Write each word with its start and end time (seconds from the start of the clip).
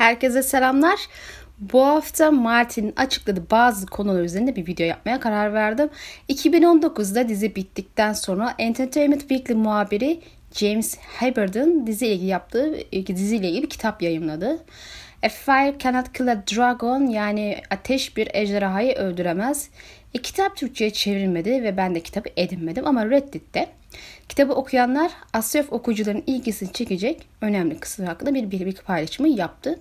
Herkese 0.00 0.42
selamlar. 0.42 1.00
Bu 1.58 1.86
hafta 1.86 2.30
Martin'in 2.30 2.92
açıkladığı 2.96 3.50
bazı 3.50 3.86
konular 3.86 4.22
üzerinde 4.22 4.56
bir 4.56 4.66
video 4.66 4.86
yapmaya 4.86 5.20
karar 5.20 5.54
verdim. 5.54 5.90
2019'da 6.28 7.28
dizi 7.28 7.56
bittikten 7.56 8.12
sonra 8.12 8.54
Entertainment 8.58 9.20
Weekly 9.20 9.54
muhabiri 9.54 10.20
James 10.54 10.98
Hubbard'ın 11.20 11.86
diziyle 11.86 12.12
ilgili 12.12 12.28
yaptığı 12.28 12.74
diziyle 13.06 13.48
ilgili 13.48 13.62
bir 13.62 13.70
kitap 13.70 14.02
yayımladı. 14.02 14.64
A 15.22 15.28
Fire 15.28 15.78
Cannot 15.78 16.12
Kill 16.12 16.32
a 16.32 16.42
Dragon 16.46 17.06
yani 17.06 17.56
ateş 17.70 18.16
bir 18.16 18.28
ejderhayı 18.34 18.94
öldüremez. 18.94 19.70
E, 20.14 20.18
kitap 20.18 20.56
Türkçe'ye 20.56 20.90
çevrilmedi 20.90 21.50
ve 21.50 21.76
ben 21.76 21.94
de 21.94 22.00
kitabı 22.00 22.28
edinmedim 22.36 22.86
ama 22.86 23.10
Reddit'te 23.10 23.68
kitabı 24.30 24.52
okuyanlar 24.52 25.12
Asyaf 25.32 25.72
okuyucuların 25.72 26.22
ilgisini 26.26 26.72
çekecek 26.72 27.28
önemli 27.40 27.80
kısım 27.80 28.06
hakkında 28.06 28.34
bir 28.34 28.50
bilgi 28.50 28.82
paylaşımı 28.82 29.28
yaptı. 29.28 29.80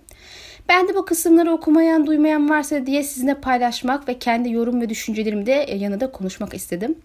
Ben 0.70 0.88
de 0.88 0.95
bu 0.95 1.05
kısımları 1.05 1.52
okumayan, 1.52 2.07
duymayan 2.07 2.50
varsa 2.50 2.86
diye 2.86 3.04
sizinle 3.04 3.33
paylaşmak 3.33 4.07
ve 4.07 4.20
kendi 4.20 4.51
yorum 4.51 4.82
ve 4.82 4.89
düşüncelerimi 4.89 5.46
de 5.46 5.75
yanında 5.79 6.11
konuşmak 6.11 6.54
istedim. 6.54 6.96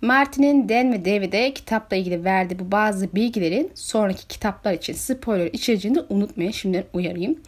Martin'in 0.00 0.68
Dan 0.68 0.92
ve 0.92 1.04
David'e 1.04 1.54
kitapla 1.54 1.96
ilgili 1.96 2.24
verdiği 2.24 2.58
bu 2.58 2.72
bazı 2.72 3.14
bilgilerin 3.14 3.70
sonraki 3.74 4.28
kitaplar 4.28 4.72
için 4.72 4.92
spoiler 4.92 5.46
içereceğini 5.46 5.98
unutmayın. 6.08 6.50
Şimdiden 6.50 6.84
uyarayım. 6.92 7.38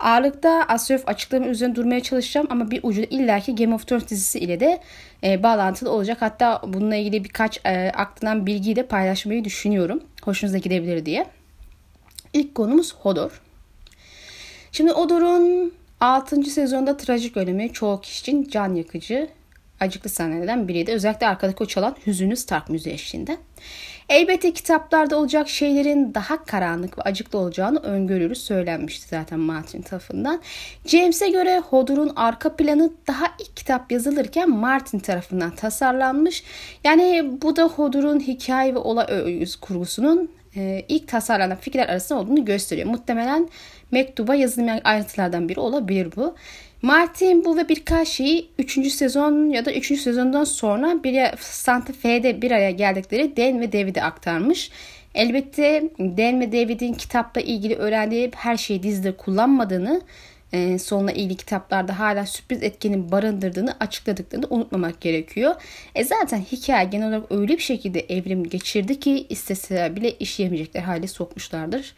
Ağırlıkta 0.00 0.64
Asyof 0.68 1.08
açıklama 1.08 1.46
üzerine 1.46 1.74
durmaya 1.74 2.02
çalışacağım 2.02 2.46
ama 2.50 2.70
bir 2.70 2.80
ucu 2.82 3.00
illaki 3.02 3.54
Game 3.54 3.74
of 3.74 3.86
Thrones 3.86 4.08
dizisi 4.08 4.38
ile 4.38 4.60
de 4.60 4.80
e, 5.24 5.42
bağlantılı 5.42 5.90
olacak. 5.90 6.16
Hatta 6.20 6.62
bununla 6.66 6.96
ilgili 6.96 7.24
birkaç 7.24 7.60
e, 7.66 7.92
aklından 7.96 8.46
bilgiyi 8.46 8.76
de 8.76 8.86
paylaşmayı 8.86 9.44
düşünüyorum. 9.44 10.02
Hoşunuza 10.22 10.58
gidebilir 10.58 11.06
diye. 11.06 11.26
İlk 12.32 12.54
konumuz 12.54 12.94
Hodor. 12.94 13.40
Şimdi 14.72 14.90
Hodor'un 14.90 15.72
6. 16.00 16.42
sezonda 16.42 16.96
trajik 16.96 17.36
ölümü 17.36 17.72
çoğu 17.72 18.00
kişi 18.00 18.20
için 18.20 18.48
can 18.50 18.74
yakıcı 18.74 19.28
acıklı 19.80 20.10
sahnelerden 20.10 20.68
biriydi. 20.68 20.92
Özellikle 20.92 21.26
arkadaki 21.26 21.62
o 21.62 21.66
çalan 21.66 21.96
hüzünlü 22.06 22.36
Stark 22.36 22.70
müziği 22.70 22.94
eşliğinde. 22.94 23.36
Elbette 24.08 24.52
kitaplarda 24.52 25.16
olacak 25.16 25.48
şeylerin 25.48 26.14
daha 26.14 26.44
karanlık 26.44 26.98
ve 26.98 27.02
acıklı 27.02 27.38
olacağını 27.38 27.78
öngörülü 27.78 28.34
söylenmişti 28.34 29.08
zaten 29.08 29.40
Martin 29.40 29.82
tarafından. 29.82 30.42
James'e 30.86 31.30
göre 31.30 31.58
Hodor'un 31.58 32.12
arka 32.16 32.56
planı 32.56 32.92
daha 33.06 33.26
ilk 33.38 33.56
kitap 33.56 33.92
yazılırken 33.92 34.50
Martin 34.50 34.98
tarafından 34.98 35.50
tasarlanmış. 35.50 36.44
Yani 36.84 37.30
bu 37.42 37.56
da 37.56 37.64
Hodor'un 37.64 38.20
hikaye 38.20 38.74
ve 38.74 38.78
olay 38.78 39.44
kurgusunun 39.60 40.30
e, 40.56 40.84
ilk 40.88 41.08
tasarlanan 41.08 41.56
fikirler 41.56 41.88
arasında 41.88 42.18
olduğunu 42.18 42.44
gösteriyor. 42.44 42.88
Muhtemelen 42.88 43.48
mektuba 43.90 44.34
yazılmayan 44.34 44.80
ayrıntılardan 44.84 45.48
biri 45.48 45.60
olabilir 45.60 46.08
bu. 46.16 46.34
Martin 46.82 47.44
bu 47.44 47.56
ve 47.56 47.68
birkaç 47.68 48.08
şeyi 48.08 48.50
3. 48.58 48.92
sezon 48.92 49.48
ya 49.50 49.64
da 49.64 49.72
3. 49.72 50.00
sezondan 50.00 50.44
sonra 50.44 51.04
bir 51.04 51.36
Santa 51.40 51.92
Fe'de 51.92 52.42
bir 52.42 52.50
araya 52.50 52.70
geldikleri 52.70 53.36
Dan 53.36 53.60
ve 53.60 53.72
David'e 53.72 54.02
aktarmış. 54.02 54.70
Elbette 55.14 55.90
Dan 55.98 56.40
ve 56.40 56.52
David'in 56.52 56.92
kitapla 56.92 57.40
ilgili 57.40 57.74
öğrendiği 57.76 58.30
her 58.36 58.56
şeyi 58.56 58.82
dizide 58.82 59.16
kullanmadığını, 59.16 60.00
e, 60.52 60.78
sonuna 60.78 61.12
ilgili 61.12 61.36
kitaplarda 61.36 61.98
hala 61.98 62.26
sürpriz 62.26 62.62
etkinin 62.62 63.12
barındırdığını 63.12 63.76
açıkladıklarını 63.80 64.46
unutmamak 64.50 65.00
gerekiyor. 65.00 65.54
E 65.94 66.04
zaten 66.04 66.38
hikaye 66.52 66.84
genel 66.84 67.08
olarak 67.08 67.32
öyle 67.32 67.52
bir 67.52 67.62
şekilde 67.62 68.00
evrim 68.00 68.44
geçirdi 68.44 69.00
ki 69.00 69.26
isteseler 69.28 69.96
bile 69.96 70.12
işleyemeyecekler 70.12 70.82
hale 70.82 71.06
sokmuşlardır. 71.06 71.94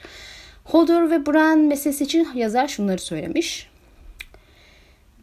Hodor 0.64 1.11
ve 1.11 1.27
Bran 1.27 1.58
meselesi 1.58 2.05
için 2.05 2.28
yazar 2.34 2.69
şunları 2.69 2.98
söylemiş. 2.98 3.72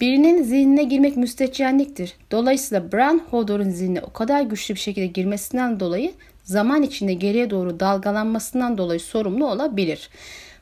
Birinin 0.02 0.44
zihnine 0.44 0.84
girmek 0.84 1.18
müstehcenliktir. 1.18 2.14
Dolayısıyla 2.32 2.92
Bran 2.92 3.22
Hodor'un 3.30 3.70
zihnine 3.70 4.02
o 4.02 4.14
kadar 4.14 4.42
güçlü 4.42 4.76
bir 4.76 4.80
şekilde 4.80 5.06
girmesinden 5.06 5.80
dolayı 5.80 6.12
zaman 6.44 6.84
içinde 6.84 7.14
geriye 7.14 7.50
doğru 7.50 7.80
dalgalanmasından 7.80 8.78
dolayı 8.78 9.00
sorumlu 9.00 9.48
olabilir. 9.48 10.10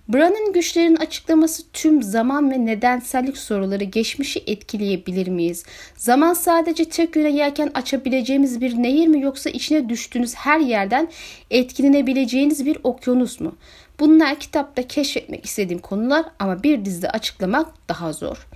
Bran'ın 0.09 0.53
güçlerin 0.53 0.95
açıklaması 0.95 1.63
tüm 1.73 2.03
zaman 2.03 2.51
ve 2.51 2.65
nedensellik 2.65 3.37
soruları 3.37 3.83
geçmişi 3.83 4.43
etkileyebilir 4.47 5.27
miyiz? 5.27 5.65
Zaman 5.95 6.33
sadece 6.33 6.85
tek 6.85 7.15
yöne 7.15 7.29
yerken 7.29 7.71
açabileceğimiz 7.73 8.61
bir 8.61 8.83
nehir 8.83 9.07
mi 9.07 9.21
yoksa 9.21 9.49
içine 9.49 9.89
düştüğünüz 9.89 10.35
her 10.35 10.59
yerden 10.59 11.07
etkilenebileceğiniz 11.51 12.65
bir 12.65 12.77
okyanus 12.83 13.39
mu? 13.39 13.55
Bunlar 13.99 14.39
kitapta 14.39 14.87
keşfetmek 14.87 15.45
istediğim 15.45 15.81
konular 15.81 16.25
ama 16.39 16.63
bir 16.63 16.85
dizide 16.85 17.09
açıklamak 17.09 17.67
daha 17.89 18.13
zor. 18.13 18.46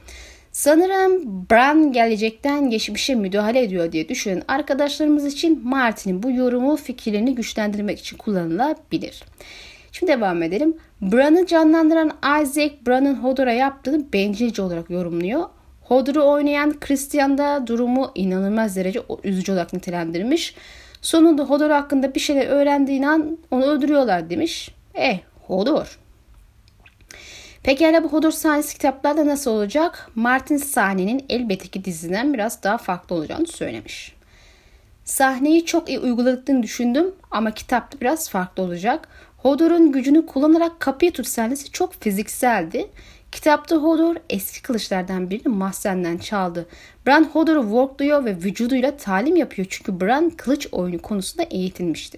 Sanırım 0.62 1.46
Bran 1.52 1.92
gelecekten 1.92 2.70
geçmişe 2.70 3.16
müdahale 3.16 3.64
ediyor 3.64 3.92
diye 3.92 4.10
düşünen 4.10 4.42
arkadaşlarımız 4.48 5.26
için 5.26 5.68
Martin'in 5.68 6.24
bu 6.24 6.32
yorumu 6.32 6.78
fikirlerini 6.78 7.36
güçlendirmek 7.36 8.00
için 8.00 8.18
kullanılabilir. 8.18 9.24
Şimdi 9.92 10.12
devam 10.12 10.44
edelim. 10.44 10.78
Bran'ı 11.02 11.46
canlandıran 11.46 12.12
Isaac, 12.42 12.74
Bran'ın 12.88 13.16
Hodor'a 13.16 13.52
yaptığını 13.52 14.14
bencilce 14.14 14.62
olarak 14.62 14.90
yorumluyor. 14.90 15.44
Hodor'u 15.82 16.32
oynayan 16.32 16.80
Christian 16.80 17.38
da 17.38 17.68
durumu 17.68 18.12
inanılmaz 18.16 18.76
derece 18.76 19.02
üzücü 19.24 19.52
olarak 19.52 19.74
nitelendirmiş. 19.74 20.56
Sonunda 21.02 21.44
Hodor 21.44 21.70
hakkında 21.70 22.16
bir 22.16 22.20
şeyler 22.20 22.48
öğrendiğin 22.48 23.04
an 23.04 23.38
onu 23.52 23.66
öldürüyorlar 23.66 24.30
demiş. 24.30 24.72
Eh 24.96 25.20
Hodor. 25.48 26.01
Pekala 27.64 28.04
bu 28.04 28.08
Hodor 28.14 28.32
sahnesi 28.32 28.74
kitaplarda 28.74 29.26
nasıl 29.26 29.52
olacak? 29.52 30.10
Martin 30.16 30.58
sahnenin 30.58 31.26
elbette 31.30 31.68
ki 31.68 31.86
diziden 31.86 32.34
biraz 32.34 32.64
daha 32.64 32.78
farklı 32.78 33.16
olacağını 33.16 33.48
söylemiş. 33.48 34.16
Sahneyi 35.06 35.66
çok 35.66 35.90
iyi 35.90 36.00
uyguladıklarını 36.00 36.64
düşündüm 36.64 37.16
ama 37.32 37.52
kitapta 37.52 38.00
biraz 38.02 38.30
farklı 38.30 38.64
olacak. 38.64 39.08
Hodor'un 39.38 39.92
gücünü 39.92 40.26
kullanarak 40.26 40.80
kapıyı 40.80 41.12
tut 41.12 41.28
sahnesi 41.28 41.72
çok 41.72 41.94
fizikseldi. 41.94 42.90
Kitapta 43.32 43.76
Hodor 43.76 44.16
eski 44.30 44.62
kılıçlardan 44.62 45.30
birini 45.30 45.54
mahzenden 45.54 46.18
çaldı. 46.18 46.68
Bran 47.08 47.24
Hodor'u 47.24 47.62
workluyor 47.62 48.26
ve 48.26 48.36
vücuduyla 48.36 48.98
talim 48.98 49.36
yapıyor 49.36 49.68
çünkü 49.70 50.02
Bran 50.02 50.30
kılıç 50.30 50.68
oyunu 50.72 51.02
konusunda 51.02 51.44
eğitilmişti. 51.44 52.18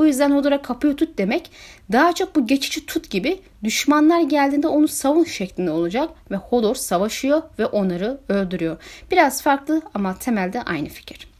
Bu 0.00 0.06
yüzden 0.06 0.30
Hodor'a 0.30 0.62
kapıyı 0.62 0.96
tut 0.96 1.18
demek 1.18 1.50
daha 1.92 2.12
çok 2.12 2.36
bu 2.36 2.46
geçici 2.46 2.86
tut 2.86 3.10
gibi 3.10 3.40
düşmanlar 3.64 4.20
geldiğinde 4.20 4.68
onu 4.68 4.88
savun 4.88 5.24
şeklinde 5.24 5.70
olacak 5.70 6.10
ve 6.30 6.36
Hodor 6.36 6.74
savaşıyor 6.74 7.42
ve 7.58 7.66
onları 7.66 8.20
öldürüyor. 8.28 8.76
Biraz 9.10 9.42
farklı 9.42 9.82
ama 9.94 10.18
temelde 10.18 10.62
aynı 10.62 10.88
fikir. 10.88 11.30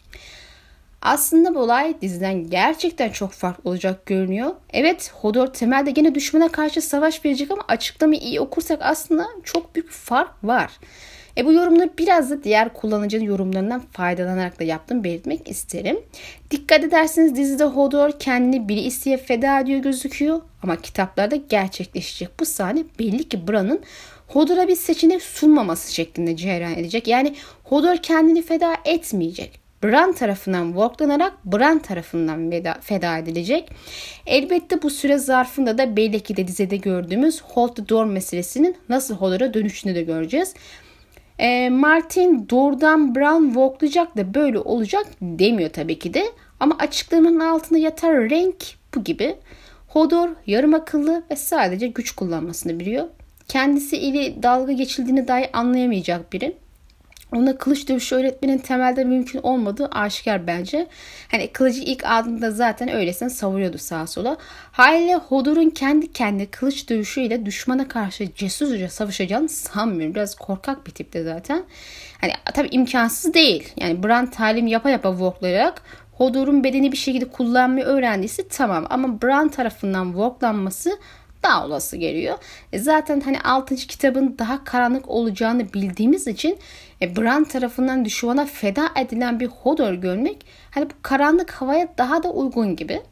Aslında 1.03 1.54
bu 1.54 1.59
olay 1.59 2.00
diziden 2.00 2.50
gerçekten 2.50 3.10
çok 3.10 3.32
farklı 3.32 3.70
olacak 3.70 4.06
görünüyor. 4.06 4.50
Evet 4.72 5.12
Hodor 5.15 5.47
temelde 5.47 5.91
gene 5.91 6.15
düşmana 6.15 6.49
karşı 6.49 6.82
savaş 6.82 7.25
verecek 7.25 7.50
ama 7.50 7.62
açıklamayı 7.69 8.20
iyi 8.20 8.41
okursak 8.41 8.78
aslında 8.82 9.26
çok 9.44 9.75
büyük 9.75 9.91
fark 9.91 10.44
var. 10.44 10.70
E 11.37 11.47
bu 11.47 11.53
yorumları 11.53 11.91
biraz 11.99 12.31
da 12.31 12.45
diğer 12.45 12.73
kullanıcının 12.73 13.25
yorumlarından 13.25 13.83
faydalanarak 13.93 14.61
da 14.61 14.65
yaptım 14.65 15.05
belirtmek 15.05 15.49
isterim. 15.49 16.01
Dikkat 16.51 16.85
ederseniz 16.85 17.37
dizide 17.37 17.65
Hodor 17.65 18.19
kendini 18.19 18.69
biri 18.69 18.81
isteye 18.81 19.17
feda 19.17 19.61
ediyor 19.61 19.81
gözüküyor 19.81 20.41
ama 20.63 20.77
kitaplarda 20.77 21.37
gerçekleşecek 21.37 22.41
bu 22.41 22.45
sahne 22.45 22.85
belli 22.99 23.29
ki 23.29 23.49
Bran'ın 23.49 23.81
Hodor'a 24.29 24.69
bir 24.69 24.77
seçenek 24.77 25.23
sunmaması 25.23 25.95
şeklinde 25.95 26.37
cereyan 26.37 26.75
edecek. 26.75 27.09
Yani 27.09 27.35
Hodor 27.65 27.97
kendini 27.97 28.43
feda 28.43 28.75
etmeyecek. 28.85 29.61
Bran 29.85 30.12
tarafından 30.12 30.67
worklanarak 30.67 31.33
Bran 31.45 31.79
tarafından 31.79 32.51
veda, 32.51 32.77
feda 32.81 33.19
edilecek. 33.19 33.71
Elbette 34.27 34.83
bu 34.83 34.91
süre 34.91 35.19
zarfında 35.19 35.79
da 35.79 35.97
belli 35.97 36.21
ki 36.21 36.37
de 36.37 36.47
dizide 36.47 36.77
gördüğümüz 36.77 37.43
Hold 37.43 37.75
the 37.75 37.89
Door 37.89 38.05
meselesinin 38.05 38.77
nasıl 38.89 39.15
Hodor'a 39.15 39.55
dönüşünü 39.55 39.94
de 39.94 40.03
göreceğiz. 40.03 40.55
E, 41.40 41.70
Martin 41.70 42.46
doğrudan 42.50 43.14
Brown 43.14 43.58
voklayacak 43.58 44.16
da 44.16 44.34
böyle 44.34 44.58
olacak 44.58 45.06
demiyor 45.22 45.70
tabii 45.70 45.98
ki 45.98 46.14
de. 46.14 46.25
Ama 46.60 46.76
açıklamanın 46.78 47.40
altında 47.40 47.78
yatar 47.78 48.31
renk 48.31 48.56
bu 48.94 49.04
gibi. 49.04 49.37
Hodor 49.88 50.28
yarım 50.46 50.75
akıllı 50.75 51.22
ve 51.31 51.37
sadece 51.37 51.87
güç 51.87 52.12
kullanmasını 52.12 52.81
biliyor. 52.81 53.06
Kendisi 53.48 53.96
ile 53.96 54.42
dalga 54.42 54.72
geçildiğini 54.72 55.28
dahi 55.28 55.50
anlayamayacak 55.52 56.32
biri 56.32 56.56
ona 57.32 57.59
kılıç 57.59 57.88
dövüşü 57.88 58.17
öğretmenin 58.17 58.59
temelde 58.59 59.05
mümkün 59.05 59.41
olmadığı 59.43 59.87
aşikar 59.87 60.47
bence. 60.47 60.87
Hani 61.31 61.53
kılıcı 61.53 61.81
ilk 61.81 62.05
aldığında 62.05 62.50
zaten 62.50 62.88
öylesine 62.88 63.31
savuruyordu 63.31 63.79
sağa 63.79 64.06
sola. 64.06 64.37
Haliyle 64.73 65.15
Hodor'un 65.15 65.71
kendi 65.71 66.12
kendi 66.12 66.47
kılıç 66.47 66.88
dövüşüyle 66.88 67.47
düşmana 67.47 67.88
karşı 67.88 68.35
cesurca 68.35 68.88
savaşacağını 68.88 69.49
sanmıyorum. 69.49 70.15
Biraz 70.15 70.35
korkak 70.35 70.87
bir 70.87 70.93
tipte 70.93 71.25
zaten. 71.25 71.65
Hani 72.21 72.32
tabii 72.55 72.69
imkansız 72.71 73.35
değil. 73.35 73.73
Yani 73.76 74.03
Bran 74.03 74.31
talim 74.31 74.67
yapa 74.67 74.91
yapa 74.91 75.11
worklayarak 75.11 75.83
Hodor'un 76.12 76.65
bedeni 76.65 76.93
bir 76.93 76.97
şekilde 76.97 77.25
kullanmayı 77.25 77.87
öğrendiyse 77.87 78.49
tamam. 78.49 78.87
Ama 78.91 79.23
Bran 79.23 79.49
tarafından 79.49 80.06
worklanması 80.06 80.99
daha 81.43 81.67
olası 81.67 81.97
geliyor. 81.97 82.38
E 82.73 82.79
zaten 82.79 83.21
hani 83.21 83.41
6. 83.41 83.75
kitabın 83.76 84.37
daha 84.38 84.65
karanlık 84.65 85.09
olacağını 85.09 85.73
bildiğimiz 85.73 86.26
için 86.26 86.59
e, 87.02 87.17
Bran 87.17 87.44
tarafından 87.44 88.05
düşmana 88.05 88.47
feda 88.47 88.88
edilen 88.97 89.41
bir 89.41 89.47
Hodor 89.47 89.93
görmek 89.93 90.47
hani 90.70 90.91
bu 90.91 90.94
karanlık 91.02 91.50
havaya 91.50 91.88
daha 91.99 92.23
da 92.23 92.31
uygun 92.31 92.76
gibi. 92.76 93.02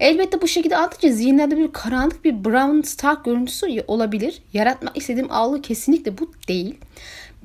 Elbette 0.00 0.42
bu 0.42 0.48
şekilde 0.48 0.76
anlatınca 0.76 1.14
zihinlerde 1.14 1.56
bir 1.56 1.72
karanlık 1.72 2.24
bir 2.24 2.44
Bran 2.44 2.82
Stark 2.82 3.24
görüntüsü 3.24 3.84
olabilir. 3.86 4.42
Yaratmak 4.52 4.96
istediğim 4.96 5.32
algı 5.32 5.62
kesinlikle 5.62 6.18
bu 6.18 6.32
değil. 6.48 6.78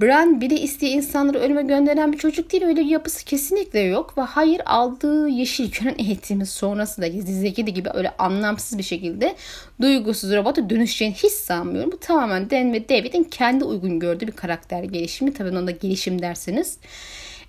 Bran 0.01 0.41
biri 0.41 0.59
isteye 0.59 0.91
insanları 0.91 1.39
ölüme 1.39 1.63
gönderen 1.63 2.13
bir 2.13 2.17
çocuk 2.17 2.51
değil. 2.51 2.63
Öyle 2.63 2.81
bir 2.81 2.85
yapısı 2.85 3.25
kesinlikle 3.25 3.79
yok. 3.79 4.17
Ve 4.17 4.21
hayır 4.21 4.61
aldığı 4.65 5.29
yeşil 5.29 5.71
kören 5.71 5.95
eğitimi 5.97 6.45
sonrası 6.45 7.01
da 7.01 7.13
dizideki 7.13 7.65
gibi 7.65 7.89
öyle 7.93 8.11
anlamsız 8.17 8.77
bir 8.77 8.83
şekilde 8.83 9.35
duygusuz 9.81 10.33
robota 10.33 10.69
dönüşeceğini 10.69 11.15
hiç 11.15 11.31
sanmıyorum. 11.31 11.91
Bu 11.91 11.99
tamamen 11.99 12.49
Dan 12.49 12.73
ve 12.73 12.89
David'in 12.89 13.23
kendi 13.23 13.63
uygun 13.63 13.99
gördüğü 13.99 14.27
bir 14.27 14.31
karakter 14.31 14.83
gelişimi. 14.83 15.33
Tabii 15.33 15.57
ona 15.57 15.71
gelişim 15.71 16.21
dersiniz. 16.21 16.77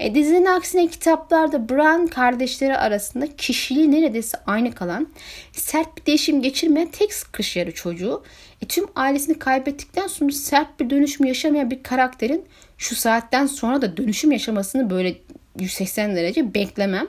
E, 0.00 0.14
dizinin 0.14 0.44
aksine 0.44 0.87
kitaplarda 0.87 1.69
Bran 1.69 2.06
kardeşleri 2.06 2.76
arasında 2.76 3.37
kişiliği 3.37 3.93
neredeyse 3.93 4.38
aynı 4.46 4.75
kalan, 4.75 5.08
sert 5.52 5.96
bir 5.96 6.06
değişim 6.06 6.43
geçirmeyen 6.43 6.88
tek 6.88 7.11
kış 7.32 7.56
yarı 7.56 7.75
çocuğu, 7.75 8.23
e, 8.62 8.66
tüm 8.66 8.86
ailesini 8.96 9.38
kaybettikten 9.38 10.06
sonra 10.06 10.32
sert 10.32 10.80
bir 10.80 10.90
dönüşüm 10.90 11.26
yaşamayan 11.26 11.70
bir 11.70 11.82
karakterin 11.82 12.44
şu 12.78 12.94
saatten 12.94 13.46
sonra 13.46 13.82
da 13.82 13.96
dönüşüm 13.96 14.32
yaşamasını 14.32 14.90
böyle 14.90 15.16
180 15.58 16.16
derece 16.16 16.54
beklemem. 16.54 17.06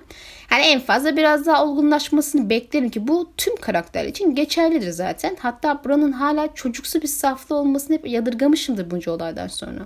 Hani 0.50 0.64
en 0.64 0.80
fazla 0.80 1.18
biraz 1.18 1.46
daha 1.46 1.66
olgunlaşmasını 1.66 2.50
beklerim 2.50 2.90
ki 2.90 3.08
bu 3.08 3.32
tüm 3.38 3.56
karakter 3.56 4.06
için 4.06 4.36
geçerlidir 4.36 4.92
zaten. 4.92 5.38
Hatta 5.40 5.84
Bran'ın 5.86 6.12
hala 6.12 6.54
çocuksu 6.54 7.02
bir 7.02 7.08
saflı 7.08 7.56
olmasını 7.56 7.98
hep 7.98 8.08
yadırgamışımdır 8.08 8.92
bunca 8.92 9.12
olaydan 9.12 9.48
sonra. 9.48 9.86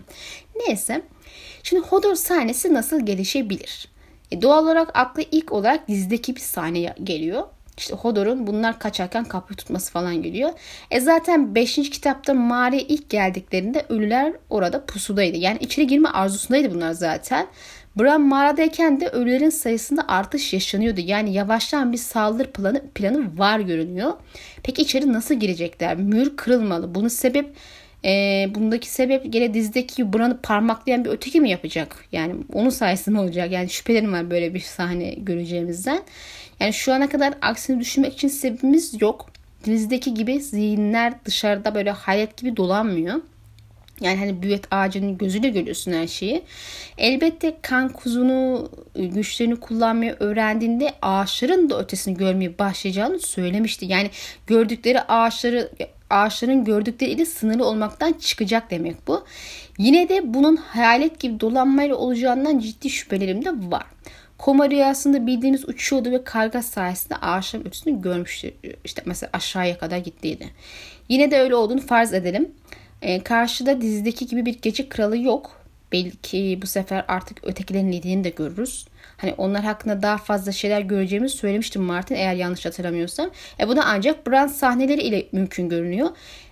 Neyse. 0.55 1.01
Şimdi 1.63 1.87
Hodor 1.87 2.15
sahnesi 2.15 2.73
nasıl 2.73 3.05
gelişebilir? 3.05 3.87
E 4.31 4.41
doğal 4.41 4.63
olarak 4.63 4.91
aklı 4.93 5.23
ilk 5.31 5.51
olarak 5.51 5.87
dizideki 5.87 6.35
bir 6.35 6.41
sahne 6.41 6.95
geliyor. 7.03 7.43
İşte 7.79 7.95
Hodor'un 7.95 8.47
bunlar 8.47 8.79
kaçarken 8.79 9.25
kapıyı 9.25 9.57
tutması 9.57 9.91
falan 9.91 10.23
geliyor. 10.23 10.49
E 10.91 10.99
zaten 10.99 11.55
5. 11.55 11.75
kitapta 11.75 12.33
mağaraya 12.33 12.81
ilk 12.81 13.09
geldiklerinde 13.09 13.85
ölüler 13.89 14.33
orada 14.49 14.85
pusudaydı. 14.85 15.37
Yani 15.37 15.57
içeri 15.61 15.87
girme 15.87 16.09
arzusundaydı 16.09 16.73
bunlar 16.73 16.91
zaten. 16.91 17.47
Bran 17.95 18.21
mağaradayken 18.21 19.01
de 19.01 19.07
ölülerin 19.07 19.49
sayısında 19.49 20.07
artış 20.07 20.53
yaşanıyordu. 20.53 21.01
Yani 21.03 21.33
yavaşlayan 21.33 21.93
bir 21.93 21.97
saldırı 21.97 22.51
planı, 22.51 22.81
planı 22.95 23.37
var 23.39 23.59
görünüyor. 23.59 24.13
Peki 24.63 24.81
içeri 24.81 25.13
nasıl 25.13 25.35
girecekler? 25.35 25.97
Mür 25.97 26.37
kırılmalı. 26.37 26.95
Bunun 26.95 27.07
sebep 27.07 27.55
e, 28.05 28.45
bundaki 28.55 28.89
sebep 28.89 29.33
gene 29.33 29.53
dizdeki 29.53 30.13
Bran'ı 30.13 30.41
parmaklayan 30.41 31.05
bir 31.05 31.09
öteki 31.09 31.41
mi 31.41 31.49
yapacak? 31.49 32.05
Yani 32.11 32.35
onun 32.53 32.69
sayesinde 32.69 33.19
olacak? 33.19 33.51
Yani 33.51 33.69
şüphelerim 33.69 34.13
var 34.13 34.31
böyle 34.31 34.53
bir 34.53 34.59
sahne 34.59 35.13
göreceğimizden. 35.13 35.99
Yani 36.59 36.73
şu 36.73 36.93
ana 36.93 37.09
kadar 37.09 37.33
aksini 37.41 37.79
düşünmek 37.79 38.13
için 38.13 38.27
sebebimiz 38.27 39.01
yok. 39.01 39.29
Dizdeki 39.65 40.13
gibi 40.13 40.39
zihinler 40.39 41.13
dışarıda 41.25 41.75
böyle 41.75 41.91
hayat 41.91 42.37
gibi 42.37 42.57
dolanmıyor. 42.57 43.21
Yani 44.01 44.17
hani 44.17 44.41
büyet 44.41 44.73
ağacının 44.73 45.17
gözüyle 45.17 45.49
görüyorsun 45.49 45.91
her 45.91 46.07
şeyi. 46.07 46.43
Elbette 46.97 47.57
kan 47.61 47.89
kuzunu 47.89 48.71
güçlerini 48.95 49.55
kullanmayı 49.55 50.15
öğrendiğinde 50.19 50.93
ağaçların 51.01 51.69
da 51.69 51.79
ötesini 51.79 52.17
görmeye 52.17 52.59
başlayacağını 52.59 53.19
söylemişti. 53.19 53.85
Yani 53.85 54.09
gördükleri 54.47 55.01
ağaçları 55.01 55.71
ağaçların 56.09 56.65
gördükleriyle 56.65 57.25
sınırlı 57.25 57.65
olmaktan 57.65 58.13
çıkacak 58.13 58.71
demek 58.71 59.07
bu. 59.07 59.25
Yine 59.77 60.09
de 60.09 60.33
bunun 60.33 60.55
hayalet 60.55 61.19
gibi 61.19 61.39
dolanmayla 61.39 61.95
olacağından 61.95 62.59
ciddi 62.59 62.89
şüphelerim 62.89 63.45
de 63.45 63.51
var. 63.71 63.85
Koma 64.39 64.69
rüyasında 64.69 65.27
bildiğimiz 65.27 65.69
uçuyordu 65.69 66.11
ve 66.11 66.23
karga 66.23 66.61
sayesinde 66.61 67.15
ağaçların 67.15 67.65
ötesini 67.65 68.01
görmüştü. 68.01 68.53
İşte 68.85 69.01
mesela 69.05 69.29
aşağıya 69.33 69.77
kadar 69.77 69.97
gittiydi. 69.97 70.47
Yine 71.09 71.31
de 71.31 71.39
öyle 71.39 71.55
olduğunu 71.55 71.81
farz 71.81 72.13
edelim. 72.13 72.51
E, 73.01 73.23
karşıda 73.23 73.81
dizideki 73.81 74.27
gibi 74.27 74.45
bir 74.45 74.61
gece 74.61 74.89
kralı 74.89 75.17
yok. 75.17 75.61
Belki 75.91 76.59
bu 76.61 76.67
sefer 76.67 77.05
artık 77.07 77.43
ötekilerin 77.43 77.91
liderini 77.91 78.23
de 78.23 78.29
görürüz. 78.29 78.87
Hani 79.17 79.33
onlar 79.37 79.63
hakkında 79.63 80.01
daha 80.01 80.17
fazla 80.17 80.51
şeyler 80.51 80.81
göreceğimizi 80.81 81.37
söylemiştim 81.37 81.81
Martin 81.81 82.15
eğer 82.15 82.35
yanlış 82.35 82.65
hatırlamıyorsam. 82.65 83.29
E 83.59 83.67
bu 83.67 83.75
da 83.75 83.83
ancak 83.85 84.27
Bran 84.27 84.47
sahneleri 84.47 85.01
ile 85.01 85.27
mümkün 85.31 85.69
görünüyor. 85.69 86.09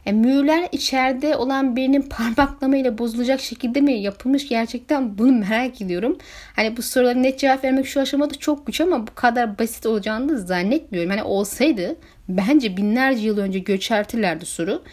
E, 0.08 0.12
mühürler 0.12 0.70
içeride 0.72 1.36
olan 1.36 1.76
birinin 1.76 2.02
parmaklama 2.02 2.78
ile 2.78 2.98
bozulacak 2.98 3.42
şekilde 3.42 3.82
mi 3.82 3.94
yapılmış 3.94 4.48
gerçekten 4.48 5.18
bunu 5.18 5.32
merak 5.32 5.82
ediyorum. 5.82 6.18
Hani 6.56 6.78
bu 6.78 6.82
sorulara 6.82 7.20
net 7.20 7.40
cevap 7.40 7.64
vermek 7.64 7.88
şu 7.88 8.02
aşamada 8.02 8.34
çok 8.34 8.68
güç 8.68 8.82
ama 8.82 9.08
bu 9.08 9.16
kadar 9.16 9.60
basit 9.60 9.86
olacağını 9.86 10.30
da 10.30 10.38
zannetmiyorum. 10.38 11.10
Hani 11.10 11.24
olsaydı 11.24 11.96
bence 12.30 12.78
binlerce 12.78 13.28
yıl 13.28 13.38
önce 13.38 13.60
göçertirlerdi 13.60 14.46
soru. 14.46 14.84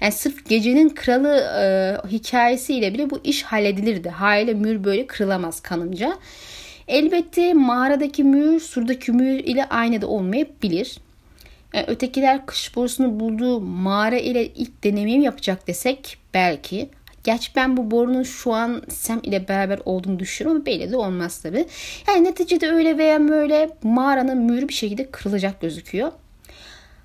Yani 0.00 0.12
sırf 0.12 0.48
gecenin 0.48 0.88
kralı 0.88 1.38
e, 1.38 1.64
hikayesiyle 2.08 2.94
bile 2.94 3.10
bu 3.10 3.20
iş 3.24 3.42
halledilirdi. 3.42 4.08
Haliyle 4.08 4.54
mühür 4.54 4.84
böyle 4.84 5.06
kırılamaz 5.06 5.60
kanımca. 5.60 6.18
Elbette 6.88 7.54
mağaradaki 7.54 8.24
mühür 8.24 8.60
surdaki 8.60 9.12
mühür 9.12 9.38
ile 9.38 9.64
aynı 9.64 10.02
da 10.02 10.06
olmayabilir. 10.06 10.98
E, 11.74 11.84
ötekiler 11.86 12.46
kış 12.46 12.76
borusunu 12.76 13.20
bulduğu 13.20 13.60
mağara 13.60 14.18
ile 14.18 14.46
ilk 14.46 14.84
deneyimi 14.84 15.24
yapacak 15.24 15.66
desek 15.66 16.18
belki. 16.34 16.88
Gerçi 17.24 17.52
ben 17.56 17.76
bu 17.76 17.90
borunun 17.90 18.22
şu 18.22 18.52
an 18.52 18.82
Sam 18.88 19.20
ile 19.22 19.48
beraber 19.48 19.80
olduğunu 19.84 20.18
düşünüyorum 20.18 20.56
ama 20.56 20.66
belli 20.66 20.92
de 20.92 20.96
olmaz 20.96 21.38
tabi. 21.38 21.66
Yani 22.08 22.24
neticede 22.24 22.70
öyle 22.70 22.98
veya 22.98 23.28
böyle 23.28 23.70
mağaranın 23.82 24.38
mühürü 24.38 24.68
bir 24.68 24.74
şekilde 24.74 25.10
kırılacak 25.10 25.60
gözüküyor. 25.60 26.12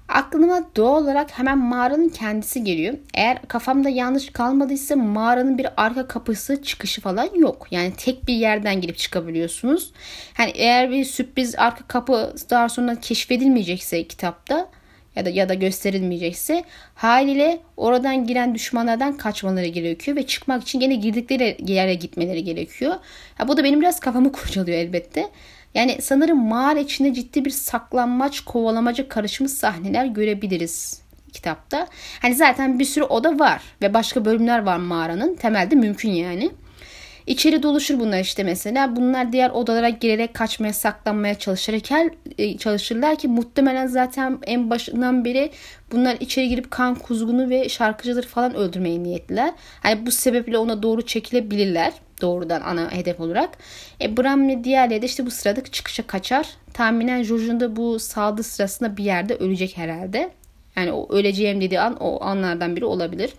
Aklıma 0.09 0.69
doğal 0.75 1.03
olarak 1.03 1.37
hemen 1.37 1.57
mağaranın 1.57 2.09
kendisi 2.09 2.63
geliyor. 2.63 2.93
Eğer 3.13 3.41
kafamda 3.47 3.89
yanlış 3.89 4.29
kalmadıysa 4.29 4.95
mağaranın 4.95 5.57
bir 5.57 5.67
arka 5.77 6.07
kapısı 6.07 6.63
çıkışı 6.63 7.01
falan 7.01 7.29
yok. 7.35 7.67
Yani 7.71 7.93
tek 7.97 8.27
bir 8.27 8.33
yerden 8.33 8.81
girip 8.81 8.97
çıkabiliyorsunuz. 8.97 9.91
Hani 10.33 10.51
eğer 10.55 10.91
bir 10.91 11.05
sürpriz 11.05 11.55
arka 11.55 11.87
kapı 11.87 12.33
daha 12.49 12.69
sonra 12.69 12.95
keşfedilmeyecekse 12.95 14.07
kitapta 14.07 14.69
ya 15.15 15.25
da 15.25 15.29
ya 15.29 15.49
da 15.49 15.53
gösterilmeyecekse 15.53 16.63
haliyle 16.95 17.59
oradan 17.77 18.27
giren 18.27 18.55
düşmanlardan 18.55 19.17
kaçmaları 19.17 19.67
gerekiyor 19.67 20.17
ve 20.17 20.27
çıkmak 20.27 20.61
için 20.61 20.79
yine 20.79 20.95
girdikleri 20.95 21.57
yere 21.67 21.93
gitmeleri 21.93 22.43
gerekiyor. 22.43 22.95
Ya 23.39 23.47
bu 23.47 23.57
da 23.57 23.63
benim 23.63 23.81
biraz 23.81 23.99
kafamı 23.99 24.31
kurcalıyor 24.31 24.77
elbette. 24.77 25.29
Yani 25.75 25.97
sanırım 26.01 26.47
mağara 26.47 26.79
içinde 26.79 27.13
ciddi 27.13 27.45
bir 27.45 27.49
saklanmaç, 27.49 28.39
kovalamaca 28.39 29.07
karışımı 29.07 29.49
sahneler 29.49 30.05
görebiliriz 30.05 31.01
kitapta. 31.33 31.87
Hani 32.21 32.35
zaten 32.35 32.79
bir 32.79 32.85
sürü 32.85 33.03
oda 33.03 33.39
var 33.39 33.61
ve 33.81 33.93
başka 33.93 34.25
bölümler 34.25 34.59
var 34.59 34.77
mağaranın. 34.77 35.35
Temelde 35.35 35.75
mümkün 35.75 36.11
yani. 36.11 36.51
İçeri 37.27 37.63
doluşur 37.63 37.99
bunlar 37.99 38.19
işte 38.19 38.43
mesela. 38.43 38.95
Bunlar 38.95 39.31
diğer 39.31 39.49
odalara 39.49 39.89
girerek 39.89 40.33
kaçmaya, 40.33 40.73
saklanmaya 40.73 41.35
çalışırken 41.35 42.11
e, 42.37 42.57
çalışırlar 42.57 43.15
ki 43.15 43.27
muhtemelen 43.27 43.87
zaten 43.87 44.39
en 44.47 44.69
başından 44.69 45.25
beri 45.25 45.51
bunlar 45.91 46.17
içeri 46.19 46.49
girip 46.49 46.71
kan 46.71 46.95
kuzgunu 46.95 47.49
ve 47.49 47.69
şarkıcıları 47.69 48.27
falan 48.27 48.55
öldürmeye 48.55 49.03
niyetliler. 49.03 49.53
Hani 49.83 50.05
bu 50.05 50.11
sebeple 50.11 50.57
ona 50.57 50.83
doğru 50.83 51.01
çekilebilirler 51.01 51.93
doğrudan 52.21 52.61
ana 52.61 52.91
hedef 52.91 53.19
olarak. 53.19 53.49
E, 54.01 54.17
Bram 54.17 54.63
diğerleri 54.63 55.01
de 55.01 55.05
işte 55.05 55.25
bu 55.25 55.31
sırada 55.31 55.63
çıkışa 55.63 56.07
kaçar. 56.07 56.47
Tahminen 56.73 57.23
Jojo'nun 57.23 57.59
da 57.59 57.75
bu 57.75 57.99
saldı 57.99 58.43
sırasında 58.43 58.97
bir 58.97 59.03
yerde 59.03 59.35
ölecek 59.35 59.77
herhalde. 59.77 60.31
Yani 60.75 60.91
o 60.91 61.15
öleceğim 61.15 61.61
dediği 61.61 61.79
an 61.79 61.97
o 61.99 62.23
anlardan 62.23 62.75
biri 62.75 62.85
olabilir. 62.85 63.33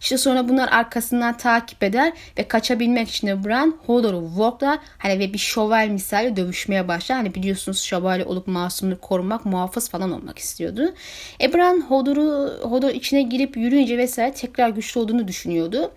İşte 0.00 0.18
sonra 0.18 0.48
bunlar 0.48 0.68
arkasından 0.68 1.36
takip 1.36 1.82
eder 1.82 2.12
ve 2.38 2.48
kaçabilmek 2.48 3.08
için 3.08 3.26
de 3.26 3.44
Bran 3.44 3.78
Hodor'u 3.86 4.26
Walk'lar 4.28 4.78
hani 4.98 5.18
ve 5.18 5.32
bir 5.32 5.38
şövalye 5.38 5.88
misali 5.88 6.36
dövüşmeye 6.36 6.88
başlar. 6.88 7.18
Hani 7.18 7.34
biliyorsunuz 7.34 7.82
şövalye 7.82 8.24
olup 8.24 8.46
masumları 8.46 9.00
korumak, 9.00 9.44
muhafız 9.46 9.88
falan 9.88 10.12
olmak 10.12 10.38
istiyordu. 10.38 10.94
E 11.40 11.54
Bran 11.54 11.80
Hodor'u 11.80 12.58
Hodor 12.62 12.90
içine 12.90 13.22
girip 13.22 13.56
yürüyünce 13.56 13.98
vesaire 13.98 14.32
tekrar 14.32 14.68
güçlü 14.68 15.00
olduğunu 15.00 15.28
düşünüyordu. 15.28 15.92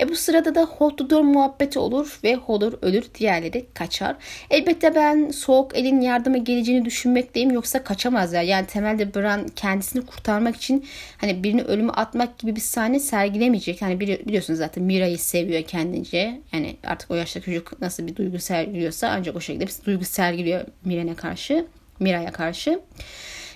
E 0.00 0.08
bu 0.08 0.16
sırada 0.16 0.54
da 0.54 0.62
Hodor 0.62 1.20
muhabbeti 1.20 1.78
olur 1.78 2.18
ve 2.24 2.34
Hodor 2.34 2.72
ölür. 2.82 3.04
Diğerleri 3.18 3.66
kaçar. 3.74 4.16
Elbette 4.50 4.94
ben 4.94 5.30
soğuk 5.30 5.78
elin 5.78 6.00
yardıma 6.00 6.36
geleceğini 6.36 6.84
düşünmekteyim 6.84 7.50
yoksa 7.50 7.84
kaçamazlar. 7.84 8.42
Yani 8.42 8.66
temelde 8.66 9.14
Bran 9.14 9.46
kendisini 9.56 10.06
kurtarmak 10.06 10.56
için 10.56 10.86
hani 11.18 11.44
birini 11.44 11.62
ölüme 11.62 11.92
atmak 11.92 12.38
gibi 12.38 12.56
bir 12.56 12.60
sahne 12.60 13.00
sergilemeyecek. 13.10 13.82
Hani 13.82 14.00
biliyorsunuz 14.00 14.58
zaten 14.58 14.84
Mira'yı 14.84 15.18
seviyor 15.18 15.62
kendince. 15.62 16.40
Yani 16.52 16.76
artık 16.84 17.10
o 17.10 17.14
yaşta 17.14 17.40
çocuk 17.40 17.80
nasıl 17.80 18.06
bir 18.06 18.16
duygu 18.16 18.38
sergiliyorsa 18.38 19.08
ancak 19.08 19.36
o 19.36 19.40
şekilde 19.40 19.66
bir 19.66 19.72
duygu 19.84 20.04
sergiliyor 20.04 20.64
Mira'ya 20.84 21.16
karşı. 21.16 21.66
Mira'ya 22.00 22.32
karşı. 22.32 22.80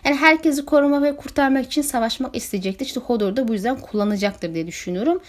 Yani 0.04 0.16
herkesi 0.16 0.64
koruma 0.64 1.02
ve 1.02 1.16
kurtarmak 1.16 1.66
için 1.66 1.82
savaşmak 1.82 2.37
isteyecektir. 2.37 2.87
İşte 2.87 3.00
Hodor 3.00 3.37
da 3.37 3.49
bu 3.49 3.52
yüzden 3.52 3.80
kullanacaktır 3.80 4.54
diye 4.54 4.66
düşünüyorum. 4.66 5.20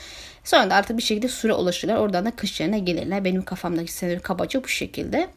Sonra 0.43 0.69
da 0.69 0.75
artık 0.75 0.97
bir 0.97 1.03
şekilde 1.03 1.27
süre 1.27 1.53
ulaşırlar. 1.53 1.95
Oradan 1.95 2.25
da 2.25 2.31
kış 2.31 2.59
yerine 2.59 2.79
gelirler. 2.79 3.25
Benim 3.25 3.41
kafamdaki 3.41 3.93
senaryo 3.93 4.21
kabaca 4.21 4.63
bu 4.63 4.67
şekilde. 4.67 5.27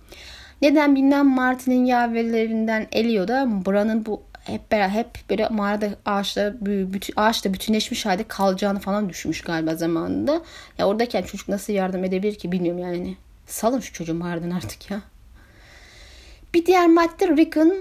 Neden 0.62 0.96
bilmem 0.96 1.26
Martin'in 1.26 1.84
yaverlerinden 1.84 2.86
Elio 2.92 3.28
da 3.28 3.48
Bran'ın 3.66 4.06
bu 4.06 4.22
hep 4.48 4.72
beraber 4.72 4.88
hep 4.88 5.08
böyle 5.30 5.48
mağarada 5.48 5.88
ağaçla 6.04 6.54
bütün, 6.60 7.14
ağaçla 7.16 7.54
bütünleşmiş 7.54 8.06
halde 8.06 8.24
kalacağını 8.28 8.78
falan 8.78 9.08
düşmüş 9.08 9.40
galiba 9.40 9.74
zamanında. 9.74 10.42
Ya 10.78 10.86
oradayken 10.88 11.22
çocuk 11.22 11.48
nasıl 11.48 11.72
yardım 11.72 12.04
edebilir 12.04 12.34
ki 12.34 12.52
bilmiyorum 12.52 12.82
yani. 12.82 13.16
Salın 13.46 13.80
şu 13.80 13.92
çocuğu 13.92 14.14
mağaradan 14.14 14.50
artık 14.50 14.90
ya. 14.90 15.00
Bir 16.54 16.66
diğer 16.66 16.86
madde 16.86 17.28
Rickon. 17.28 17.74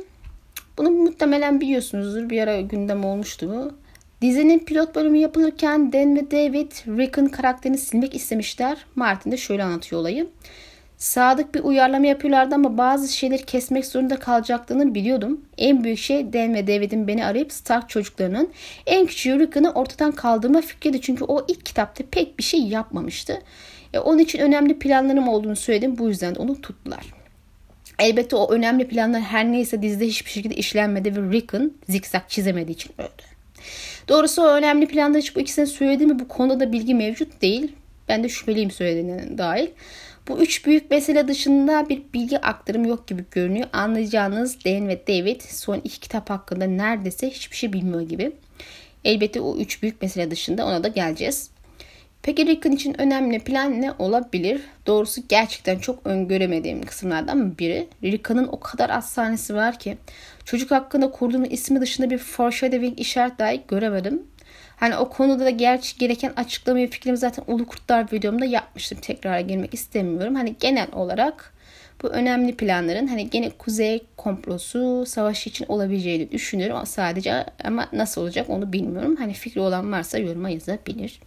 Bunu 0.77 0.91
muhtemelen 0.91 1.61
biliyorsunuzdur. 1.61 2.29
Bir 2.29 2.41
ara 2.41 2.61
gündem 2.61 3.05
olmuştu 3.05 3.49
bu. 3.49 3.73
Dizinin 4.21 4.59
pilot 4.59 4.95
bölümü 4.95 5.17
yapılırken 5.17 5.93
Dan 5.93 6.15
ve 6.15 6.31
David 6.31 6.71
Rickon 6.71 7.25
karakterini 7.25 7.77
silmek 7.77 8.15
istemişler. 8.15 8.85
Martin 8.95 9.31
de 9.31 9.37
şöyle 9.37 9.63
anlatıyor 9.63 10.01
olayı. 10.01 10.27
Sadık 10.97 11.55
bir 11.55 11.63
uyarlama 11.63 12.07
yapıyorlardı 12.07 12.55
ama 12.55 12.77
bazı 12.77 13.13
şeyleri 13.13 13.45
kesmek 13.45 13.85
zorunda 13.85 14.19
kalacaklarını 14.19 14.95
biliyordum. 14.95 15.41
En 15.57 15.83
büyük 15.83 15.99
şey 15.99 16.33
Dan 16.33 16.53
ve 16.53 16.67
David'in 16.67 17.07
beni 17.07 17.25
arayıp 17.25 17.51
Stark 17.51 17.89
çocuklarının 17.89 18.49
en 18.85 19.05
küçüğü 19.05 19.39
Rickon'ı 19.39 19.71
ortadan 19.71 20.11
kaldırma 20.11 20.61
fikriydi. 20.61 21.01
Çünkü 21.01 21.23
o 21.23 21.45
ilk 21.47 21.65
kitapta 21.65 22.03
pek 22.11 22.39
bir 22.39 22.43
şey 22.43 22.59
yapmamıştı. 22.59 23.41
E, 23.93 23.99
onun 23.99 24.19
için 24.19 24.39
önemli 24.39 24.79
planlarım 24.79 25.27
olduğunu 25.27 25.55
söyledim. 25.55 25.97
Bu 25.97 26.07
yüzden 26.07 26.35
de 26.35 26.39
onu 26.39 26.61
tuttular. 26.61 27.13
Elbette 27.99 28.35
o 28.35 28.51
önemli 28.51 28.87
planlar 28.87 29.21
her 29.21 29.51
neyse 29.51 29.81
dizide 29.81 30.07
hiçbir 30.07 30.31
şekilde 30.31 30.55
işlenmedi 30.55 31.15
ve 31.15 31.31
Rickon 31.31 31.73
zikzak 31.89 32.29
çizemediği 32.29 32.75
için 32.75 32.91
öldü. 32.97 33.23
Doğrusu 34.07 34.41
o 34.41 34.47
önemli 34.47 34.87
planlar 34.87 35.21
hiç 35.21 35.35
bu 35.35 35.39
ikisini 35.39 35.67
söyledi 35.67 36.05
mi 36.05 36.19
bu 36.19 36.27
konuda 36.27 36.59
da 36.59 36.71
bilgi 36.71 36.95
mevcut 36.95 37.41
değil. 37.41 37.71
Ben 38.09 38.23
de 38.23 38.29
şüpheliyim 38.29 38.71
söylediğine 38.71 39.37
dahil. 39.37 39.67
Bu 40.27 40.39
üç 40.39 40.65
büyük 40.65 40.91
mesele 40.91 41.27
dışında 41.27 41.89
bir 41.89 42.01
bilgi 42.13 42.41
aktarım 42.41 42.85
yok 42.85 43.07
gibi 43.07 43.25
görünüyor. 43.31 43.67
Anlayacağınız 43.73 44.65
Dan 44.65 44.87
ve 44.87 45.07
David 45.07 45.41
son 45.41 45.81
iki 45.83 45.99
kitap 45.99 46.29
hakkında 46.29 46.65
neredeyse 46.65 47.29
hiçbir 47.29 47.55
şey 47.55 47.73
bilmiyor 47.73 48.01
gibi. 48.01 48.31
Elbette 49.05 49.41
o 49.41 49.57
üç 49.57 49.81
büyük 49.83 50.01
mesele 50.01 50.31
dışında 50.31 50.65
ona 50.65 50.83
da 50.83 50.87
geleceğiz. 50.87 51.49
Peki 52.21 52.45
Rickon 52.47 52.71
için 52.71 53.01
önemli 53.01 53.39
plan 53.39 53.81
ne 53.81 53.91
olabilir? 53.99 54.61
Doğrusu 54.85 55.21
gerçekten 55.29 55.79
çok 55.79 56.07
öngöremediğim 56.07 56.81
kısımlardan 56.81 57.57
biri. 57.57 57.87
Rickon'un 58.03 58.47
o 58.47 58.59
kadar 58.59 58.89
az 58.89 59.09
sahnesi 59.09 59.55
var 59.55 59.79
ki 59.79 59.97
çocuk 60.45 60.71
hakkında 60.71 61.11
kurduğum 61.11 61.43
ismi 61.43 61.81
dışında 61.81 62.09
bir 62.09 62.17
foreshadowing 62.17 62.99
işaret 62.99 63.39
dahi 63.39 63.61
göremedim. 63.67 64.23
Hani 64.77 64.97
o 64.97 65.09
konuda 65.09 65.45
da 65.45 65.49
gerçi 65.49 65.97
gereken 65.97 66.33
açıklamayı 66.35 66.89
fikrimi 66.89 67.17
zaten 67.17 67.43
Ulu 67.47 67.65
Kurtlar 67.65 68.11
videomda 68.11 68.45
yapmıştım. 68.45 68.97
Tekrar 69.01 69.39
girmek 69.39 69.73
istemiyorum. 69.73 70.35
Hani 70.35 70.55
genel 70.59 70.87
olarak 70.91 71.53
bu 72.03 72.07
önemli 72.07 72.55
planların 72.55 73.07
hani 73.07 73.29
gene 73.29 73.49
kuzey 73.49 74.03
komplosu 74.17 75.05
savaş 75.05 75.47
için 75.47 75.65
olabileceğini 75.67 76.31
düşünüyorum. 76.31 76.85
Sadece 76.85 77.45
ama 77.63 77.87
nasıl 77.93 78.21
olacak 78.21 78.49
onu 78.49 78.73
bilmiyorum. 78.73 79.15
Hani 79.15 79.33
fikri 79.33 79.61
olan 79.61 79.91
varsa 79.91 80.17
yoruma 80.17 80.49
yazabilir. 80.49 81.19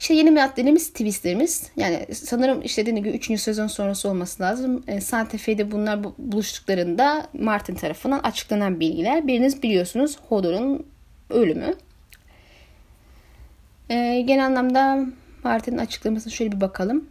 İşte 0.00 0.14
yeni 0.14 0.30
maddelerimiz 0.30 0.88
twistlerimiz. 0.88 1.70
Yani 1.76 2.06
sanırım 2.14 2.62
işte 2.62 2.82
dediğim 2.82 3.04
gibi 3.04 3.16
3. 3.16 3.40
sezon 3.40 3.66
sonrası 3.66 4.08
olması 4.08 4.42
lazım. 4.42 4.84
E, 4.88 5.00
Santa 5.00 5.38
Fe'de 5.38 5.70
bunlar 5.70 6.04
buluştuklarında 6.18 7.26
Martin 7.32 7.74
tarafından 7.74 8.18
açıklanan 8.18 8.80
bilgiler. 8.80 9.26
Biriniz 9.26 9.62
biliyorsunuz 9.62 10.18
Hodor'un 10.28 10.86
ölümü. 11.30 11.74
E, 13.92 14.20
genel 14.20 14.46
anlamda 14.46 15.06
Martin'in 15.44 15.78
açıklamasına 15.78 16.32
şöyle 16.32 16.52
bir 16.52 16.60
bakalım. 16.60 17.04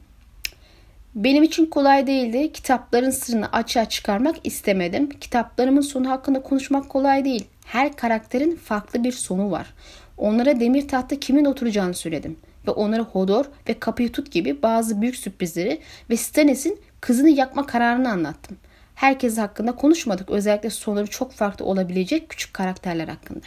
Benim 1.15 1.43
için 1.43 1.65
kolay 1.65 2.07
değildi. 2.07 2.51
Kitapların 2.53 3.09
sırrını 3.09 3.51
açığa 3.51 3.89
çıkarmak 3.89 4.35
istemedim. 4.43 5.09
Kitaplarımın 5.09 5.81
sonu 5.81 6.09
hakkında 6.09 6.43
konuşmak 6.43 6.89
kolay 6.89 7.25
değil. 7.25 7.45
Her 7.65 7.95
karakterin 7.95 8.55
farklı 8.55 9.03
bir 9.03 9.11
sonu 9.11 9.51
var. 9.51 9.73
Onlara 10.17 10.59
demir 10.59 10.87
tahtta 10.87 11.19
kimin 11.19 11.45
oturacağını 11.45 11.93
söyledim 11.93 12.37
ve 12.67 12.71
onlara 12.71 13.03
Hodor 13.03 13.45
ve 13.69 13.79
Kapıyı 13.79 14.11
Tut 14.11 14.31
gibi 14.31 14.61
bazı 14.61 15.01
büyük 15.01 15.15
sürprizleri 15.15 15.79
ve 16.09 16.17
Stannis'in 16.17 16.79
kızını 17.01 17.29
yakma 17.29 17.65
kararını 17.65 18.11
anlattım. 18.11 18.57
Herkes 18.95 19.37
hakkında 19.37 19.75
konuşmadık. 19.75 20.29
Özellikle 20.29 20.69
sonları 20.69 21.07
çok 21.07 21.31
farklı 21.31 21.65
olabilecek 21.65 22.29
küçük 22.29 22.53
karakterler 22.53 23.07
hakkında. 23.07 23.45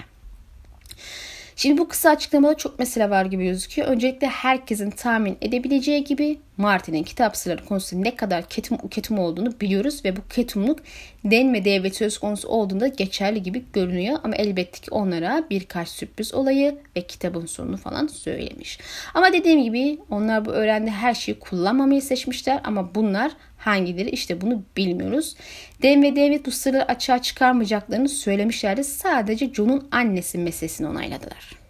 Şimdi 1.56 1.78
bu 1.78 1.88
kısa 1.88 2.11
açıklamada 2.11 2.54
çok 2.54 2.78
mesele 2.78 3.11
var 3.11 3.25
gibi 3.25 3.44
gözüküyor. 3.44 3.88
Öncelikle 3.88 4.26
herkesin 4.26 4.90
tahmin 4.90 5.38
edebileceği 5.40 6.04
gibi 6.04 6.38
Martin'in 6.56 7.02
kitap 7.02 7.37
sırları 7.37 7.64
konusunda 7.64 8.02
ne 8.02 8.16
kadar 8.16 8.49
ketum 8.49 8.88
ketum 8.88 9.18
olduğunu 9.18 9.61
biliyoruz 9.61 10.04
ve 10.04 10.16
bu 10.16 10.20
ketumluk 10.30 10.78
denme 11.25 11.64
devlet 11.64 11.96
söz 11.96 12.18
konusu 12.18 12.49
olduğunda 12.49 12.87
geçerli 12.87 13.42
gibi 13.42 13.64
görünüyor. 13.73 14.18
Ama 14.25 14.37
elbette 14.37 14.80
ki 14.80 14.90
onlara 14.90 15.44
birkaç 15.50 15.88
sürpriz 15.88 16.34
olayı 16.34 16.78
ve 16.96 17.02
kitabın 17.02 17.46
sonunu 17.46 17.76
falan 17.76 18.06
söylemiş. 18.06 18.78
Ama 19.14 19.32
dediğim 19.32 19.62
gibi 19.62 19.99
onlar 20.11 20.44
bu 20.44 20.50
öğrendi 20.50 20.90
her 20.90 21.14
şeyi 21.14 21.38
kullanmamayı 21.38 22.02
seçmişler 22.02 22.61
ama 22.64 22.94
bunlar 22.94 23.32
hangileri 23.64 24.11
işte 24.11 24.40
bunu 24.40 24.62
bilmiyoruz. 24.76 25.37
Dan 25.83 26.02
ve 26.02 26.16
David 26.16 26.47
bu 26.47 26.50
sırları 26.50 26.88
açığa 26.88 27.23
çıkarmayacaklarını 27.23 28.09
söylemişlerdi. 28.09 28.85
Sadece 28.85 29.54
John'un 29.54 29.88
annesi 29.90 30.38
meselesini 30.38 30.87
onayladılar. 30.87 31.64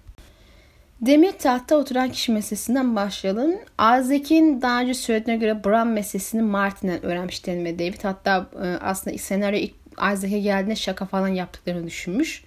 Demir 1.01 1.33
tahta 1.33 1.77
oturan 1.77 2.11
kişi 2.11 2.33
meselesinden 2.33 2.97
başlayalım. 2.97 3.55
Isaac'in 3.75 4.63
daha 4.63 4.81
önce 4.81 4.95
söylediğine 4.95 5.41
göre 5.41 5.65
Bran 5.65 5.87
meselesini 5.87 6.43
Martin'den 6.43 7.05
öğrenmiş 7.05 7.47
Dan 7.47 7.65
ve 7.65 7.79
David. 7.79 8.05
Hatta 8.05 8.47
e, 8.63 8.67
aslında 8.67 9.19
senaryo 9.19 9.59
ilk 9.59 9.75
geldiğinde 10.43 10.77
şaka 10.77 11.07
falan 11.07 11.29
yaptıklarını 11.29 11.87
düşünmüş. 11.87 12.45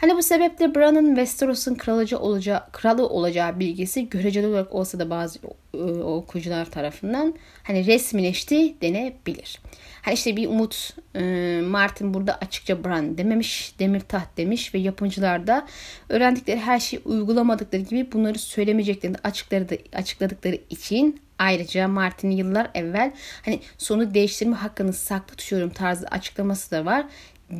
Hani 0.00 0.16
bu 0.16 0.22
sebeple 0.22 0.74
Bran'ın 0.74 1.06
Westeros'un 1.06 1.74
kralıcı 1.74 2.18
olacağı, 2.18 2.70
kralı 2.72 3.08
olacağı 3.08 3.60
bilgisi 3.60 4.08
göreceli 4.08 4.46
olarak 4.46 4.74
olsa 4.74 4.98
da 4.98 5.10
bazı 5.10 5.38
e, 5.74 5.78
okuyucular 6.02 6.70
tarafından 6.70 7.34
hani 7.62 7.86
resmileşti 7.86 8.80
denebilir. 8.80 9.60
Hani 10.02 10.14
işte 10.14 10.36
bir 10.36 10.48
umut 10.48 10.96
e, 11.16 11.20
Martin 11.66 12.14
burada 12.14 12.34
açıkça 12.34 12.84
Bran 12.84 13.18
dememiş, 13.18 13.74
demir 13.78 14.00
taht 14.00 14.36
demiş 14.36 14.74
ve 14.74 14.78
yapımcılar 14.78 15.46
da 15.46 15.66
öğrendikleri 16.08 16.60
her 16.60 16.80
şeyi 16.80 17.02
uygulamadıkları 17.04 17.82
gibi 17.82 18.12
bunları 18.12 18.38
söylemeyeceklerini 18.38 19.16
açıkladıkları, 19.92 20.58
için 20.70 21.20
Ayrıca 21.38 21.88
Martin'in 21.88 22.36
yıllar 22.36 22.70
evvel 22.74 23.12
hani 23.44 23.60
sonu 23.78 24.14
değiştirme 24.14 24.56
hakkını 24.56 24.92
saklı 24.92 25.36
tutuyorum 25.36 25.70
tarzı 25.70 26.06
açıklaması 26.06 26.70
da 26.70 26.84
var 26.84 27.06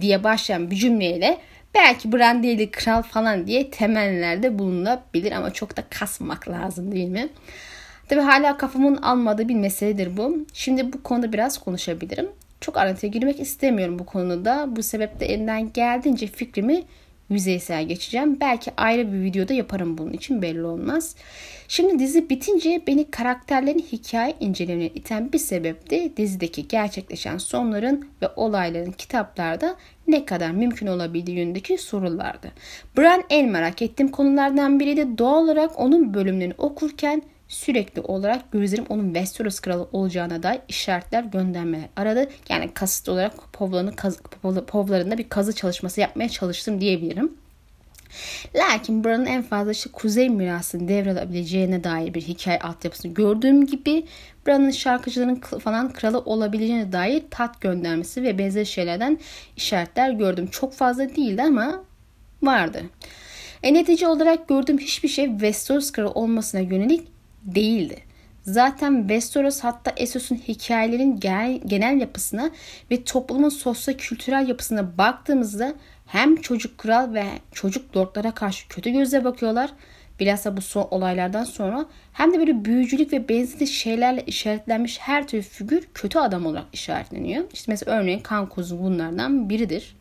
diye 0.01 0.25
başlayan 0.25 0.71
bir 0.71 0.77
cümleyle 0.77 1.41
belki 1.75 2.13
Brandy'li 2.13 2.71
kral 2.71 3.03
falan 3.03 3.47
diye 3.47 3.71
temellerde 3.71 4.59
bulunabilir 4.59 5.33
ama 5.33 5.53
çok 5.53 5.77
da 5.77 5.83
kasmak 5.91 6.49
lazım 6.49 6.93
değil 6.93 7.09
mi? 7.09 7.29
Tabi 8.09 8.21
hala 8.21 8.57
kafamın 8.57 8.97
almadığı 8.97 9.49
bir 9.49 9.55
meseledir 9.55 10.17
bu. 10.17 10.47
Şimdi 10.53 10.93
bu 10.93 11.03
konuda 11.03 11.33
biraz 11.33 11.59
konuşabilirim. 11.59 12.29
Çok 12.61 12.77
ayrıntıya 12.77 13.11
girmek 13.13 13.41
istemiyorum 13.41 13.99
bu 13.99 14.07
konuda. 14.07 14.67
Bu 14.77 14.83
sebeple 14.83 15.27
elinden 15.27 15.73
geldiğince 15.73 16.27
fikrimi 16.27 16.83
yüzeysel 17.31 17.89
geçeceğim. 17.89 18.41
Belki 18.41 18.73
ayrı 18.77 19.13
bir 19.13 19.23
videoda 19.23 19.55
yaparım 19.55 19.99
bunun 19.99 20.13
için 20.13 20.43
belli 20.43 20.63
olmaz. 20.63 21.17
Şimdi 21.69 21.99
dizi 21.99 22.31
bitince 22.31 22.83
beni 22.87 23.11
karakterlerin 23.11 23.79
hikaye 23.93 24.35
incelemeye 24.41 24.89
iten 24.89 25.33
bir 25.33 25.39
sebep 25.39 25.91
de 25.91 26.17
dizideki 26.17 26.69
gerçekleşen 26.69 27.39
sonların 27.39 28.09
ve 28.23 28.29
olayların 28.37 28.93
kitaplarda 28.93 29.77
ne 30.09 30.25
kadar 30.25 30.51
mümkün 30.51 30.87
olabildiği 30.87 31.39
yönündeki 31.39 31.79
sorulardı. 31.79 32.53
Bran 32.99 33.23
en 33.31 33.49
merak 33.49 33.83
ettiğim 33.83 34.11
konulardan 34.11 34.81
biri 34.81 34.97
de 34.97 35.19
doğal 35.19 35.43
olarak 35.45 35.81
onun 35.81 36.15
bölümlerini 36.15 36.55
okurken 36.59 37.23
sürekli 37.51 38.01
olarak 38.01 38.53
gözlerim 38.53 38.87
onun 38.89 39.05
Westeros 39.05 39.61
kralı 39.61 39.89
olacağına 39.93 40.43
dair 40.43 40.61
işaretler 40.69 41.25
göndermeler 41.25 41.89
aradı. 41.97 42.29
Yani 42.49 42.75
kasıt 42.75 43.09
olarak 43.09 43.53
povlarını 43.53 43.97
kaz, 43.97 44.19
povlarında 44.67 45.19
bir 45.19 45.29
kazı 45.29 45.55
çalışması 45.55 46.01
yapmaya 46.01 46.29
çalıştım 46.29 46.81
diyebilirim. 46.81 47.33
Lakin 48.55 49.05
buranın 49.05 49.27
en 49.27 49.43
fazla 49.43 49.73
işte 49.73 49.91
kuzey 49.93 50.29
mirasını 50.29 50.89
devralabileceğine 50.89 51.85
dair 51.85 52.15
bir 52.15 52.23
hikaye 52.23 52.59
altyapısını 52.59 53.15
gördüğüm 53.15 53.67
gibi 53.67 54.07
buranın 54.47 54.71
şarkıcıların 54.71 55.35
falan 55.35 55.93
kralı 55.93 56.19
olabileceğine 56.19 56.93
dair 56.93 57.23
tat 57.31 57.61
göndermesi 57.61 58.23
ve 58.23 58.39
benzer 58.39 58.65
şeylerden 58.65 59.19
işaretler 59.57 60.11
gördüm. 60.11 60.49
Çok 60.51 60.73
fazla 60.73 61.17
değildi 61.17 61.43
ama 61.43 61.83
vardı. 62.43 62.83
E 63.63 63.75
netice 63.75 64.09
olarak 64.09 64.49
gördüğüm 64.49 64.79
hiçbir 64.79 65.09
şey 65.09 65.27
Westeros 65.27 65.93
kralı 65.93 66.11
olmasına 66.11 66.61
yönelik 66.61 67.20
değildi. 67.43 67.97
Zaten 68.43 69.01
Westeros 69.01 69.61
hatta 69.61 69.93
Essos'un 69.97 70.37
hikayelerin 70.37 71.21
genel, 71.67 72.01
yapısına 72.01 72.51
ve 72.91 73.05
toplumun 73.05 73.49
sosyo-kültürel 73.49 74.49
yapısına 74.49 74.99
baktığımızda 74.99 75.75
hem 76.07 76.37
çocuk 76.37 76.79
kral 76.79 77.15
ve 77.15 77.25
çocuk 77.53 77.97
lordlara 77.97 78.31
karşı 78.31 78.69
kötü 78.69 78.91
gözle 78.91 79.25
bakıyorlar. 79.25 79.71
Bilhassa 80.21 80.57
bu 80.57 80.61
son 80.61 80.89
olaylardan 80.91 81.45
sonra 81.45 81.87
hem 82.13 82.35
de 82.35 82.39
böyle 82.39 82.65
büyücülük 82.65 83.13
ve 83.13 83.29
benzeri 83.29 83.67
şeylerle 83.67 84.25
işaretlenmiş 84.27 84.99
her 84.99 85.29
türlü 85.29 85.43
figür 85.43 85.89
kötü 85.95 86.19
adam 86.19 86.47
olarak 86.47 86.67
işaretleniyor. 86.73 87.45
İşte 87.53 87.73
mesela 87.73 87.99
örneğin 87.99 88.21
kan 88.21 88.49
kuzu 88.49 88.83
bunlardan 88.83 89.51
biridir. 89.51 89.97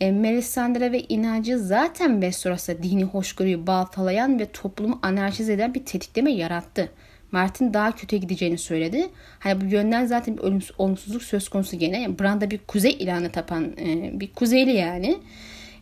E, 0.00 0.12
Melisandre 0.12 0.92
ve 0.92 1.00
inancı 1.00 1.58
zaten 1.58 2.12
Westeros'ta 2.12 2.82
dini 2.82 3.04
hoşgörüyü 3.04 3.66
baltalayan 3.66 4.38
ve 4.38 4.46
toplumu 4.46 4.98
anarşize 5.02 5.52
eden 5.52 5.74
bir 5.74 5.84
tetikleme 5.84 6.32
yarattı. 6.32 6.90
Martin 7.32 7.74
daha 7.74 7.92
kötüye 7.92 8.20
gideceğini 8.20 8.58
söyledi. 8.58 9.08
Hani 9.38 9.60
bu 9.60 9.64
yönden 9.64 10.06
zaten 10.06 10.36
bir 10.36 10.72
olumsuzluk 10.78 11.22
söz 11.22 11.48
konusu 11.48 11.78
gene. 11.78 12.02
Yani 12.02 12.18
Brand'a 12.18 12.50
bir 12.50 12.58
kuzey 12.58 12.92
ilanı 12.92 13.32
tapan 13.32 13.64
e, 13.64 14.20
bir 14.20 14.32
kuzeyli 14.32 14.72
yani. 14.72 15.18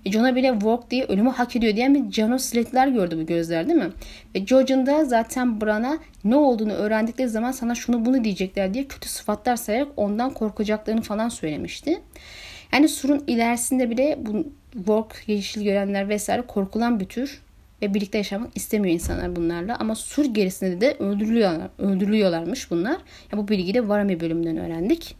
E, 0.04 0.12
Jon'a 0.12 0.37
bile 0.37 0.52
walk 0.52 0.90
diye 0.90 1.04
ölümü 1.04 1.31
hak 1.31 1.57
ediyor 1.57 1.76
diyen 1.76 1.95
bir 1.95 2.12
Jano 2.12 2.38
Sletler 2.38 2.88
gördü 2.88 3.19
bu 3.21 3.26
gözler 3.26 3.69
değil 3.69 3.78
mi? 3.78 3.90
Ve 4.35 4.38
George'un 4.38 4.87
da 4.87 5.04
zaten 5.04 5.61
Bran'a 5.61 5.99
ne 6.25 6.37
olduğunu 6.37 6.73
öğrendikleri 6.73 7.28
zaman 7.28 7.52
sana 7.52 7.75
şunu 7.75 8.04
bunu 8.04 8.25
diyecekler 8.25 8.75
diye 8.75 8.85
kötü 8.85 9.09
sıfatlar 9.09 9.57
sayarak 9.57 9.88
ondan 9.97 10.31
korkacaklarını 10.31 11.02
falan 11.02 11.28
söylemişti. 11.28 12.02
Yani 12.72 12.88
surun 12.88 13.24
ilerisinde 13.26 13.90
bile 13.90 14.18
bu 14.20 14.46
Walk, 14.72 15.22
yeşil 15.26 15.62
görenler 15.64 16.08
vesaire 16.08 16.42
korkulan 16.42 17.00
bir 17.00 17.04
tür 17.04 17.40
ve 17.82 17.94
birlikte 17.94 18.18
yaşamak 18.18 18.56
istemiyor 18.56 18.94
insanlar 18.94 19.36
bunlarla. 19.36 19.76
Ama 19.76 19.94
sur 19.94 20.24
gerisinde 20.24 20.80
de 20.80 20.96
öldürülüyorlar, 20.98 21.68
öldürülüyorlarmış 21.78 22.70
bunlar. 22.70 22.96
Ya 23.32 23.38
bu 23.38 23.48
bilgiyi 23.48 23.74
de 23.74 23.88
Varami 23.88 24.20
bölümünden 24.20 24.56
öğrendik. 24.56 25.16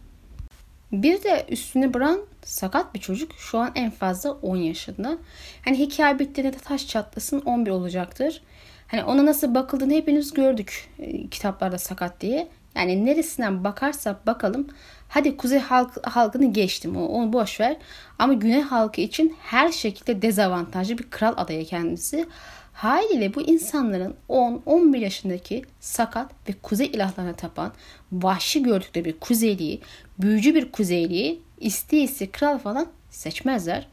Bir 0.91 1.23
de 1.23 1.45
üstüne 1.49 1.93
Bran 1.93 2.19
sakat 2.43 2.95
bir 2.95 2.99
çocuk. 2.99 3.31
Şu 3.37 3.57
an 3.57 3.71
en 3.75 3.91
fazla 3.91 4.31
10 4.31 4.57
yaşında. 4.57 5.17
Hani 5.65 5.79
hikaye 5.79 6.19
bittiğinde 6.19 6.53
de 6.53 6.57
taş 6.57 6.87
çatlasın 6.87 7.39
11 7.39 7.71
olacaktır. 7.71 8.41
Hani 8.87 9.03
ona 9.03 9.25
nasıl 9.25 9.55
bakıldığını 9.55 9.93
hepiniz 9.93 10.33
gördük 10.33 10.89
e, 10.99 11.27
kitaplarda 11.27 11.77
sakat 11.77 12.21
diye. 12.21 12.47
Yani 12.75 13.05
neresinden 13.05 13.63
bakarsak 13.63 14.27
bakalım. 14.27 14.67
Hadi 15.13 15.37
kuzey 15.37 15.59
halk, 15.59 16.07
halkını 16.07 16.53
geçtim 16.53 16.97
onu 16.97 17.33
boş 17.33 17.59
ver. 17.59 17.77
Ama 18.19 18.33
güney 18.33 18.61
halkı 18.61 19.01
için 19.01 19.35
her 19.41 19.71
şekilde 19.71 20.21
dezavantajlı 20.21 20.97
bir 20.97 21.03
kral 21.03 21.33
adayı 21.37 21.65
kendisi. 21.65 22.25
Haliyle 22.73 23.35
bu 23.35 23.41
insanların 23.41 24.15
10-11 24.29 24.97
yaşındaki 24.97 25.61
sakat 25.79 26.31
ve 26.49 26.53
kuzey 26.63 26.87
ilahlarına 26.87 27.33
tapan 27.33 27.71
vahşi 28.11 28.63
gördükleri 28.63 29.05
bir 29.05 29.19
kuzeyliği, 29.19 29.81
büyücü 30.19 30.55
bir 30.55 30.71
kuzeyliği 30.71 31.41
isteyisi 31.59 32.31
kral 32.31 32.57
falan 32.57 32.87
seçmezler. 33.09 33.87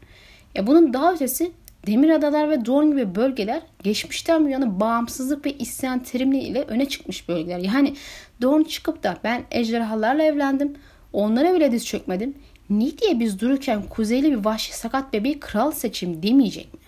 E 0.55 0.67
bunun 0.67 0.93
daha 0.93 1.13
ötesi 1.13 1.51
Demir 1.87 2.09
Adalar 2.09 2.49
ve 2.49 2.65
Dorn 2.65 2.91
gibi 2.91 3.15
bölgeler 3.15 3.61
geçmişten 3.83 4.45
bu 4.45 4.49
yana 4.49 4.79
bağımsızlık 4.79 5.45
ve 5.45 5.53
isyan 5.53 5.99
terimleriyle 5.99 6.63
öne 6.63 6.89
çıkmış 6.89 7.29
bölgeler. 7.29 7.59
Yani 7.59 7.95
Dorn 8.41 8.63
çıkıp 8.63 9.03
da 9.03 9.17
ben 9.23 9.43
ejderhalarla 9.51 10.23
evlendim, 10.23 10.77
onlara 11.13 11.55
bile 11.55 11.71
diz 11.71 11.85
çökmedim. 11.85 12.35
Ne 12.69 12.97
diye 12.97 13.19
biz 13.19 13.39
dururken 13.39 13.83
kuzeyli 13.89 14.31
bir 14.31 14.45
vahşi 14.45 14.77
sakat 14.77 15.13
bebeği 15.13 15.39
kral 15.39 15.71
seçim 15.71 16.23
demeyecek 16.23 16.73
mi? 16.73 16.79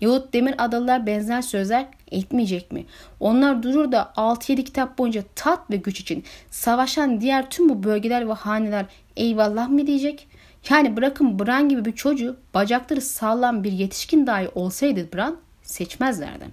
Yahut 0.00 0.32
Demir 0.32 0.54
Adalılar 0.58 1.06
benzer 1.06 1.42
sözler 1.42 1.86
etmeyecek 2.10 2.72
mi? 2.72 2.86
Onlar 3.20 3.62
durur 3.62 3.92
da 3.92 4.12
6-7 4.16 4.64
kitap 4.64 4.98
boyunca 4.98 5.22
tat 5.34 5.70
ve 5.70 5.76
güç 5.76 6.00
için 6.00 6.24
savaşan 6.50 7.20
diğer 7.20 7.50
tüm 7.50 7.68
bu 7.68 7.82
bölgeler 7.82 8.28
ve 8.28 8.32
haneler 8.32 8.86
eyvallah 9.16 9.68
mı 9.68 9.86
diyecek? 9.86 10.28
Yani 10.70 10.96
bırakın 10.96 11.38
Bran 11.38 11.68
gibi 11.68 11.84
bir 11.84 11.92
çocuğu 11.92 12.36
bacakları 12.54 13.00
sağlam 13.00 13.64
bir 13.64 13.72
yetişkin 13.72 14.26
dahi 14.26 14.48
olsaydı 14.48 15.08
Bran 15.14 15.36
seçmezlerdi. 15.62 16.44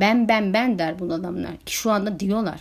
Ben 0.00 0.28
ben 0.28 0.52
ben 0.52 0.78
der 0.78 0.98
bu 0.98 1.04
adamlar 1.04 1.56
ki 1.56 1.74
şu 1.74 1.90
anda 1.90 2.20
diyorlar. 2.20 2.60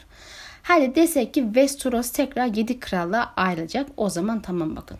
Hadi 0.68 0.96
desek 0.96 1.34
ki 1.34 1.44
Westeros 1.44 2.12
tekrar 2.12 2.46
7 2.46 2.80
krallığa 2.80 3.34
ayrılacak 3.36 3.88
o 3.98 4.10
zaman 4.10 4.42
tamam 4.42 4.76
bakın. 4.76 4.98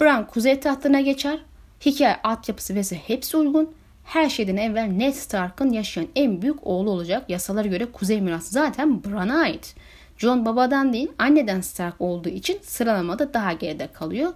Bran 0.00 0.26
kuzey 0.26 0.60
tahtına 0.60 1.00
geçer. 1.00 1.38
Hikaye 1.86 2.16
altyapısı 2.22 2.80
vs 2.80 2.92
hepsi 2.92 3.36
uygun. 3.36 3.74
Her 4.04 4.28
şeyden 4.28 4.56
evvel 4.56 4.86
Ned 4.86 5.12
Stark'ın 5.12 5.70
yaşayan 5.70 6.06
en 6.16 6.42
büyük 6.42 6.66
oğlu 6.66 6.90
olacak. 6.90 7.30
Yasalara 7.30 7.68
göre 7.68 7.86
kuzey 7.92 8.20
mirası 8.20 8.50
zaten 8.50 9.04
Bran'a 9.04 9.40
ait. 9.40 9.74
John 10.18 10.46
babadan 10.46 10.92
değil 10.92 11.08
anneden 11.18 11.60
Stark 11.60 12.00
olduğu 12.00 12.28
için 12.28 12.58
sıralamada 12.62 13.34
daha 13.34 13.52
geride 13.52 13.86
kalıyor. 13.92 14.32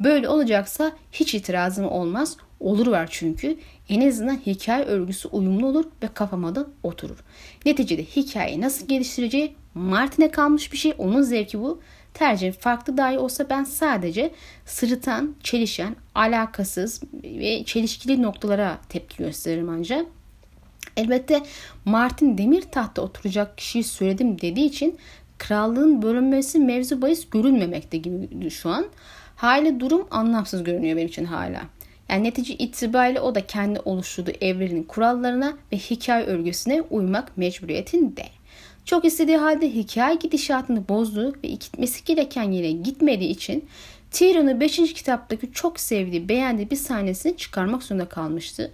Böyle 0.00 0.28
olacaksa 0.28 0.92
hiç 1.12 1.34
itirazım 1.34 1.88
olmaz. 1.88 2.36
Olur 2.60 2.86
var 2.86 3.08
çünkü. 3.10 3.56
En 3.88 4.08
azından 4.08 4.36
hikaye 4.46 4.84
örgüsü 4.84 5.28
uyumlu 5.28 5.66
olur 5.66 5.84
ve 6.02 6.08
kafama 6.14 6.54
da 6.54 6.66
oturur. 6.82 7.24
Neticede 7.66 8.04
hikayeyi 8.04 8.60
nasıl 8.60 8.88
geliştireceği 8.88 9.59
Martin'e 9.74 10.30
kalmış 10.30 10.72
bir 10.72 10.78
şey. 10.78 10.94
Onun 10.98 11.22
zevki 11.22 11.60
bu. 11.60 11.80
Tercih 12.14 12.52
farklı 12.52 12.96
dahi 12.96 13.18
olsa 13.18 13.50
ben 13.50 13.64
sadece 13.64 14.30
sırıtan, 14.66 15.34
çelişen, 15.42 15.96
alakasız 16.14 17.02
ve 17.24 17.64
çelişkili 17.64 18.22
noktalara 18.22 18.78
tepki 18.88 19.16
gösteririm 19.16 19.68
ancak. 19.68 20.06
Elbette 20.96 21.42
Martin 21.84 22.38
demir 22.38 22.62
tahta 22.62 23.02
oturacak 23.02 23.58
kişiyi 23.58 23.84
söyledim 23.84 24.40
dediği 24.40 24.66
için 24.66 24.98
krallığın 25.38 26.02
bölünmesi 26.02 26.58
mevzu 26.58 27.02
bahis 27.02 27.30
görülmemekte 27.30 27.98
gibi 27.98 28.50
şu 28.50 28.70
an. 28.70 28.86
Hali 29.36 29.80
durum 29.80 30.06
anlamsız 30.10 30.64
görünüyor 30.64 30.96
benim 30.96 31.08
için 31.08 31.24
hala. 31.24 31.62
Yani 32.08 32.24
netice 32.24 32.54
itibariyle 32.54 33.20
o 33.20 33.34
da 33.34 33.46
kendi 33.46 33.80
oluşturduğu 33.80 34.32
evrenin 34.40 34.82
kurallarına 34.82 35.56
ve 35.72 35.76
hikaye 35.76 36.24
örgüsüne 36.24 36.82
uymak 36.82 37.36
mecburiyetinde. 37.36 38.24
Çok 38.90 39.04
istediği 39.04 39.36
halde 39.36 39.74
hikaye 39.74 40.14
gidişatını 40.14 40.88
bozdu 40.88 41.34
ve 41.44 41.48
gitmesi 41.48 42.04
gereken 42.04 42.50
yere 42.50 42.70
gitmediği 42.70 43.30
için 43.30 43.64
Tyrion'u 44.10 44.60
5. 44.60 44.76
kitaptaki 44.76 45.52
çok 45.52 45.80
sevdiği, 45.80 46.28
beğendiği 46.28 46.70
bir 46.70 46.76
sahnesini 46.76 47.36
çıkarmak 47.36 47.82
zorunda 47.82 48.08
kalmıştı. 48.08 48.72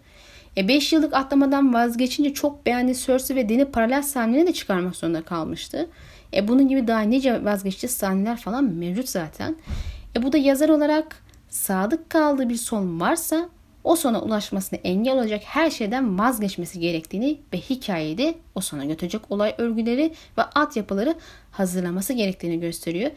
5 0.56 0.92
e 0.92 0.96
yıllık 0.96 1.14
atlamadan 1.14 1.74
vazgeçince 1.74 2.34
çok 2.34 2.66
beğendiği 2.66 2.96
Cersei 2.96 3.36
ve 3.36 3.48
Dany 3.48 3.64
paralel 3.64 4.02
sahnelerini 4.02 4.46
de 4.46 4.52
çıkarmak 4.52 4.96
zorunda 4.96 5.22
kalmıştı. 5.22 5.88
E 6.34 6.48
bunun 6.48 6.68
gibi 6.68 6.86
daha 6.86 7.00
nice 7.00 7.44
vazgeçtiği 7.44 7.90
sahneler 7.90 8.36
falan 8.36 8.64
mevcut 8.64 9.08
zaten. 9.08 9.56
E 10.16 10.22
bu 10.22 10.32
da 10.32 10.38
yazar 10.38 10.68
olarak 10.68 11.22
sadık 11.48 12.10
kaldığı 12.10 12.48
bir 12.48 12.56
son 12.56 13.00
varsa 13.00 13.48
o 13.86 13.96
sona 13.96 14.20
ulaşmasına 14.20 14.78
engel 14.84 15.14
olacak 15.14 15.42
her 15.44 15.70
şeyden 15.70 16.18
vazgeçmesi 16.18 16.80
gerektiğini 16.80 17.38
ve 17.52 17.56
hikayeyi 17.58 18.34
o 18.54 18.60
sona 18.60 18.84
götürecek 18.84 19.20
olay 19.30 19.54
örgüleri 19.58 20.12
ve 20.38 20.42
altyapıları 20.42 21.14
hazırlaması 21.50 22.12
gerektiğini 22.12 22.60
gösteriyor. 22.60 23.10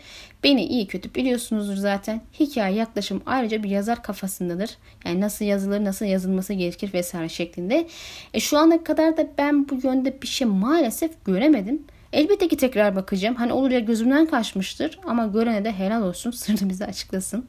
Beni 0.43 0.65
iyi 0.65 0.87
kötü 0.87 1.15
biliyorsunuzdur 1.15 1.75
zaten. 1.75 2.21
Hikaye 2.39 2.75
yaklaşım 2.75 3.21
ayrıca 3.25 3.63
bir 3.63 3.69
yazar 3.69 4.03
kafasındadır. 4.03 4.77
Yani 5.05 5.21
nasıl 5.21 5.45
yazılır, 5.45 5.83
nasıl 5.83 6.05
yazılması 6.05 6.53
gerekir 6.53 6.93
vesaire 6.93 7.29
şeklinde. 7.29 7.87
E 8.33 8.39
şu 8.39 8.57
ana 8.57 8.83
kadar 8.83 9.17
da 9.17 9.27
ben 9.37 9.69
bu 9.69 9.79
yönde 9.83 10.21
bir 10.21 10.27
şey 10.27 10.47
maalesef 10.47 11.25
göremedim. 11.25 11.83
Elbette 12.13 12.47
ki 12.47 12.57
tekrar 12.57 12.95
bakacağım. 12.95 13.35
Hani 13.35 13.53
olur 13.53 13.71
ya 13.71 13.79
gözümden 13.79 14.25
kaçmıştır 14.25 14.99
ama 15.03 15.27
görene 15.27 15.65
de 15.65 15.71
helal 15.71 16.03
olsun 16.03 16.31
sırrını 16.41 16.69
bize 16.69 16.85
açıklasın. 16.85 17.45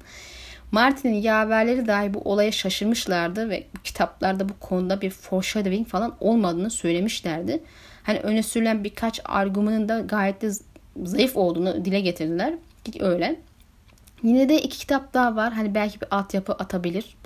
Martin'in 0.72 1.22
yaverleri 1.22 1.86
dahi 1.86 2.14
bu 2.14 2.18
olaya 2.18 2.52
şaşırmışlardı 2.52 3.50
ve 3.50 3.66
kitaplarda 3.84 4.48
bu 4.48 4.52
konuda 4.60 5.00
bir 5.00 5.10
foreshadowing 5.10 5.88
falan 5.88 6.16
olmadığını 6.20 6.70
söylemişlerdi. 6.70 7.62
Hani 8.02 8.18
öne 8.18 8.42
sürülen 8.42 8.84
birkaç 8.84 9.20
argümanın 9.24 9.88
da 9.88 10.00
gayet 10.00 10.42
de 10.42 10.50
zayıf 11.02 11.36
olduğunu 11.36 11.84
dile 11.84 12.00
getirdiler. 12.00 12.54
Öyle. 13.00 13.40
Yine 14.22 14.48
de 14.48 14.62
iki 14.62 14.78
kitap 14.78 15.14
daha 15.14 15.36
var. 15.36 15.52
Hani 15.52 15.74
belki 15.74 16.00
bir 16.00 16.08
altyapı 16.10 16.52
atabilir. 16.52 17.16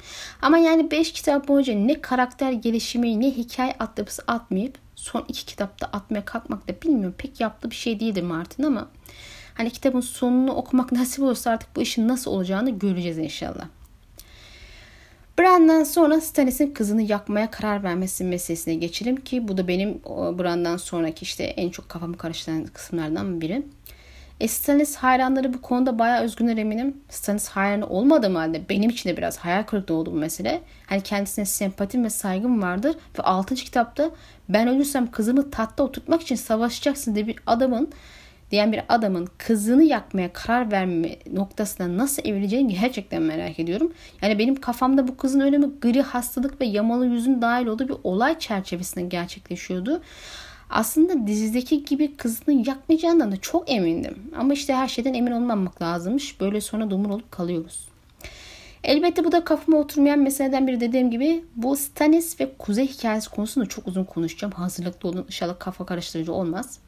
Ama 0.43 0.59
yani 0.59 0.91
beş 0.91 1.13
kitap 1.13 1.49
boyunca 1.49 1.75
ne 1.75 2.01
karakter 2.01 2.53
gelişimi 2.53 3.21
ne 3.21 3.31
hikaye 3.31 3.75
altyapısı 3.81 4.23
atmayıp 4.27 4.79
son 4.95 5.25
iki 5.29 5.47
kitapta 5.47 5.87
atmaya 5.87 6.25
kalkmak 6.25 6.69
da 6.69 6.73
bilmiyorum. 6.83 7.15
Pek 7.19 7.41
yaptığı 7.41 7.71
bir 7.71 7.77
şey 7.77 8.01
değildir 8.01 8.23
Martin 8.23 8.63
ama 8.63 8.89
hani 9.55 9.71
kitabın 9.71 10.01
sonunu 10.01 10.53
okumak 10.53 10.93
nasip 10.93 11.25
olursa 11.25 11.51
artık 11.51 11.77
bu 11.77 11.83
işin 11.83 12.09
nasıl 12.09 12.31
olacağını 12.31 12.71
göreceğiz 12.71 13.19
inşallah. 13.19 13.65
Bran'dan 15.39 15.85
sonra 15.85 16.21
Stannis'in 16.21 16.75
kızını 16.75 17.03
yakmaya 17.03 17.51
karar 17.51 17.83
vermesi 17.83 18.25
meselesine 18.25 18.75
geçelim 18.75 19.17
ki 19.17 19.49
bu 19.49 19.57
da 19.57 19.69
benim 19.69 19.95
Bran'dan 20.39 20.77
sonraki 20.77 21.23
işte 21.23 21.45
en 21.45 21.71
çok 21.71 21.89
kafamı 21.89 22.17
karıştıran 22.17 22.67
kısımlardan 22.67 23.41
biri. 23.41 23.63
E 24.41 24.49
Stannis 24.49 24.97
hayranları 24.97 25.55
bu 25.55 25.63
konuda 25.63 25.99
bayağı 25.99 26.23
özgünler 26.23 26.57
eminim. 26.57 26.97
Stannis 27.09 27.49
hayranı 27.49 27.87
olmadığım 27.87 28.35
halde 28.35 28.69
benim 28.69 28.91
için 28.91 29.11
de 29.11 29.17
biraz 29.17 29.39
hayal 29.39 29.63
kırıklığı 29.63 29.95
oldu 29.95 30.13
bu 30.13 30.17
mesele. 30.17 30.61
Hani 30.87 31.01
kendisine 31.01 31.45
sempatim 31.45 32.05
ve 32.05 32.11
saygım 32.11 32.63
vardır. 32.63 32.97
Ve 33.19 33.23
6. 33.23 33.55
kitapta 33.55 34.11
ben 34.49 34.69
ölürsem 34.69 35.11
kızımı 35.11 35.51
tatta 35.51 35.83
oturtmak 35.83 36.23
için 36.23 36.37
savaşacaksın 36.37 37.15
diye 37.15 37.27
bir 37.27 37.37
adamın 37.47 37.93
diyen 38.51 38.73
bir 38.73 38.81
adamın 38.89 39.29
kızını 39.39 39.85
yakmaya 39.85 40.33
karar 40.33 40.73
verme 40.73 41.17
noktasına 41.33 41.97
nasıl 41.97 42.23
evrileceğini 42.25 42.81
gerçekten 42.81 43.23
merak 43.23 43.59
ediyorum. 43.59 43.93
Yani 44.23 44.39
benim 44.39 44.55
kafamda 44.55 45.09
bu 45.09 45.17
kızın 45.17 45.41
ölümü 45.41 45.81
gri 45.81 46.03
hastalık 46.03 46.61
ve 46.61 46.65
yamalı 46.65 47.07
yüzün 47.07 47.43
dahil 47.43 47.67
olduğu 47.67 47.89
bir 47.89 47.97
olay 48.05 48.39
çerçevesinde 48.39 49.05
gerçekleşiyordu. 49.05 50.03
Aslında 50.71 51.27
dizideki 51.27 51.85
gibi 51.85 52.17
kızını 52.17 52.69
yakmayacağından 52.69 53.33
da 53.33 53.37
çok 53.37 53.71
emindim. 53.71 54.19
Ama 54.37 54.53
işte 54.53 54.75
her 54.75 54.89
şeyden 54.89 55.15
emin 55.15 55.33
olmamak 55.33 55.83
lazımmış. 55.83 56.41
Böyle 56.41 56.61
sonra 56.61 56.91
dumur 56.91 57.11
olup 57.11 57.33
kalıyoruz. 57.33 57.89
Elbette 58.85 59.25
bu 59.25 59.33
da 59.33 59.45
kafama 59.45 59.79
oturmayan 59.79 60.19
meseleden 60.19 60.67
biri 60.67 60.81
dediğim 60.81 61.11
gibi 61.11 61.45
bu 61.57 61.77
Stannis 61.77 62.41
ve 62.41 62.55
Kuzey 62.59 62.87
hikayesi 62.87 63.31
konusunda 63.31 63.67
çok 63.67 63.89
uzun 63.89 64.05
konuşacağım. 64.05 64.53
Hazırlıklı 64.53 65.09
olun 65.09 65.25
inşallah 65.27 65.59
kafa 65.59 65.87
karıştırıcı 65.87 66.33
olmaz. 66.33 66.79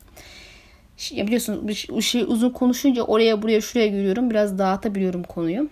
Ya 1.11 1.27
biliyorsunuz 1.27 1.69
bir 1.69 2.03
şey 2.03 2.23
uzun 2.23 2.51
konuşunca 2.51 3.03
oraya 3.03 3.43
buraya 3.43 3.61
şuraya 3.61 3.87
giriyorum. 3.87 4.31
Biraz 4.31 4.59
dağıtabiliyorum 4.59 5.23
konuyu. 5.23 5.69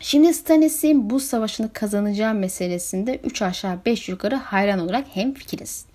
Şimdi 0.00 0.34
Stannis'in 0.34 1.10
bu 1.10 1.20
savaşını 1.20 1.72
kazanacağı 1.72 2.34
meselesinde 2.34 3.20
3 3.24 3.42
aşağı 3.42 3.78
5 3.86 4.08
yukarı 4.08 4.34
hayran 4.34 4.78
olarak 4.78 5.06
hem 5.14 5.34
fikiriz. 5.34 5.86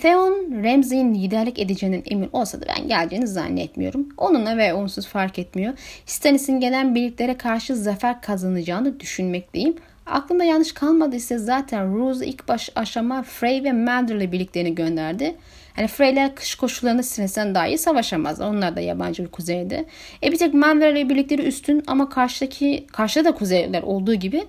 Theon 0.00 0.64
Ramsay'in 0.64 1.14
liderlik 1.14 1.58
edeceğinin 1.58 2.02
emin 2.06 2.30
olsa 2.32 2.60
da 2.60 2.66
ben 2.68 2.88
geleceğini 2.88 3.26
zannetmiyorum. 3.26 4.08
Onunla 4.16 4.56
ve 4.56 4.74
onsuz 4.74 5.06
fark 5.06 5.38
etmiyor. 5.38 5.72
Stannis'in 6.06 6.60
gelen 6.60 6.94
birliklere 6.94 7.36
karşı 7.36 7.76
zafer 7.76 8.22
kazanacağını 8.22 9.00
düşünmekteyim. 9.00 9.76
Aklımda 10.12 10.44
yanlış 10.44 10.72
kalmadıysa 10.72 11.38
zaten 11.38 11.98
Rose 11.98 12.26
ilk 12.26 12.48
baş 12.48 12.70
aşama 12.74 13.22
Frey 13.22 13.64
ve 13.64 13.72
Mander'le 13.72 14.32
birliklerini 14.32 14.74
gönderdi. 14.74 15.34
Hani 15.76 15.86
Freyler 15.86 16.34
kış 16.34 16.54
koşullarında 16.54 17.02
Stannis'ten 17.02 17.54
daha 17.54 17.66
iyi 17.66 17.78
savaşamazlar. 17.78 18.50
Onlar 18.50 18.76
da 18.76 18.80
yabancı 18.80 19.24
bir 19.24 19.30
kuzeyde. 19.30 19.84
E 20.22 20.32
bir 20.32 20.38
tek 20.38 20.54
Mander'le 20.54 21.08
birlikleri 21.08 21.42
üstün 21.42 21.82
ama 21.86 22.08
karşıdaki 22.08 22.86
karşıda 22.92 23.24
da 23.24 23.34
kuzeyler 23.34 23.82
olduğu 23.82 24.14
gibi 24.14 24.44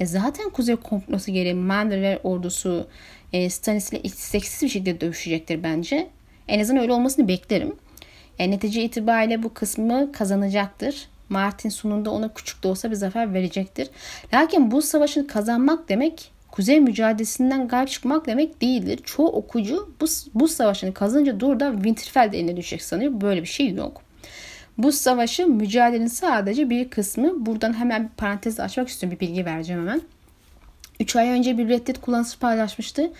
e 0.00 0.06
zaten 0.06 0.50
kuzey 0.50 0.76
komplosu 0.76 1.32
gereği 1.32 1.54
Mander'ler 1.54 2.18
ordusu 2.22 2.86
e, 3.32 3.50
Stannis 3.50 3.92
ile 3.92 4.02
isteksiz 4.02 4.62
bir 4.62 4.68
şekilde 4.68 5.00
dövüşecektir 5.00 5.62
bence. 5.62 6.08
En 6.48 6.60
azından 6.60 6.82
öyle 6.82 6.92
olmasını 6.92 7.28
beklerim. 7.28 7.76
Yani 8.38 8.50
netice 8.50 8.82
itibariyle 8.82 9.42
bu 9.42 9.54
kısmı 9.54 10.12
kazanacaktır. 10.12 11.08
Martin 11.28 11.68
sonunda 11.68 12.10
ona 12.10 12.34
küçük 12.34 12.62
de 12.62 12.68
olsa 12.68 12.90
bir 12.90 12.96
zafer 12.96 13.34
verecektir. 13.34 13.90
Lakin 14.34 14.70
bu 14.70 14.82
savaşın 14.82 15.24
kazanmak 15.24 15.88
demek 15.88 16.32
kuzey 16.50 16.80
mücadelesinden 16.80 17.68
galip 17.68 17.88
çıkmak 17.88 18.26
demek 18.26 18.62
değildir. 18.62 19.00
Çoğu 19.04 19.28
okuyucu 19.28 19.94
bu, 20.00 20.06
bu 20.34 20.48
savaşını 20.48 20.94
kazanınca 20.94 21.40
doğrudan 21.40 21.74
Winterfell 21.74 22.34
eline 22.34 22.56
düşecek 22.56 22.82
sanıyor. 22.82 23.20
Böyle 23.20 23.42
bir 23.42 23.46
şey 23.46 23.74
yok. 23.74 24.02
Bu 24.78 24.92
savaşın 24.92 25.50
mücadelenin 25.50 26.06
sadece 26.06 26.70
bir 26.70 26.90
kısmı. 26.90 27.46
Buradan 27.46 27.72
hemen 27.72 28.04
bir 28.04 28.08
parantez 28.16 28.60
açmak 28.60 28.88
istiyorum. 28.88 29.18
Bir 29.20 29.26
bilgi 29.26 29.44
vereceğim 29.44 29.82
hemen. 29.82 30.00
3 31.00 31.16
ay 31.16 31.28
önce 31.28 31.58
bir 31.58 31.68
Reddit 31.68 32.00
kullanıcısı 32.00 32.38
paylaşmıştı. 32.38 33.12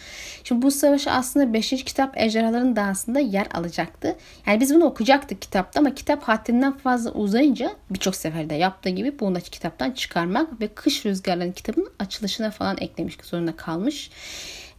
Şimdi 0.44 0.62
bu 0.62 0.70
savaş 0.70 1.06
aslında 1.06 1.52
5. 1.52 1.70
kitap 1.70 2.18
Ejderhaların 2.20 2.76
Dansı'nda 2.76 3.20
yer 3.20 3.46
alacaktı. 3.54 4.16
Yani 4.46 4.60
biz 4.60 4.74
bunu 4.74 4.84
okuyacaktık 4.84 5.42
kitapta 5.42 5.80
ama 5.80 5.94
kitap 5.94 6.22
haddinden 6.22 6.76
fazla 6.76 7.10
uzayınca 7.10 7.72
birçok 7.90 8.16
seferde 8.16 8.54
yaptığı 8.54 8.88
gibi 8.88 9.20
bunu 9.20 9.34
da 9.34 9.40
kitaptan 9.40 9.90
çıkarmak 9.90 10.60
ve 10.60 10.68
Kış 10.68 11.06
Rüzgarları'nın 11.06 11.52
kitabının 11.52 11.90
açılışına 11.98 12.50
falan 12.50 12.76
eklemiş 12.80 13.16
zorunda 13.22 13.56
kalmış. 13.56 14.10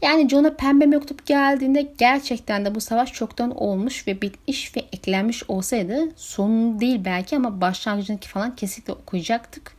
Yani 0.02 0.30
John'a 0.30 0.56
pembe 0.56 0.86
mektup 0.86 1.26
geldiğinde 1.26 1.82
gerçekten 1.98 2.66
de 2.66 2.76
bu 2.76 2.82
savaş 2.82 3.14
çoktan 3.14 3.58
olmuş 3.58 4.08
ve 4.08 4.22
bitmiş 4.22 4.76
ve 4.76 4.80
eklenmiş 4.94 5.44
olsaydı 5.48 6.10
sonu 6.16 6.80
değil 6.80 7.06
belki 7.06 7.36
ama 7.36 7.62
başlangıcındaki 7.62 8.30
falan 8.30 8.56
kesinlikle 8.56 8.94
okuyacaktık. 8.94 9.72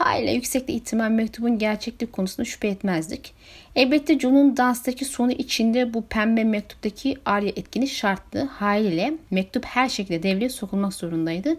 Hala 0.00 0.30
yüksekte 0.30 0.72
ihtimal 0.72 1.10
mektubun 1.10 1.58
gerçeklik 1.58 2.12
konusunda 2.12 2.44
şüphe 2.44 2.68
etmezdik. 2.68 3.34
Elbette 3.76 4.18
John'un 4.18 4.56
danstaki 4.56 5.04
sonu 5.04 5.32
içinde 5.32 5.94
bu 5.94 6.06
pembe 6.06 6.44
mektuptaki 6.44 7.16
Arya 7.24 7.48
etkini 7.48 7.88
şarttı. 7.88 8.42
Haliyle 8.42 9.14
mektup 9.30 9.64
her 9.64 9.88
şekilde 9.88 10.22
devreye 10.22 10.48
sokulmak 10.48 10.94
zorundaydı. 10.94 11.56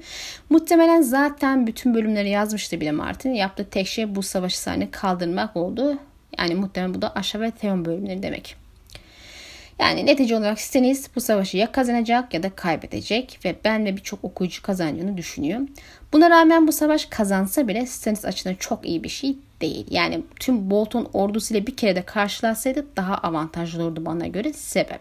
Muhtemelen 0.50 1.02
zaten 1.02 1.68
bütün 1.68 1.94
bölümleri 1.94 2.30
yazmıştı 2.30 2.82
bile 2.82 2.92
Martin. 2.92 3.34
Yaptığı 3.34 3.70
tek 3.70 3.88
şey 3.88 4.16
bu 4.16 4.24
savaşı 4.24 4.60
sahne 4.60 4.92
kaldırmak 4.92 5.58
oldu. 5.58 5.98
Yani 6.40 6.56
muhtemelen 6.56 6.94
bu 6.94 7.02
da 7.02 7.16
aşağı 7.16 7.42
ve 7.42 7.52
Theon 7.52 7.86
bölümleri 7.86 8.24
demek. 8.24 8.61
Yani 9.82 10.06
netice 10.06 10.38
olarak 10.38 10.62
Stannis 10.62 11.16
bu 11.16 11.22
savaşı 11.22 11.58
ya 11.58 11.72
kazanacak 11.72 12.34
ya 12.34 12.44
da 12.44 12.50
kaybedecek 12.50 13.40
ve 13.46 13.56
ben 13.66 13.86
ve 13.86 13.98
birçok 13.98 14.24
okuyucu 14.24 14.62
kazanacağını 14.62 15.18
düşünüyor. 15.18 15.60
Buna 16.14 16.30
rağmen 16.30 16.68
bu 16.68 16.72
savaş 16.72 17.06
kazansa 17.06 17.68
bile 17.68 17.86
Stannis 17.86 18.26
açısından 18.26 18.56
çok 18.56 18.86
iyi 18.86 19.04
bir 19.04 19.10
şey 19.10 19.38
değil. 19.62 19.86
Yani 19.90 20.24
tüm 20.40 20.70
Bolton 20.72 21.10
ordusuyla 21.14 21.68
bir 21.68 21.76
kere 21.76 21.96
de 21.96 22.02
karşılaşsaydı 22.02 22.86
daha 22.96 23.16
avantajlı 23.16 23.84
olurdu 23.84 24.06
bana 24.06 24.28
göre. 24.28 24.54
Sebep. 24.54 25.00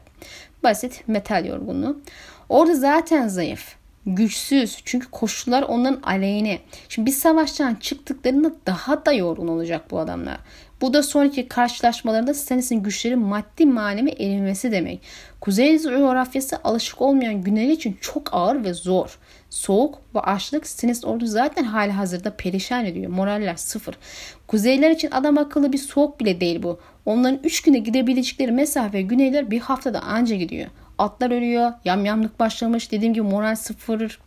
Basit 0.62 1.08
metal 1.08 1.44
yorgunluğu. 1.44 2.00
Orada 2.48 2.74
zaten 2.74 3.28
zayıf 3.28 3.74
güçsüz. 4.06 4.82
Çünkü 4.84 5.10
koşullar 5.10 5.62
onların 5.62 6.02
aleyhine. 6.02 6.58
Şimdi 6.88 7.06
bir 7.06 7.14
savaştan 7.14 7.74
çıktıklarında 7.74 8.52
daha 8.66 9.06
da 9.06 9.12
yorgun 9.12 9.48
olacak 9.48 9.90
bu 9.90 9.98
adamlar. 9.98 10.38
Bu 10.80 10.94
da 10.94 11.02
sonraki 11.02 11.48
karşılaşmalarında 11.48 12.34
Stannis'in 12.34 12.82
güçleri 12.82 13.16
maddi 13.16 13.66
manevi 13.66 14.10
erimesi 14.10 14.72
demek. 14.72 15.00
Kuzey 15.40 15.78
coğrafyası 15.78 16.58
alışık 16.64 17.00
olmayan 17.00 17.42
güneyli 17.42 17.72
için 17.72 17.98
çok 18.00 18.34
ağır 18.34 18.64
ve 18.64 18.74
zor. 18.74 19.18
Soğuk 19.50 19.98
ve 20.14 20.20
açlık 20.20 20.66
Stannis 20.66 21.04
ordu 21.04 21.26
zaten 21.26 21.64
hali 21.64 21.92
hazırda 21.92 22.36
perişan 22.36 22.84
ediyor. 22.84 23.10
Moraller 23.10 23.56
sıfır. 23.56 23.98
Kuzeyler 24.46 24.90
için 24.90 25.10
adam 25.10 25.38
akıllı 25.38 25.72
bir 25.72 25.78
soğuk 25.78 26.20
bile 26.20 26.40
değil 26.40 26.62
bu. 26.62 26.80
Onların 27.06 27.40
3 27.44 27.62
güne 27.62 27.78
gidebilecekleri 27.78 28.52
mesafe 28.52 29.02
güneyler 29.02 29.50
bir 29.50 29.60
haftada 29.60 30.00
anca 30.00 30.36
gidiyor. 30.36 30.68
Atlar 30.98 31.30
ölüyor. 31.30 31.72
Yamyamlık 31.84 32.40
başlamış. 32.40 32.92
Dediğim 32.92 33.14
gibi 33.14 33.24
moral 33.24 33.56
sıfır. 33.56 34.18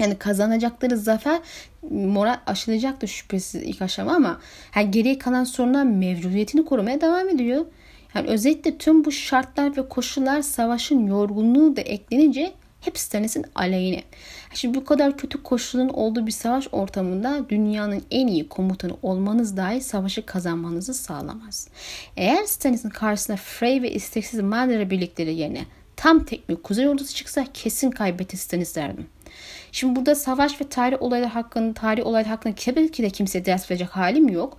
Yani 0.00 0.18
kazanacakları 0.18 0.96
zafer 0.98 1.40
moral 1.90 2.36
aşılacaktır 2.46 3.08
şüphesiz 3.08 3.62
ilk 3.62 3.82
aşama 3.82 4.14
ama 4.14 4.40
yani 4.76 4.90
geriye 4.90 5.18
kalan 5.18 5.44
sorunlar 5.44 5.84
mevcudiyetini 5.84 6.64
korumaya 6.64 7.00
devam 7.00 7.28
ediyor. 7.28 7.64
Yani 8.14 8.28
özellikle 8.28 8.78
tüm 8.78 9.04
bu 9.04 9.12
şartlar 9.12 9.76
ve 9.76 9.88
koşullar 9.88 10.42
savaşın 10.42 11.06
yorgunluğu 11.06 11.76
da 11.76 11.80
eklenince 11.80 12.52
hepsi 12.80 13.04
Stannis'in 13.04 13.44
aleyhine. 13.54 14.02
Şimdi 14.54 14.78
bu 14.78 14.84
kadar 14.84 15.16
kötü 15.16 15.42
koşulun 15.42 15.88
olduğu 15.88 16.26
bir 16.26 16.32
savaş 16.32 16.68
ortamında 16.72 17.48
dünyanın 17.48 18.02
en 18.10 18.26
iyi 18.26 18.48
komutanı 18.48 18.96
olmanız 19.02 19.56
dahi 19.56 19.80
savaşı 19.80 20.26
kazanmanızı 20.26 20.94
sağlamaz. 20.94 21.68
Eğer 22.16 22.44
Stannis'in 22.44 22.90
karşısına 22.90 23.36
Frey 23.36 23.82
ve 23.82 23.90
isteksiz 23.90 24.40
Mander'e 24.40 24.90
birlikleri 24.90 25.34
yerine 25.34 25.64
tam 25.96 26.24
tek 26.24 26.48
bir 26.48 26.56
kuzey 26.56 26.88
ordusu 26.88 27.14
çıksa 27.14 27.46
kesin 27.54 27.90
kaybettiğini 27.90 28.62
isterdim. 28.62 29.06
Şimdi 29.72 29.96
burada 29.96 30.14
savaş 30.14 30.60
ve 30.60 30.68
tarih 30.68 31.02
olaylar 31.02 31.30
hakkında, 31.30 31.74
tarih 31.74 32.06
olaylar 32.06 32.30
hakkında 32.30 32.54
tabii 32.54 32.90
ki 32.90 33.02
de 33.02 33.10
kimseye 33.10 33.44
ders 33.44 33.70
verecek 33.70 33.88
halim 33.88 34.28
yok. 34.28 34.58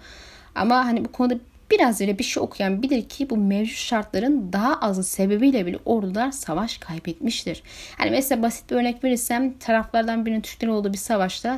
Ama 0.56 0.86
hani 0.86 1.06
bu 1.06 1.12
konuda 1.12 1.36
biraz 1.72 2.02
öyle 2.02 2.20
bir 2.20 2.24
şey 2.24 2.44
okuyan 2.44 2.84
bilir 2.84 3.10
ki 3.10 3.30
bu 3.30 3.38
mevcut 3.38 3.78
şartların 3.78 4.54
daha 4.54 4.80
azı 4.80 5.04
sebebiyle 5.04 5.66
bile 5.66 5.80
ordular 5.86 6.32
savaş 6.32 6.78
kaybetmiştir. 6.78 7.64
Yani 8.00 8.12
mesela 8.12 8.42
basit 8.42 8.72
bir 8.72 8.76
örnek 8.76 9.04
verirsem 9.04 9.58
taraflardan 9.58 10.26
birinin 10.26 10.42
Türklerin 10.42 10.72
olduğu 10.72 10.94
bir 10.94 10.98
savaşta 10.98 11.58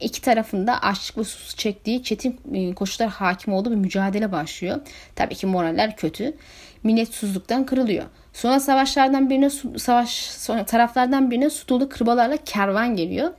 iki 0.00 0.22
tarafında 0.22 0.82
açlık 0.82 1.18
ve 1.18 1.24
sus 1.24 1.56
çektiği 1.56 2.02
çetin 2.02 2.40
e, 2.54 2.74
koşullar 2.74 3.10
hakim 3.10 3.52
olduğu 3.52 3.70
bir 3.70 3.76
mücadele 3.76 4.32
başlıyor. 4.32 4.80
Tabii 5.16 5.34
ki 5.34 5.46
moraller 5.46 5.96
kötü. 5.96 6.36
Millet 6.82 7.08
susuzluktan 7.08 7.66
kırılıyor. 7.66 8.04
Sonra 8.38 8.60
savaşlardan 8.60 9.30
birine 9.30 9.50
savaş 9.78 10.10
sonra 10.14 10.64
taraflardan 10.64 11.30
birine 11.30 11.50
su 11.50 11.68
dolu 11.68 11.88
kırbalarla 11.88 12.36
kervan 12.36 12.96
geliyor. 12.96 13.30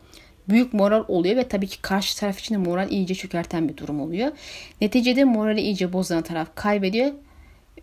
Büyük 0.50 0.74
moral 0.74 1.04
oluyor 1.08 1.36
ve 1.36 1.48
tabii 1.48 1.68
ki 1.68 1.82
karşı 1.82 2.20
taraf 2.20 2.40
için 2.40 2.56
de 2.56 2.58
moral 2.58 2.92
iyice 2.92 3.16
çökerten 3.16 3.70
bir 3.70 3.78
durum 3.78 4.02
oluyor. 4.02 4.32
Neticede 4.82 5.24
morali 5.24 5.62
iyice 5.62 5.94
bozan 5.94 6.22
taraf 6.22 6.48
kaybediyor. 6.56 7.12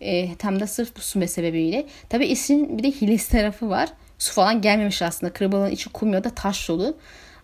E, 0.00 0.36
tam 0.36 0.60
da 0.60 0.66
sırf 0.66 0.96
bu 0.96 1.00
su 1.00 1.28
sebebiyle. 1.28 1.86
Tabii 2.08 2.26
işin 2.26 2.78
bir 2.78 2.82
de 2.82 2.90
hilesi 2.90 3.30
tarafı 3.30 3.68
var. 3.68 3.88
Su 4.18 4.32
falan 4.34 4.60
gelmemiş 4.60 5.02
aslında. 5.02 5.32
Kırbalığın 5.32 5.70
içi 5.70 5.88
kum 5.88 6.12
ya 6.12 6.24
da 6.24 6.30
taş 6.30 6.68
dolu. 6.68 6.96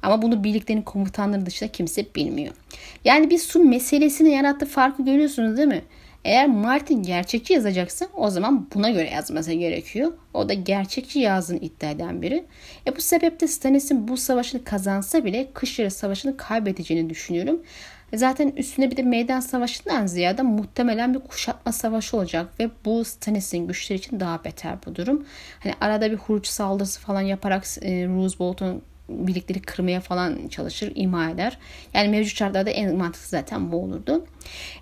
Ama 0.02 0.22
bunu 0.22 0.44
birliklerin 0.44 0.82
komutanları 0.82 1.46
dışında 1.46 1.72
kimse 1.72 2.14
bilmiyor. 2.14 2.54
Yani 3.04 3.30
bir 3.30 3.38
su 3.38 3.64
meselesini 3.64 4.30
yarattığı 4.30 4.66
farkı 4.66 5.04
görüyorsunuz 5.04 5.56
değil 5.56 5.68
mi? 5.68 5.82
Eğer 6.24 6.46
Martin 6.46 7.02
gerçekçi 7.02 7.52
yazacaksa 7.52 8.06
o 8.14 8.30
zaman 8.30 8.66
buna 8.74 8.90
göre 8.90 9.11
yazması 9.11 9.52
gerekiyor. 9.52 10.12
O 10.35 10.48
da 10.48 10.54
gerçekçi 10.54 11.18
yazdığını 11.18 11.58
iddia 11.58 11.90
eden 11.90 12.22
biri. 12.22 12.44
E 12.87 12.96
bu 12.96 13.00
sebeple 13.00 13.48
Stannis'in 13.48 14.08
bu 14.08 14.16
savaşını 14.16 14.64
kazansa 14.64 15.24
bile 15.24 15.48
kış 15.54 15.78
yarı 15.78 15.90
savaşını 15.90 16.37
kaybedeceğini 16.37 17.11
düşünüyorum. 17.11 17.62
Zaten 18.14 18.52
üstüne 18.56 18.90
bir 18.90 18.96
de 18.96 19.02
meydan 19.02 19.40
savaşından 19.40 20.06
ziyade 20.06 20.42
muhtemelen 20.42 21.14
bir 21.14 21.20
kuşatma 21.20 21.72
savaşı 21.72 22.16
olacak 22.16 22.61
ve 22.61 22.70
bu 22.85 23.04
Stannis'in 23.04 23.66
güçleri 23.66 23.98
için 23.98 24.20
daha 24.20 24.44
beter 24.44 24.74
bu 24.87 24.96
durum. 24.96 25.26
Hani 25.58 25.74
arada 25.80 26.11
bir 26.11 26.16
huruç 26.16 26.46
saldırısı 26.46 27.00
falan 27.00 27.20
yaparak 27.20 27.64
e, 27.82 28.08
Bolton 28.38 28.82
birlikleri 29.08 29.62
kırmaya 29.62 30.00
falan 30.00 30.48
çalışır, 30.48 30.92
ima 30.94 31.30
eder. 31.30 31.58
Yani 31.94 32.08
mevcut 32.08 32.37
şartlarda 32.37 32.70
en 32.70 32.96
mantıklı 32.96 33.28
zaten 33.28 33.72
bu 33.72 33.76
olurdu. 33.76 34.26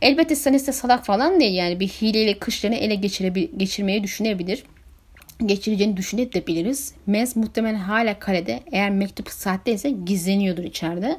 Elbette 0.03 0.37
Stannis 0.37 0.65
salak 0.65 1.07
falan 1.07 1.41
değil. 1.41 1.55
Yani 1.55 1.81
bir 1.81 1.89
hileyle 1.89 2.39
kışlarını 2.39 2.77
ele 2.77 2.95
geçirmeyi 3.57 4.05
düşünebilir 4.05 4.65
geçireceğini 5.47 5.97
düşünebiliriz. 5.97 6.95
Mez 7.07 7.37
muhtemelen 7.37 7.79
hala 7.79 8.19
kalede 8.19 8.61
eğer 8.73 8.91
mektup 8.91 9.31
sahteyse 9.31 9.91
gizleniyordur 9.91 10.65
içeride. 10.65 11.19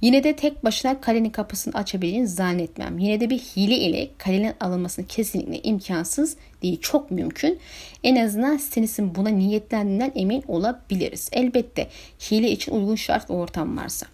Yine 0.00 0.24
de 0.24 0.36
tek 0.36 0.64
başına 0.64 1.00
kalenin 1.00 1.30
kapısını 1.30 1.74
açabileceğini 1.74 2.28
zannetmem. 2.28 2.98
Yine 2.98 3.20
de 3.20 3.30
bir 3.30 3.38
hile 3.38 3.76
ile 3.76 4.10
kalenin 4.18 4.54
alınmasını 4.60 5.06
kesinlikle 5.06 5.62
imkansız 5.62 6.36
değil. 6.62 6.80
Çok 6.80 7.10
mümkün. 7.10 7.58
En 8.04 8.16
azından 8.16 8.56
Stannis'in 8.56 9.14
buna 9.14 9.28
niyetlendiğinden 9.28 10.12
emin 10.14 10.44
olabiliriz. 10.48 11.28
Elbette 11.32 11.88
hile 12.30 12.50
için 12.50 12.72
uygun 12.72 12.94
şart 12.94 13.30
ve 13.30 13.34
ortam 13.34 13.76
varsa. 13.76 14.06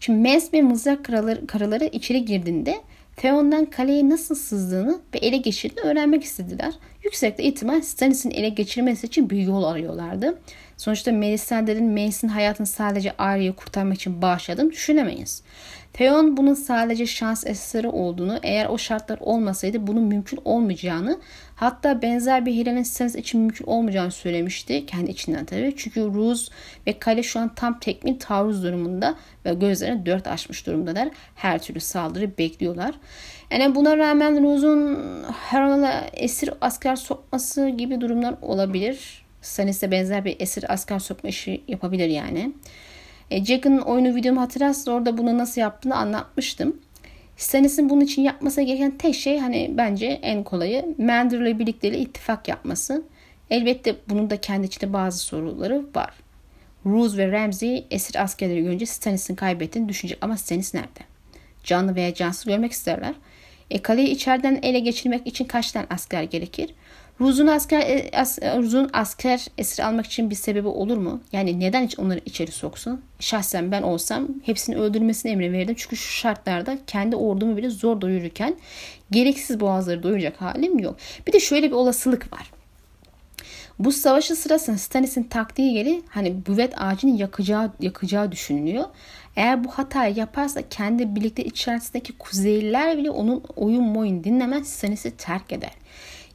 Şimdi 0.00 0.18
Mez 0.18 0.52
ve 0.52 0.62
mızrak 0.62 1.04
karaları, 1.04 1.46
karaları 1.46 1.84
içeri 1.84 2.24
girdiğinde 2.24 2.80
Theon'dan 3.18 3.64
kaleye 3.66 4.08
nasıl 4.08 4.34
sızdığını 4.34 5.00
ve 5.14 5.18
ele 5.18 5.36
geçirdiğini 5.36 5.90
öğrenmek 5.90 6.24
istediler. 6.24 6.74
Yüksekte 7.04 7.42
ihtimal 7.42 7.80
Stannis'in 7.80 8.30
ele 8.30 8.48
geçirmesi 8.48 9.06
için 9.06 9.30
bir 9.30 9.36
yol 9.36 9.62
arıyorlardı. 9.62 10.38
Sonuçta 10.78 11.12
Melisandre'nin 11.12 11.90
Mace'in 11.90 12.28
hayatını 12.28 12.66
sadece 12.66 13.16
Arya'yı 13.16 13.52
kurtarmak 13.52 13.96
için 13.96 14.22
bağışladığını 14.22 14.70
düşünemeyiz. 14.70 15.42
Theon 15.92 16.36
bunun 16.36 16.54
sadece 16.54 17.06
şans 17.06 17.46
eseri 17.46 17.88
olduğunu, 17.88 18.38
eğer 18.42 18.66
o 18.66 18.78
şartlar 18.78 19.18
olmasaydı 19.20 19.86
bunun 19.86 20.02
mümkün 20.02 20.40
olmayacağını, 20.44 21.20
hatta 21.54 22.02
benzer 22.02 22.46
bir 22.46 22.52
hilenin 22.52 22.82
Stannis 22.82 23.14
için 23.14 23.40
mümkün 23.40 23.64
olmayacağını 23.64 24.10
söylemişti 24.10 24.86
kendi 24.86 25.10
içinden 25.10 25.44
tabii. 25.44 25.74
Çünkü 25.76 26.00
Ruz 26.00 26.50
ve 26.86 26.98
Kale 26.98 27.22
şu 27.22 27.40
an 27.40 27.54
tam 27.54 27.80
tekmin 27.80 28.14
taarruz 28.14 28.62
durumunda 28.62 29.14
ve 29.44 29.54
gözlerini 29.54 30.06
dört 30.06 30.26
açmış 30.26 30.66
durumdalar. 30.66 31.08
Her 31.34 31.62
türlü 31.62 31.80
saldırı 31.80 32.38
bekliyorlar. 32.38 32.94
Yani 33.50 33.74
buna 33.74 33.98
rağmen 33.98 34.44
Ruz'un 34.44 34.98
Harrenhal'a 35.22 36.06
esir 36.12 36.50
asker 36.60 36.96
sokması 36.96 37.68
gibi 37.68 38.00
durumlar 38.00 38.34
olabilir. 38.42 39.27
Stannis'e 39.42 39.90
benzer 39.90 40.24
bir 40.24 40.36
esir 40.40 40.72
asker 40.72 40.98
sokma 40.98 41.30
işi 41.30 41.62
yapabilir 41.68 42.08
yani. 42.08 42.52
E, 43.30 43.44
Jack'ın 43.44 43.78
oyunu 43.78 44.14
videomu 44.14 44.40
hatırlarsanız 44.40 44.88
orada 44.88 45.18
bunu 45.18 45.38
nasıl 45.38 45.60
yaptığını 45.60 45.96
anlatmıştım. 45.96 46.76
Stannis'in 47.36 47.90
bunun 47.90 48.00
için 48.00 48.22
yapması 48.22 48.62
gereken 48.62 48.98
tek 48.98 49.14
şey 49.14 49.38
hani 49.38 49.70
bence 49.74 50.06
en 50.06 50.44
kolayı 50.44 50.94
Mander'la 50.98 51.48
ile 51.48 51.58
birlikte 51.58 51.98
ittifak 51.98 52.48
yapması. 52.48 53.02
Elbette 53.50 53.96
bunun 54.08 54.30
da 54.30 54.40
kendi 54.40 54.66
içinde 54.66 54.92
bazı 54.92 55.18
soruları 55.18 55.84
var. 55.94 56.14
Roose 56.86 57.16
ve 57.16 57.32
Ramsey 57.32 57.86
esir 57.90 58.22
askerleri 58.22 58.62
görünce 58.62 58.86
Stannis'in 58.86 59.34
kaybettiğini 59.34 59.88
düşünecek 59.88 60.18
ama 60.20 60.36
Stannis 60.36 60.74
nerede? 60.74 61.00
Canlı 61.64 61.94
veya 61.94 62.14
cansız 62.14 62.44
görmek 62.44 62.72
isterler. 62.72 63.14
E, 63.70 63.82
kaleyi 63.82 64.08
içeriden 64.08 64.58
ele 64.62 64.78
geçirmek 64.78 65.26
için 65.26 65.44
kaç 65.44 65.72
tane 65.72 65.86
asker 65.90 66.22
gerekir? 66.22 66.74
Ruz'un 67.20 67.46
asker 67.46 67.80
e, 67.80 68.10
as, 68.16 68.38
Ruz'un 68.42 68.90
asker 68.92 69.46
esir 69.58 69.82
almak 69.82 70.06
için 70.06 70.30
bir 70.30 70.34
sebebi 70.34 70.68
olur 70.68 70.96
mu? 70.96 71.20
Yani 71.32 71.60
neden 71.60 71.84
hiç 71.84 71.98
onları 71.98 72.20
içeri 72.26 72.52
soksun? 72.52 73.02
Şahsen 73.20 73.72
ben 73.72 73.82
olsam 73.82 74.28
hepsini 74.42 74.76
öldürmesini 74.76 75.32
emri 75.32 75.52
verirdim. 75.52 75.74
Çünkü 75.78 75.96
şu 75.96 76.12
şartlarda 76.12 76.78
kendi 76.86 77.16
ordumu 77.16 77.56
bile 77.56 77.70
zor 77.70 78.00
doyururken 78.00 78.56
gereksiz 79.10 79.60
boğazları 79.60 80.02
doyuracak 80.02 80.40
halim 80.40 80.78
yok. 80.78 80.96
Bir 81.26 81.32
de 81.32 81.40
şöyle 81.40 81.66
bir 81.66 81.74
olasılık 81.74 82.32
var. 82.32 82.50
Bu 83.78 83.92
savaşı 83.92 84.36
sırasında 84.36 84.78
Stannis'in 84.78 85.22
taktiği 85.22 85.74
geri 85.74 86.02
hani 86.08 86.46
büvet 86.46 86.72
ağacını 86.76 87.20
yakacağı, 87.20 87.72
yakacağı 87.80 88.32
düşünülüyor. 88.32 88.84
Eğer 89.36 89.64
bu 89.64 89.70
hatayı 89.70 90.14
yaparsa 90.14 90.68
kendi 90.68 91.16
birlikte 91.16 91.44
içerisindeki 91.44 92.18
kuzeyliler 92.18 92.98
bile 92.98 93.10
onun 93.10 93.44
oyun 93.56 93.94
boyun 93.94 94.24
dinlemez 94.24 94.68
Stannis'i 94.68 95.16
terk 95.16 95.52
eder. 95.52 95.72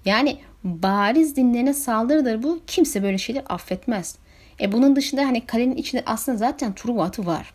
Yani 0.06 0.38
bariz 0.64 1.36
dinlerine 1.36 1.74
saldırıdır 1.74 2.44
bu. 2.44 2.60
Kimse 2.68 3.04
böyle 3.04 3.18
şeyler 3.18 3.44
affetmez. 3.50 4.18
E 4.62 4.72
bunun 4.72 4.96
dışında 4.96 5.22
hani 5.22 5.46
kalenin 5.46 5.76
içinde 5.76 6.04
aslında 6.06 6.38
zaten 6.38 6.74
Truva 6.74 7.04
atı 7.04 7.26
var. 7.26 7.54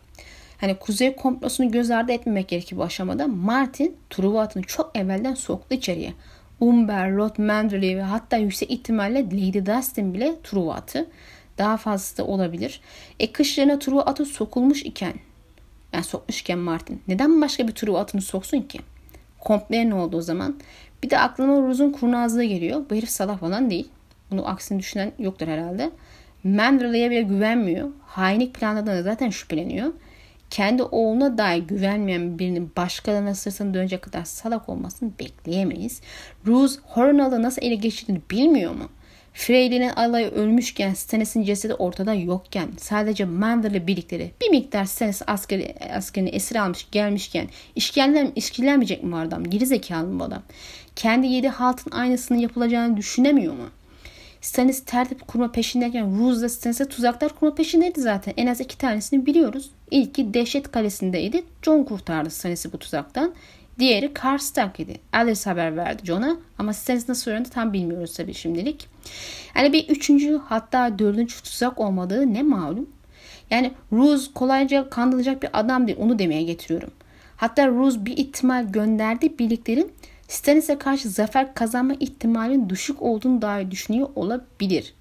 Hani 0.57 0.75
kuzey 0.75 1.15
komplosunu 1.15 1.71
göz 1.71 1.91
ardı 1.91 2.11
etmemek 2.11 2.47
gerekir 2.47 2.77
bu 2.77 2.83
aşamada. 2.83 3.27
Martin 3.27 3.97
Truva 4.09 4.41
atını 4.41 4.63
çok 4.63 4.97
evvelden 4.97 5.33
soktu 5.33 5.75
içeriye. 5.75 6.13
Umber, 6.59 7.15
Rod 7.15 7.37
Manderley 7.37 7.97
ve 7.97 8.01
hatta 8.01 8.37
yüksek 8.37 8.71
ihtimalle 8.71 9.25
Lady 9.25 9.65
Dustin 9.65 10.13
bile 10.13 10.35
Truva 10.43 10.73
atı. 10.73 11.07
Daha 11.57 11.77
fazlası 11.77 12.17
da 12.17 12.25
olabilir. 12.25 12.81
E 13.19 13.31
kışlarına 13.31 13.79
Truva 13.79 14.01
atı 14.01 14.25
sokulmuş 14.25 14.83
iken 14.83 15.13
yani 15.93 16.03
sokmuş 16.03 16.41
iken 16.41 16.59
Martin 16.59 17.01
neden 17.07 17.41
başka 17.41 17.67
bir 17.67 17.71
Truva 17.71 17.99
atını 17.99 18.21
soksun 18.21 18.61
ki? 18.61 18.79
Komple 19.39 19.89
ne 19.89 19.95
oldu 19.95 20.17
o 20.17 20.21
zaman? 20.21 20.59
Bir 21.03 21.09
de 21.09 21.19
aklıma 21.19 21.67
Rose'un 21.67 21.91
kurnazlığı 21.91 22.43
geliyor. 22.43 22.85
Bu 22.89 22.95
herif 22.95 23.09
salak 23.09 23.39
falan 23.39 23.69
değil. 23.69 23.89
Bunu 24.31 24.47
aksini 24.47 24.79
düşünen 24.79 25.11
yoktur 25.19 25.47
herhalde. 25.47 25.91
Manderley'e 26.43 27.11
bile 27.11 27.21
güvenmiyor. 27.21 27.89
Hainlik 28.05 28.53
planladığında 28.53 28.95
da 28.95 29.03
zaten 29.03 29.29
şüpheleniyor. 29.29 29.93
Kendi 30.49 30.83
oğluna 30.83 31.37
dahi 31.37 31.61
güvenmeyen 31.61 32.39
birinin 32.39 32.71
başkalarına 32.77 33.35
sırtını 33.35 33.73
dönecek 33.73 34.01
kadar 34.01 34.23
salak 34.23 34.69
olmasını 34.69 35.11
bekleyemeyiz. 35.19 36.01
Rose 36.47 36.79
Hornall'ı 36.83 37.43
nasıl 37.43 37.61
ele 37.61 37.75
geçirdiğini 37.75 38.21
bilmiyor 38.31 38.71
mu? 38.75 38.89
Freyli'nin 39.39 39.89
alayı 39.89 40.31
ölmüşken 40.31 40.93
Stannis'in 40.93 41.43
cesedi 41.43 41.73
ortada 41.73 42.13
yokken 42.13 42.69
sadece 42.77 43.25
Mander'la 43.25 43.87
birlikleri 43.87 44.31
bir 44.41 44.49
miktar 44.49 44.85
Stannis 44.85 45.21
askeri, 45.27 45.75
askerini 45.93 46.29
esir 46.29 46.55
almış 46.55 46.91
gelmişken 46.91 47.47
işkillen, 47.75 48.31
işkillenmeyecek 48.35 49.03
mi 49.03 49.11
bu 49.11 49.17
adam? 49.17 49.43
Geri 49.43 49.93
mı 50.05 50.19
bu 50.19 50.23
adam? 50.23 50.41
Kendi 50.95 51.27
yedi 51.27 51.47
haltın 51.47 51.91
aynısının 51.91 52.39
yapılacağını 52.39 52.97
düşünemiyor 52.97 53.53
mu? 53.53 53.69
Stannis 54.41 54.85
tertip 54.85 55.27
kurma 55.27 55.51
peşindeyken 55.51 56.19
Roose 56.19 56.41
da 56.41 56.49
Stannis'e 56.49 56.85
tuzaklar 56.85 57.35
kurma 57.35 57.55
peşindeydi 57.55 58.01
zaten. 58.01 58.33
En 58.37 58.47
az 58.47 58.61
iki 58.61 58.77
tanesini 58.77 59.25
biliyoruz. 59.25 59.69
İlki 59.91 60.33
Dehşet 60.33 60.71
Kalesi'ndeydi. 60.71 61.43
John 61.61 61.83
kurtardı 61.83 62.29
Stannis'i 62.29 62.73
bu 62.73 62.77
tuzaktan. 62.77 63.33
Diğeri 63.79 64.13
Karstark 64.13 64.79
idi. 64.79 64.99
Alice 65.13 65.49
haber 65.49 65.77
verdi 65.77 66.05
John'a 66.05 66.37
ama 66.57 66.73
Stannis 66.73 67.09
nasıl 67.09 67.31
öğrendi 67.31 67.49
tam 67.49 67.73
bilmiyoruz 67.73 68.13
tabii 68.15 68.33
şimdilik. 68.33 68.98
Yani 69.55 69.73
bir 69.73 69.89
üçüncü 69.89 70.41
hatta 70.45 70.99
dördüncü 70.99 71.41
tuzak 71.41 71.79
olmadığı 71.79 72.33
ne 72.33 72.43
malum. 72.43 72.89
Yani 73.49 73.71
Rose 73.91 74.31
kolayca 74.35 74.89
kandırılacak 74.89 75.43
bir 75.43 75.49
adam 75.53 75.87
değil 75.87 75.97
onu 76.01 76.19
demeye 76.19 76.43
getiriyorum. 76.43 76.91
Hatta 77.37 77.67
Rose 77.67 78.05
bir 78.05 78.17
ihtimal 78.17 78.71
gönderdi 78.71 79.39
birliklerin 79.39 79.91
Stannis'e 80.27 80.77
karşı 80.77 81.09
zafer 81.09 81.53
kazanma 81.53 81.93
ihtimalinin 81.99 82.69
düşük 82.69 83.01
olduğunu 83.01 83.41
dahi 83.41 83.71
düşünüyor 83.71 84.09
olabilir. 84.15 84.93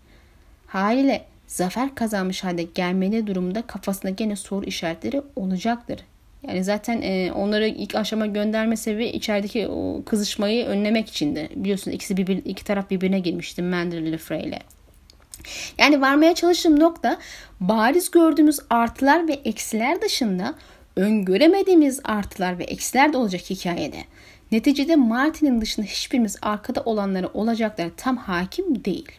Haliyle 0.66 1.24
zafer 1.46 1.94
kazanmış 1.94 2.44
halde 2.44 2.62
gelmeli 2.62 3.26
durumda 3.26 3.62
kafasında 3.62 4.12
gene 4.12 4.36
soru 4.36 4.64
işaretleri 4.64 5.22
olacaktır. 5.36 6.04
Yani 6.48 6.64
zaten 6.64 7.02
e, 7.02 7.32
onları 7.32 7.66
ilk 7.68 7.94
aşama 7.94 8.26
gönderme 8.26 8.76
sebebi 8.76 9.06
içerideki 9.06 9.68
o 9.68 10.02
kızışmayı 10.06 10.66
önlemek 10.66 11.08
içindi. 11.08 11.48
Biliyorsunuz 11.54 11.94
ikisi 11.94 12.16
bir, 12.16 12.36
iki 12.44 12.64
taraf 12.64 12.90
birbirine 12.90 13.20
girmişti 13.20 13.62
Manderly 13.62 14.08
ile 14.08 14.18
Frey 14.18 14.40
ile. 14.40 14.58
Yani 15.78 16.00
varmaya 16.00 16.34
çalıştığım 16.34 16.80
nokta 16.80 17.18
bariz 17.60 18.10
gördüğümüz 18.10 18.60
artılar 18.70 19.28
ve 19.28 19.32
eksiler 19.32 20.02
dışında 20.02 20.54
öngöremediğimiz 20.96 22.00
artılar 22.04 22.58
ve 22.58 22.64
eksiler 22.64 23.12
de 23.12 23.16
olacak 23.16 23.40
hikayede. 23.50 24.04
Neticede 24.52 24.96
Martin'in 24.96 25.60
dışında 25.60 25.86
hiçbirimiz 25.86 26.36
arkada 26.42 26.82
olanlara 26.84 27.26
olacaklara 27.34 27.90
tam 27.96 28.16
hakim 28.16 28.84
değil. 28.84 29.12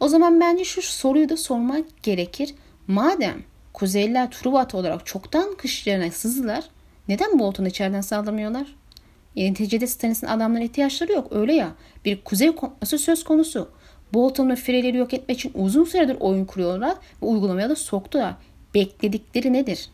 O 0.00 0.08
zaman 0.08 0.40
bence 0.40 0.64
şu 0.64 0.82
soruyu 0.82 1.28
da 1.28 1.36
sormak 1.36 2.02
gerekir. 2.02 2.54
Madem 2.86 3.42
Kuzeyliler 3.72 4.30
Truvat 4.30 4.74
olarak 4.74 5.06
çoktan 5.06 5.56
kışlarına 5.56 6.10
sızdılar. 6.10 6.64
Neden 7.08 7.38
Bolton'a 7.38 7.68
içeriden 7.68 8.00
saldırmıyorlar? 8.00 8.74
E, 9.36 9.50
neticede 9.50 9.86
Stannis'in 9.86 10.26
adamlara 10.26 10.64
ihtiyaçları 10.64 11.12
yok 11.12 11.28
öyle 11.30 11.54
ya. 11.54 11.72
Bir 12.04 12.24
kuzey 12.24 12.52
komplosu 12.52 12.98
söz 12.98 13.24
konusu. 13.24 13.70
Bolton 14.14 14.50
ve 14.50 14.56
Frey'leri 14.56 14.96
yok 14.96 15.14
etmek 15.14 15.38
için 15.38 15.52
uzun 15.54 15.84
süredir 15.84 16.16
oyun 16.20 16.44
kuruyorlar 16.44 16.96
ve 17.22 17.26
uygulamaya 17.26 17.70
da 17.70 17.76
soktular. 17.76 18.34
Bekledikleri 18.74 19.52
nedir? 19.52 19.88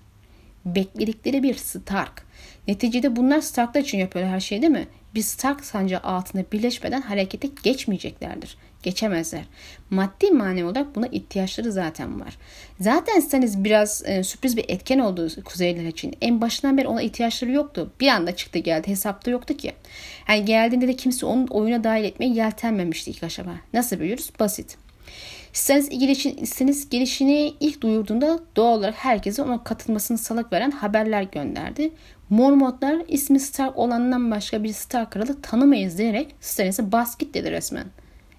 Bekledikleri 0.65 1.43
bir 1.43 1.55
Stark. 1.55 2.23
Neticede 2.69 3.17
bunlar 3.17 3.41
Starklar 3.41 3.81
için 3.81 3.99
yapıyorlar 3.99 4.35
her 4.35 4.41
şey 4.41 4.63
değil 4.63 4.73
mi? 4.73 4.89
Bir 5.15 5.23
Stark 5.23 5.65
sancağı 5.65 6.01
altında 6.01 6.45
birleşmeden 6.53 7.03
harekete 7.03 7.49
geçmeyeceklerdir. 7.63 8.57
Geçemezler. 8.83 9.45
Maddi 9.91 10.31
manevi 10.31 10.65
olarak 10.65 10.97
buna 10.97 11.07
ihtiyaçları 11.07 11.73
zaten 11.73 12.21
var. 12.21 12.39
Zaten 12.81 13.21
Stannis 13.21 13.57
biraz 13.57 14.03
e, 14.07 14.25
sürpriz 14.25 14.57
bir 14.57 14.65
etken 14.69 14.99
oldu 14.99 15.29
Kuzeyliler 15.45 15.89
için. 15.89 16.17
En 16.21 16.41
başından 16.41 16.77
beri 16.79 16.89
ona 16.89 17.03
ihtiyaçları 17.03 17.53
yoktu. 17.53 17.93
Bir 18.01 18.09
anda 18.09 18.37
çıktı 18.37 18.59
geldi. 18.59 18.89
Hesapta 18.89 19.31
yoktu 19.31 19.57
ki. 19.57 19.73
Yani 20.29 20.45
geldiğinde 20.45 20.89
de 20.89 20.97
kimse 20.97 21.27
onun 21.27 21.47
oyuna 21.47 21.85
dahil 21.85 22.05
etmeye 22.05 22.33
yeltenmemişti 22.35 23.11
ilk 23.11 23.23
aşama. 23.23 23.55
Nasıl 23.73 24.01
biliyoruz? 24.01 24.31
Basit. 24.41 24.77
Stannis 25.53 25.89
gelişin, 25.89 26.45
Stannis 26.45 26.89
gelişini 26.89 27.55
ilk 27.61 27.81
duyurduğunda 27.81 28.41
doğal 28.57 28.79
olarak 28.79 28.95
herkese 28.95 29.43
ona 29.43 29.65
katılmasını 29.65 30.19
salak 30.19 30.53
veren 30.53 30.71
haberler 30.71 31.23
gönderdi. 31.23 31.91
Mormontlar 32.31 33.03
ismi 33.09 33.41
Stark 33.41 33.79
olanından 33.79 34.31
başka 34.31 34.65
bir 34.65 34.73
Stark 34.73 35.11
kralı 35.11 35.43
tanımayız 35.43 35.99
diyerek 35.99 36.35
Stannis'e 36.41 36.93
bas 36.93 37.19
git 37.19 37.35
dedi 37.35 37.51
resmen. 37.51 37.87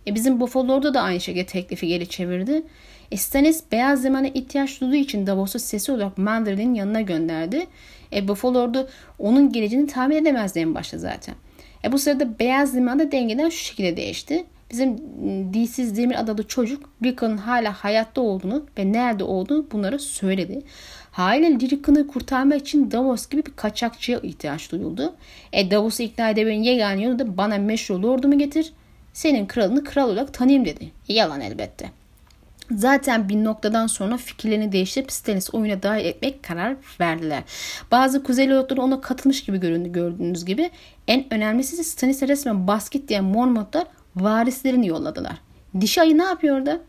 E 0.07 0.15
bizim 0.15 0.39
Buffalo'da 0.39 0.93
da 0.93 1.01
aynı 1.01 1.19
şekilde 1.19 1.45
teklifi 1.45 1.87
geri 1.87 2.09
çevirdi. 2.09 2.63
E 3.11 3.17
Stannis 3.17 3.63
beyaz 3.71 4.01
zamana 4.01 4.27
ihtiyaç 4.27 4.81
duyduğu 4.81 4.95
için 4.95 5.27
Davos'u 5.27 5.59
sesi 5.59 5.91
olarak 5.91 6.17
Mandarin'in 6.17 6.73
yanına 6.73 7.01
gönderdi. 7.01 7.67
E 8.13 8.27
Buffalo 8.27 8.87
onun 9.19 9.51
geleceğini 9.51 9.87
tahmin 9.87 10.15
edemezdi 10.15 10.59
en 10.59 10.75
başta 10.75 10.97
zaten. 10.97 11.35
E 11.83 11.91
bu 11.91 11.99
sırada 11.99 12.39
beyaz 12.39 12.75
limanda 12.75 13.11
dengeden 13.11 13.49
şu 13.49 13.65
şekilde 13.65 13.97
değişti. 13.97 14.45
Bizim 14.71 14.89
ıı, 14.89 15.53
dilsiz 15.53 15.97
demir 15.97 16.19
adalı 16.19 16.47
çocuk 16.47 16.89
Rickon'un 17.03 17.37
hala 17.37 17.73
hayatta 17.73 18.21
olduğunu 18.21 18.65
ve 18.77 18.91
nerede 18.91 19.23
olduğunu 19.23 19.65
bunları 19.71 19.99
söyledi. 19.99 20.61
Haliyle 21.11 21.59
Rickon'u 21.59 22.07
kurtarmak 22.07 22.61
için 22.61 22.91
Davos 22.91 23.29
gibi 23.29 23.45
bir 23.45 23.51
kaçakçıya 23.55 24.19
ihtiyaç 24.19 24.71
duyuldu. 24.71 25.13
E 25.53 25.71
Davos'u 25.71 26.03
ikna 26.03 26.29
edebilmenin 26.29 26.63
yegane 26.63 27.03
yolu 27.03 27.19
da 27.19 27.37
bana 27.37 27.57
meşru 27.57 28.03
lordumu 28.03 28.37
getir. 28.37 28.73
Senin 29.19 29.45
kralını 29.45 29.83
kral 29.83 30.09
olarak 30.09 30.33
tanıyayım 30.33 30.65
dedi. 30.65 30.91
Yalan 31.07 31.41
elbette. 31.41 31.91
Zaten 32.71 33.29
bir 33.29 33.43
noktadan 33.43 33.87
sonra 33.87 34.17
fikirlerini 34.17 34.71
değiştirip 34.71 35.11
Stannis 35.11 35.53
oyuna 35.53 35.83
dahil 35.83 36.05
etmek 36.05 36.43
karar 36.43 36.75
verdiler. 36.99 37.43
Bazı 37.91 38.23
Kuzey 38.23 38.49
Lordları 38.49 38.81
ona 38.81 39.01
katılmış 39.01 39.43
gibi 39.43 39.59
göründü 39.59 39.91
gördüğünüz 39.91 40.45
gibi. 40.45 40.69
En 41.07 41.33
önemlisi 41.33 41.83
Stannis'e 41.83 42.27
resmen 42.27 42.67
basket 42.67 43.07
diyen 43.07 43.23
Mormontlar 43.23 43.87
varislerini 44.15 44.87
yolladılar. 44.87 45.41
Dişi 45.81 46.01
ayı 46.01 46.17
ne 46.17 46.23
yapıyordu? 46.23 46.81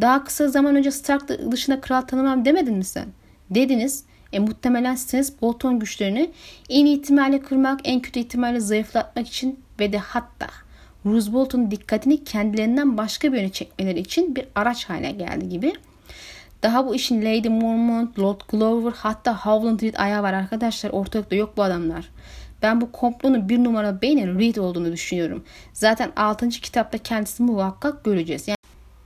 Daha 0.00 0.24
kısa 0.24 0.48
zaman 0.48 0.76
önce 0.76 0.90
Stark 0.90 1.28
dışında 1.52 1.80
kral 1.80 2.00
tanımam 2.00 2.44
demedin 2.44 2.74
mi 2.74 2.84
sen? 2.84 3.06
Dediniz. 3.50 4.04
E 4.32 4.38
muhtemelen 4.38 4.94
Stannis 4.94 5.40
Bolton 5.40 5.78
güçlerini 5.78 6.30
en 6.68 6.86
ihtimalle 6.86 7.42
kırmak, 7.42 7.80
en 7.84 8.00
kötü 8.00 8.20
ihtimalle 8.20 8.60
zayıflatmak 8.60 9.28
için 9.28 9.60
ve 9.80 9.92
de 9.92 9.98
hatta 9.98 10.46
Roose 11.06 11.70
dikkatini 11.70 12.24
kendilerinden 12.24 12.96
başka 12.96 13.32
bir 13.32 13.36
yöne 13.36 13.48
çekmeleri 13.48 14.00
için 14.00 14.36
bir 14.36 14.46
araç 14.54 14.84
haline 14.84 15.12
geldi 15.12 15.48
gibi. 15.48 15.72
Daha 16.62 16.86
bu 16.86 16.94
işin 16.94 17.22
Lady 17.22 17.48
Mormont, 17.48 18.18
Lord 18.18 18.40
Glover 18.48 18.92
hatta 18.96 19.36
Howland 19.36 19.80
Reed 19.80 19.94
ayağı 19.98 20.22
var 20.22 20.32
arkadaşlar. 20.32 20.90
Ortalıkta 20.90 21.36
yok 21.36 21.56
bu 21.56 21.62
adamlar. 21.62 22.08
Ben 22.62 22.80
bu 22.80 22.92
komplonun 22.92 23.48
bir 23.48 23.64
numara 23.64 24.02
beynin 24.02 24.38
Reed 24.38 24.56
olduğunu 24.56 24.92
düşünüyorum. 24.92 25.44
Zaten 25.72 26.12
6. 26.16 26.48
kitapta 26.48 26.98
kendisini 26.98 27.50
muhakkak 27.50 28.04
göreceğiz. 28.04 28.48
Yani, 28.48 28.58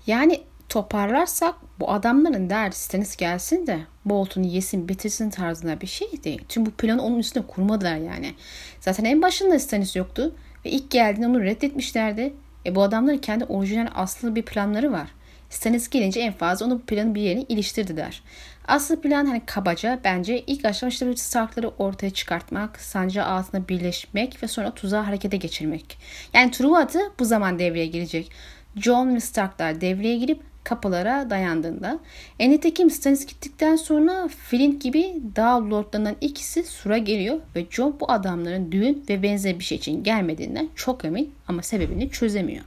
yani 0.07 0.41
toparlarsak 0.69 1.55
bu 1.81 1.91
adamların 1.91 2.51
derdi 2.51 2.77
Stannis 2.77 3.17
gelsin 3.17 3.67
de 3.67 3.79
Bolton'u 4.05 4.47
yesin 4.47 4.89
bitirsin 4.89 5.31
tarzında 5.31 5.81
bir 5.81 5.87
şey 5.87 6.25
değil. 6.25 6.43
Tüm 6.49 6.67
bu 6.67 6.71
planı 6.71 7.03
onun 7.03 7.19
üstüne 7.19 7.47
kurmadılar 7.47 7.97
yani. 7.97 8.35
Zaten 8.81 9.05
en 9.05 9.23
başında 9.23 9.59
Stannis 9.59 9.97
yoktu. 9.97 10.35
Ve 10.67 10.71
ilk 10.71 10.91
geldiğinde 10.91 11.27
onu 11.27 11.43
reddetmişlerdi. 11.43 12.35
E 12.67 12.75
bu 12.75 12.83
adamların 12.83 13.19
kendi 13.19 13.45
orijinal 13.45 13.89
aslı 13.95 14.35
bir 14.35 14.43
planları 14.43 14.93
var. 14.93 15.09
Stannis 15.51 15.89
gelince 15.89 16.21
en 16.21 16.33
fazla 16.33 16.67
onu 16.67 16.75
bu 16.75 16.83
planın 16.83 17.15
bir 17.15 17.21
yerine 17.21 17.45
iliştirdiler. 17.49 18.23
Asıl 18.69 19.01
plan 19.01 19.27
hani 19.27 19.43
kabaca 19.47 20.01
bence 20.05 20.41
ilk 20.41 20.65
aşama 20.65 20.91
işte 20.91 21.17
Stark'ları 21.17 21.69
ortaya 21.69 22.11
çıkartmak, 22.11 22.81
sancağı 22.81 23.27
altına 23.27 23.69
birleşmek 23.69 24.43
ve 24.43 24.49
sonra 24.49 24.71
tuzağı 24.75 25.03
harekete 25.03 25.37
geçirmek. 25.37 25.99
Yani 26.33 26.51
Truva 26.51 26.79
atı 26.79 27.01
bu 27.19 27.25
zaman 27.25 27.59
devreye 27.59 27.87
girecek. 27.87 28.31
John 28.77 29.15
ve 29.15 29.21
Stark'lar 29.21 29.81
devreye 29.81 30.17
girip 30.17 30.41
kapılara 30.67 31.31
dayandığında. 31.31 31.99
E 32.39 32.51
nitekim 32.51 32.91
Stannis 32.91 33.27
gittikten 33.27 33.77
sonra 33.77 34.29
Flint 34.29 34.83
gibi 34.83 35.15
dağ 35.37 35.71
lordlarından 35.71 36.17
ikisi 36.21 36.65
sura 36.65 36.99
geliyor 36.99 37.41
ve 37.57 37.67
Jon 37.71 37.97
bu 38.01 38.11
adamların 38.11 38.73
düğün 38.73 39.05
ve 39.09 39.23
benzer 39.23 39.59
bir 39.59 39.65
şey 39.65 39.79
için 39.79 40.05
gelmediğinden 40.05 40.69
çok 40.75 41.05
emin 41.05 41.33
ama 41.49 41.63
sebebini 41.63 42.11
çözemiyor. 42.11 42.65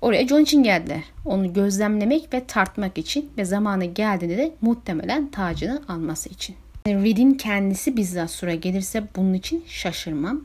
Oraya 0.00 0.28
John 0.28 0.40
için 0.40 0.62
geldiler. 0.62 1.02
Onu 1.24 1.52
gözlemlemek 1.52 2.34
ve 2.34 2.44
tartmak 2.44 2.98
için 2.98 3.30
ve 3.38 3.44
zamanı 3.44 3.84
geldiğinde 3.84 4.36
de 4.36 4.52
muhtemelen 4.60 5.30
tacını 5.30 5.82
alması 5.88 6.28
için. 6.28 6.56
Yani 6.86 7.04
Reed'in 7.04 7.34
kendisi 7.34 7.96
bizzat 7.96 8.30
sura 8.30 8.54
gelirse 8.54 9.02
bunun 9.16 9.34
için 9.34 9.64
şaşırmam. 9.68 10.44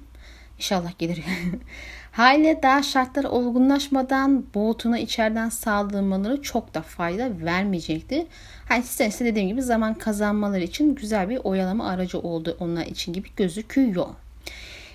İnşallah 0.58 1.00
gelir. 1.00 1.24
Haliyle 2.14 2.60
daha 2.64 2.84
şartlar 2.84 3.24
olgunlaşmadan 3.24 4.46
Bolton'a 4.54 4.98
içeriden 4.98 5.50
sağlamaları 5.50 6.42
çok 6.42 6.74
da 6.74 6.82
fayda 6.82 7.30
vermeyecekti. 7.46 8.28
Hani 8.70 8.84
size 8.84 9.26
dediğim 9.26 9.48
gibi 9.48 9.62
zaman 9.62 9.94
kazanmaları 9.94 10.64
için 10.64 10.96
güzel 10.96 11.30
bir 11.30 11.40
oyalama 11.44 11.90
aracı 11.90 12.20
oldu 12.20 12.58
onlar 12.60 12.86
için 12.86 13.14
gibi 13.14 13.30
gözüküyor. 13.36 14.06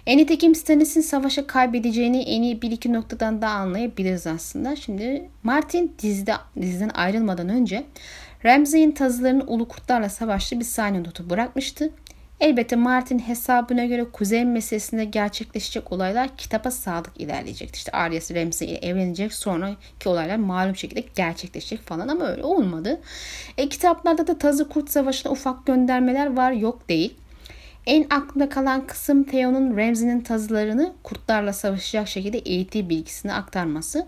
En 0.07 0.19
nitekim 0.19 0.55
Stannis'in 0.55 1.01
savaşa 1.01 1.47
kaybedeceğini 1.47 2.23
en 2.23 2.43
iyi 2.43 2.63
bir 2.63 2.71
iki 2.71 2.93
noktadan 2.93 3.43
da 3.43 3.49
anlayabiliriz 3.49 4.27
aslında. 4.27 4.77
Şimdi 4.77 5.29
Martin 5.43 5.93
dizide, 6.03 6.35
diziden 6.61 6.91
ayrılmadan 6.95 7.49
önce 7.49 7.85
Ramsay'in 8.45 8.93
tazılarını 8.93 9.45
ulu 9.47 9.69
kurtlarla 9.69 10.09
savaştığı 10.09 10.61
bir 10.61 10.65
sahne 10.65 11.05
notu 11.05 11.31
bırakmıştı. 11.31 11.91
Elbette 12.41 12.77
Martin 12.77 13.19
hesabına 13.19 13.85
göre 13.85 14.05
kuzey 14.05 14.45
meselesinde 14.45 15.05
gerçekleşecek 15.05 15.93
olaylar 15.93 16.37
kitaba 16.37 16.71
sadık 16.71 17.21
ilerleyecek. 17.21 17.77
İşte 17.77 17.93
Arya 17.93 18.21
Ramsay 18.21 18.69
ile 18.69 18.79
evlenecek 18.79 19.33
sonraki 19.33 20.09
olaylar 20.09 20.37
malum 20.37 20.77
şekilde 20.77 21.05
gerçekleşecek 21.17 21.81
falan 21.81 22.09
ama 22.09 22.27
öyle 22.27 22.45
olmadı. 22.45 23.01
E, 23.57 23.69
kitaplarda 23.69 24.27
da 24.27 24.39
Tazı 24.39 24.69
Kurt 24.69 24.91
Savaşı'na 24.91 25.33
ufak 25.33 25.67
göndermeler 25.67 26.37
var 26.37 26.53
yok 26.53 26.89
değil. 26.89 27.15
En 27.87 28.07
aklında 28.11 28.49
kalan 28.49 28.87
kısım 28.87 29.25
Theon'un 29.25 29.77
Ramsay'nin 29.77 30.21
tazılarını 30.21 30.93
kurtlarla 31.03 31.53
savaşacak 31.53 32.09
şekilde 32.09 32.39
eğittiği 32.39 32.89
bilgisini 32.89 33.33
aktarması. 33.33 34.07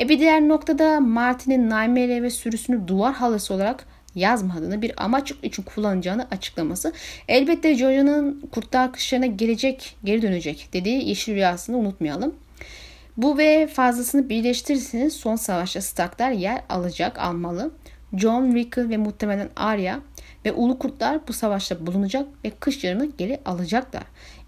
E 0.00 0.08
bir 0.08 0.18
diğer 0.18 0.48
noktada 0.48 1.00
Martin'in 1.00 1.70
Naimere 1.70 2.22
ve 2.22 2.30
sürüsünü 2.30 2.88
duvar 2.88 3.14
halısı 3.14 3.54
olarak 3.54 3.84
yazmadığını 4.18 4.82
bir 4.82 5.04
amaç 5.04 5.32
için 5.42 5.62
kullanacağını 5.62 6.26
açıklaması. 6.30 6.92
Elbette 7.28 7.74
Jojo'nun 7.74 8.48
kurtlar 8.52 8.92
kışlarına 8.92 9.26
gelecek, 9.26 9.96
geri 10.04 10.22
dönecek 10.22 10.68
dediği 10.72 11.08
yeşil 11.08 11.34
rüyasını 11.34 11.76
unutmayalım. 11.76 12.34
Bu 13.16 13.38
ve 13.38 13.66
fazlasını 13.66 14.28
birleştirirseniz 14.28 15.14
son 15.14 15.36
savaşta 15.36 15.80
Starklar 15.80 16.30
yer 16.30 16.62
alacak, 16.68 17.18
almalı. 17.18 17.70
John, 18.16 18.54
Rickon 18.54 18.90
ve 18.90 18.96
muhtemelen 18.96 19.48
Arya 19.56 20.00
ve 20.44 20.52
Ulu 20.52 20.78
Kurtlar 20.78 21.28
bu 21.28 21.32
savaşta 21.32 21.86
bulunacak 21.86 22.26
ve 22.44 22.50
kış 22.50 22.84
yarını 22.84 23.08
geri 23.18 23.40
alacaklar. 23.44 24.02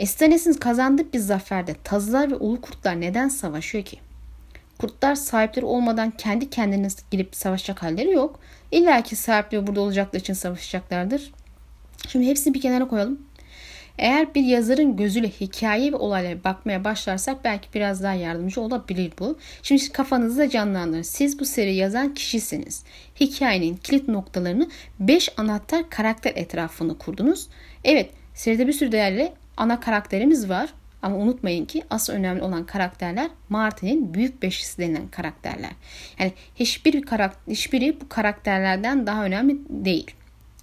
Stannis'in 0.04 0.52
kazandığı 0.52 1.12
bir 1.12 1.18
zaferde 1.18 1.74
Tazılar 1.85 2.30
ve 2.30 2.35
Ulu 2.35 2.61
Kurtlar 2.61 3.00
neden 3.00 3.28
savaşıyor 3.28 3.85
ki? 3.85 3.98
Kurtlar 4.80 5.14
sahipleri 5.14 5.66
olmadan 5.66 6.10
kendi 6.10 6.50
kendine 6.50 6.88
girip 7.10 7.36
savaşacak 7.36 7.82
halleri 7.82 8.10
yok. 8.10 8.40
İlla 8.70 9.02
ki 9.02 9.16
sahipleri 9.16 9.66
burada 9.66 9.80
olacakları 9.80 10.20
için 10.20 10.34
savaşacaklardır. 10.34 11.32
Şimdi 12.08 12.26
hepsini 12.26 12.54
bir 12.54 12.60
kenara 12.60 12.88
koyalım. 12.88 13.20
Eğer 13.98 14.34
bir 14.34 14.44
yazarın 14.44 14.96
gözüyle 14.96 15.28
hikaye 15.28 15.92
ve 15.92 15.96
olaylara 15.96 16.44
bakmaya 16.44 16.84
başlarsak 16.84 17.44
belki 17.44 17.68
biraz 17.74 18.02
daha 18.02 18.14
yardımcı 18.14 18.60
olabilir 18.60 19.12
bu. 19.18 19.38
Şimdi 19.62 19.92
kafanızda 19.92 20.48
canlandırın. 20.48 21.02
Siz 21.02 21.40
bu 21.40 21.44
seri 21.44 21.74
yazan 21.74 22.14
kişisiniz. 22.14 22.84
Hikayenin 23.20 23.76
kilit 23.76 24.08
noktalarını 24.08 24.68
5 25.00 25.28
anahtar 25.36 25.90
karakter 25.90 26.32
etrafında 26.34 26.94
kurdunuz. 26.94 27.48
Evet 27.84 28.10
seride 28.34 28.66
bir 28.66 28.72
sürü 28.72 28.92
değerli 28.92 29.32
ana 29.56 29.80
karakterimiz 29.80 30.48
var. 30.48 30.70
Ama 31.02 31.16
unutmayın 31.16 31.64
ki 31.64 31.82
asıl 31.90 32.12
önemli 32.12 32.42
olan 32.42 32.66
karakterler 32.66 33.30
Martin'in 33.48 34.14
büyük 34.14 34.42
beşlisi 34.42 34.78
denilen 34.78 35.08
karakterler. 35.08 35.70
Yani 36.18 36.32
hiçbir 36.56 36.92
bir 36.92 37.02
karakter, 37.02 37.52
hiçbiri 37.52 38.00
bu 38.00 38.08
karakterlerden 38.08 39.06
daha 39.06 39.24
önemli 39.24 39.58
değil. 39.68 40.10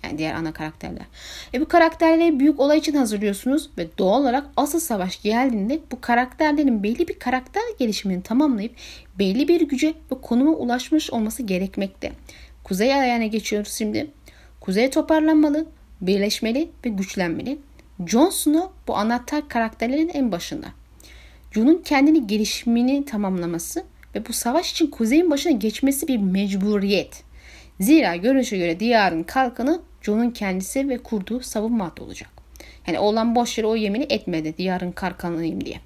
Yani 0.04 0.18
diğer 0.18 0.34
ana 0.34 0.54
karakterler. 0.54 1.06
E 1.54 1.62
bu 1.62 1.68
karakterleri 1.68 2.40
büyük 2.40 2.60
olay 2.60 2.78
için 2.78 2.96
hazırlıyorsunuz 2.96 3.70
ve 3.78 3.88
doğal 3.98 4.22
olarak 4.22 4.46
asıl 4.58 4.80
savaş 4.80 5.22
geldiğinde 5.22 5.80
bu 5.92 6.02
karakterlerin 6.02 6.84
belli 6.84 7.08
bir 7.08 7.20
karakter 7.20 7.64
gelişimini 7.80 8.24
tamamlayıp 8.24 8.76
belli 9.20 9.48
bir 9.48 9.62
güce 9.62 9.94
ve 10.12 10.22
konuma 10.22 10.52
ulaşmış 10.52 11.12
olması 11.12 11.44
gerekmekte. 11.44 12.12
Kuzey 12.64 12.94
ayağına 12.94 13.26
geçiyoruz 13.26 13.72
şimdi. 13.72 14.08
Kuzey 14.60 14.90
toparlanmalı, 14.90 15.66
birleşmeli 16.02 16.70
ve 16.86 16.90
güçlenmeli. 16.90 17.58
Jon 18.06 18.30
Snow 18.30 18.70
bu 18.88 18.98
anahtar 18.98 19.50
karakterlerin 19.50 20.10
en 20.10 20.32
başında. 20.32 20.68
Jon'un 21.52 21.82
kendini 21.86 22.28
gelişimini 22.28 23.06
tamamlaması 23.06 23.84
ve 24.16 24.28
bu 24.28 24.34
savaş 24.34 24.72
için 24.72 24.88
kuzeyin 24.88 25.32
başına 25.32 25.52
geçmesi 25.52 26.08
bir 26.08 26.18
mecburiyet. 26.18 27.24
Zira 27.80 28.16
görünüşe 28.16 28.58
göre 28.58 28.80
diyarın 28.80 29.24
kalkanı 29.24 29.82
Jon'un 30.02 30.32
kendisi 30.32 30.90
ve 30.90 30.98
kurduğu 30.98 31.40
savunma 31.40 31.86
hattı 31.86 32.04
olacak. 32.04 32.30
Yani 32.88 33.00
oğlan 33.00 33.36
boş 33.36 33.58
yere 33.58 33.68
o 33.68 33.76
yemini 33.76 34.06
etmedi 34.10 34.58
diyarın 34.58 34.92
kalkanıyım 34.92 35.66
diye. 35.66 35.80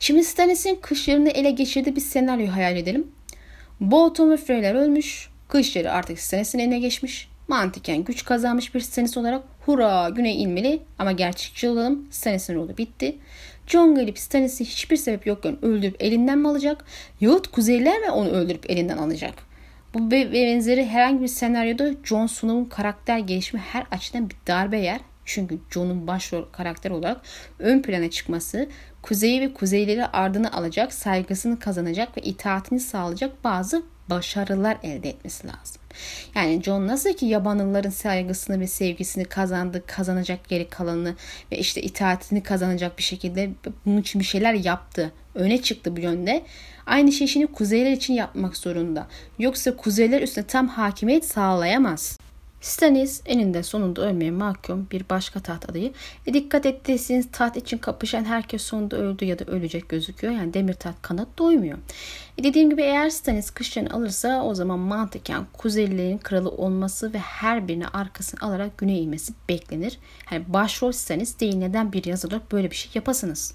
Şimdi 0.00 0.24
Stannis'in 0.24 0.74
kışlarını 0.76 1.30
ele 1.30 1.50
geçirdiği 1.50 1.96
bir 1.96 2.00
senaryo 2.00 2.52
hayal 2.52 2.76
edelim. 2.76 3.06
Bolton 3.80 4.30
ve 4.30 4.36
Freyler 4.36 4.74
ölmüş. 4.74 5.28
Kışları 5.48 5.92
artık 5.92 6.18
Stannis'in 6.18 6.58
eline 6.58 6.78
geçmiş. 6.78 7.28
Mantıken 7.48 8.04
güç 8.04 8.24
kazanmış 8.24 8.74
bir 8.74 8.80
Stannis 8.80 9.16
olarak 9.16 9.51
hurra 9.66 10.08
güney 10.08 10.42
inmeli 10.42 10.82
ama 10.98 11.12
gerçekçi 11.12 11.68
olalım 11.68 12.08
Stannis'in 12.10 12.54
rolü 12.54 12.76
bitti. 12.76 13.16
Jon 13.66 13.94
gelip 13.94 14.18
Stannis'i 14.18 14.64
hiçbir 14.64 14.96
sebep 14.96 15.26
yokken 15.26 15.64
öldürüp 15.64 15.96
elinden 16.02 16.38
mi 16.38 16.48
alacak 16.48 16.84
yahut 17.20 17.48
kuzeyler 17.48 18.00
mi 18.00 18.10
onu 18.10 18.28
öldürüp 18.28 18.70
elinden 18.70 18.98
alacak? 18.98 19.34
Bu 19.94 20.10
ve 20.10 20.32
benzeri 20.32 20.86
herhangi 20.86 21.22
bir 21.22 21.28
senaryoda 21.28 21.90
Jon 22.04 22.26
Snow'un 22.26 22.64
karakter 22.64 23.18
gelişimi 23.18 23.62
her 23.72 23.86
açıdan 23.90 24.30
bir 24.30 24.36
darbe 24.46 24.78
yer. 24.78 25.00
Çünkü 25.24 25.58
Jon'un 25.70 26.06
başrol 26.06 26.44
karakter 26.44 26.90
olarak 26.90 27.20
ön 27.58 27.82
plana 27.82 28.10
çıkması, 28.10 28.68
kuzeyi 29.02 29.40
ve 29.40 29.54
kuzeyleri 29.54 30.06
ardını 30.06 30.52
alacak, 30.52 30.92
saygısını 30.92 31.58
kazanacak 31.58 32.16
ve 32.16 32.20
itaatini 32.20 32.80
sağlayacak 32.80 33.44
bazı 33.44 33.82
başarılar 34.10 34.78
elde 34.82 35.08
etmesi 35.08 35.46
lazım. 35.46 35.82
Yani 36.34 36.62
John 36.62 36.86
nasıl 36.86 37.12
ki 37.12 37.26
yabanlıların 37.26 37.90
saygısını 37.90 38.60
ve 38.60 38.66
sevgisini 38.66 39.24
kazandı, 39.24 39.82
kazanacak 39.86 40.48
geri 40.48 40.68
kalanını 40.68 41.14
ve 41.52 41.58
işte 41.58 41.82
itaatini 41.82 42.42
kazanacak 42.42 42.98
bir 42.98 43.02
şekilde 43.02 43.50
bunun 43.86 44.00
için 44.00 44.20
bir 44.20 44.24
şeyler 44.24 44.54
yaptı. 44.54 45.12
Öne 45.34 45.62
çıktı 45.62 45.96
bu 45.96 46.00
yönde. 46.00 46.42
Aynı 46.86 47.12
şey 47.12 47.26
şimdi 47.26 47.46
kuzeyler 47.46 47.92
için 47.92 48.14
yapmak 48.14 48.56
zorunda. 48.56 49.06
Yoksa 49.38 49.76
kuzeyler 49.76 50.22
üstüne 50.22 50.46
tam 50.46 50.68
hakimiyet 50.68 51.24
sağlayamaz. 51.24 52.18
Stannis 52.62 53.22
eninde 53.26 53.62
sonunda 53.62 54.02
ölmeye 54.02 54.30
mahkum 54.30 54.88
bir 54.90 55.04
başka 55.10 55.40
taht 55.40 55.70
adayı. 55.70 55.92
E 56.26 56.34
dikkat 56.34 56.66
ettiyseniz 56.66 57.28
taht 57.32 57.56
için 57.56 57.78
kapışan 57.78 58.24
herkes 58.24 58.62
sonunda 58.62 58.96
öldü 58.96 59.24
ya 59.24 59.38
da 59.38 59.44
ölecek 59.44 59.88
gözüküyor. 59.88 60.32
Yani 60.32 60.54
demir 60.54 60.74
taht 60.74 61.02
kanat 61.02 61.28
doymuyor. 61.38 61.78
E 62.38 62.44
dediğim 62.44 62.70
gibi 62.70 62.82
eğer 62.82 63.10
Stannis 63.10 63.50
kışlarını 63.50 63.94
alırsa 63.94 64.42
o 64.42 64.54
zaman 64.54 64.78
mantıken 64.78 65.46
Kuzeylilerin 65.52 66.18
kralı 66.18 66.50
olması 66.50 67.12
ve 67.12 67.18
her 67.18 67.68
birini 67.68 67.88
arkasını 67.88 68.40
alarak 68.40 68.78
güneye 68.78 68.98
inmesi 68.98 69.32
beklenir. 69.48 69.98
Yani 70.30 70.44
başrol 70.48 70.92
Stannis 70.92 71.40
değil 71.40 71.56
neden 71.56 71.92
bir 71.92 72.04
yazılır 72.04 72.40
böyle 72.52 72.70
bir 72.70 72.76
şey 72.76 72.90
yapasınız. 72.94 73.54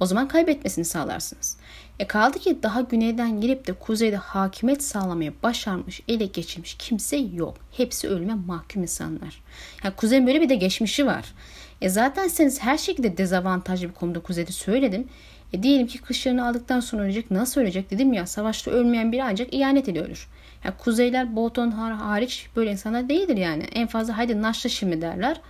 O 0.00 0.06
zaman 0.06 0.28
kaybetmesini 0.28 0.84
sağlarsınız. 0.84 1.55
E 1.98 2.06
kaldı 2.06 2.38
ki 2.38 2.58
daha 2.62 2.80
güneyden 2.80 3.40
gelip 3.40 3.66
de 3.66 3.72
kuzeyde 3.72 4.16
hakimiyet 4.16 4.82
sağlamaya 4.82 5.32
başarmış, 5.42 6.00
ele 6.08 6.26
geçirmiş 6.26 6.74
kimse 6.74 7.16
yok. 7.16 7.54
Hepsi 7.76 8.08
ölüme 8.08 8.34
mahkum 8.34 8.82
insanlar. 8.82 9.42
Yani 9.84 9.94
kuzeyin 9.94 10.26
böyle 10.26 10.40
bir 10.40 10.48
de 10.48 10.54
geçmişi 10.54 11.06
var. 11.06 11.34
E 11.80 11.88
zaten 11.88 12.28
siz 12.28 12.62
her 12.62 12.78
şekilde 12.78 13.16
dezavantajlı 13.16 13.88
bir 13.88 13.94
konuda 13.94 14.20
kuzeyde 14.20 14.52
söyledim. 14.52 15.08
E 15.52 15.62
diyelim 15.62 15.86
ki 15.86 15.98
kışlarını 15.98 16.48
aldıktan 16.48 16.80
sonra 16.80 17.02
ölecek. 17.02 17.30
Nasıl 17.30 17.60
ölecek 17.60 17.90
dedim 17.90 18.12
ya. 18.12 18.26
Savaşta 18.26 18.70
ölmeyen 18.70 19.12
biri 19.12 19.24
ancak 19.24 19.54
ihanet 19.54 19.88
ile 19.88 20.00
ölür. 20.00 20.28
Yani 20.64 20.74
kuzeyler 20.78 21.36
Bolton 21.36 21.70
hariç 21.70 22.46
böyle 22.56 22.70
insanlar 22.70 23.08
değildir 23.08 23.36
yani. 23.36 23.62
En 23.62 23.86
fazla 23.86 24.16
haydi 24.16 24.42
naşla 24.42 24.70
şimdi 24.70 25.00
derler. 25.00 25.40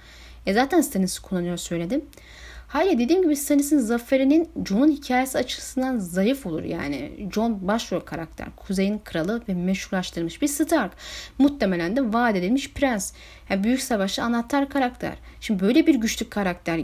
E 0.46 0.52
zaten 0.52 0.80
Stannis'i 0.80 1.22
kullanıyor 1.22 1.56
söyledim. 1.56 2.04
Hayır 2.68 2.98
dediğim 2.98 3.22
gibi 3.22 3.36
Stannis'in 3.36 3.78
zaferinin 3.78 4.48
Jon'un 4.68 4.90
hikayesi 4.90 5.38
açısından 5.38 5.98
zayıf 5.98 6.46
olur 6.46 6.62
yani. 6.62 7.28
Jon 7.34 7.68
başrol 7.68 8.00
karakter, 8.00 8.46
kuzeyin 8.56 8.98
kralı 8.98 9.42
ve 9.48 9.54
meşrulaştırılmış 9.54 10.42
bir 10.42 10.48
Stark. 10.48 10.92
Muhtemelen 11.38 11.96
de 11.96 12.12
vaat 12.12 12.36
edilmiş 12.36 12.72
prens. 12.72 13.12
Yani 13.50 13.64
büyük 13.64 13.82
savaşta 13.82 14.22
anahtar 14.22 14.68
karakter. 14.68 15.14
Şimdi 15.40 15.60
böyle 15.60 15.86
bir 15.86 15.94
güçlü 15.94 16.30
karakter, 16.30 16.80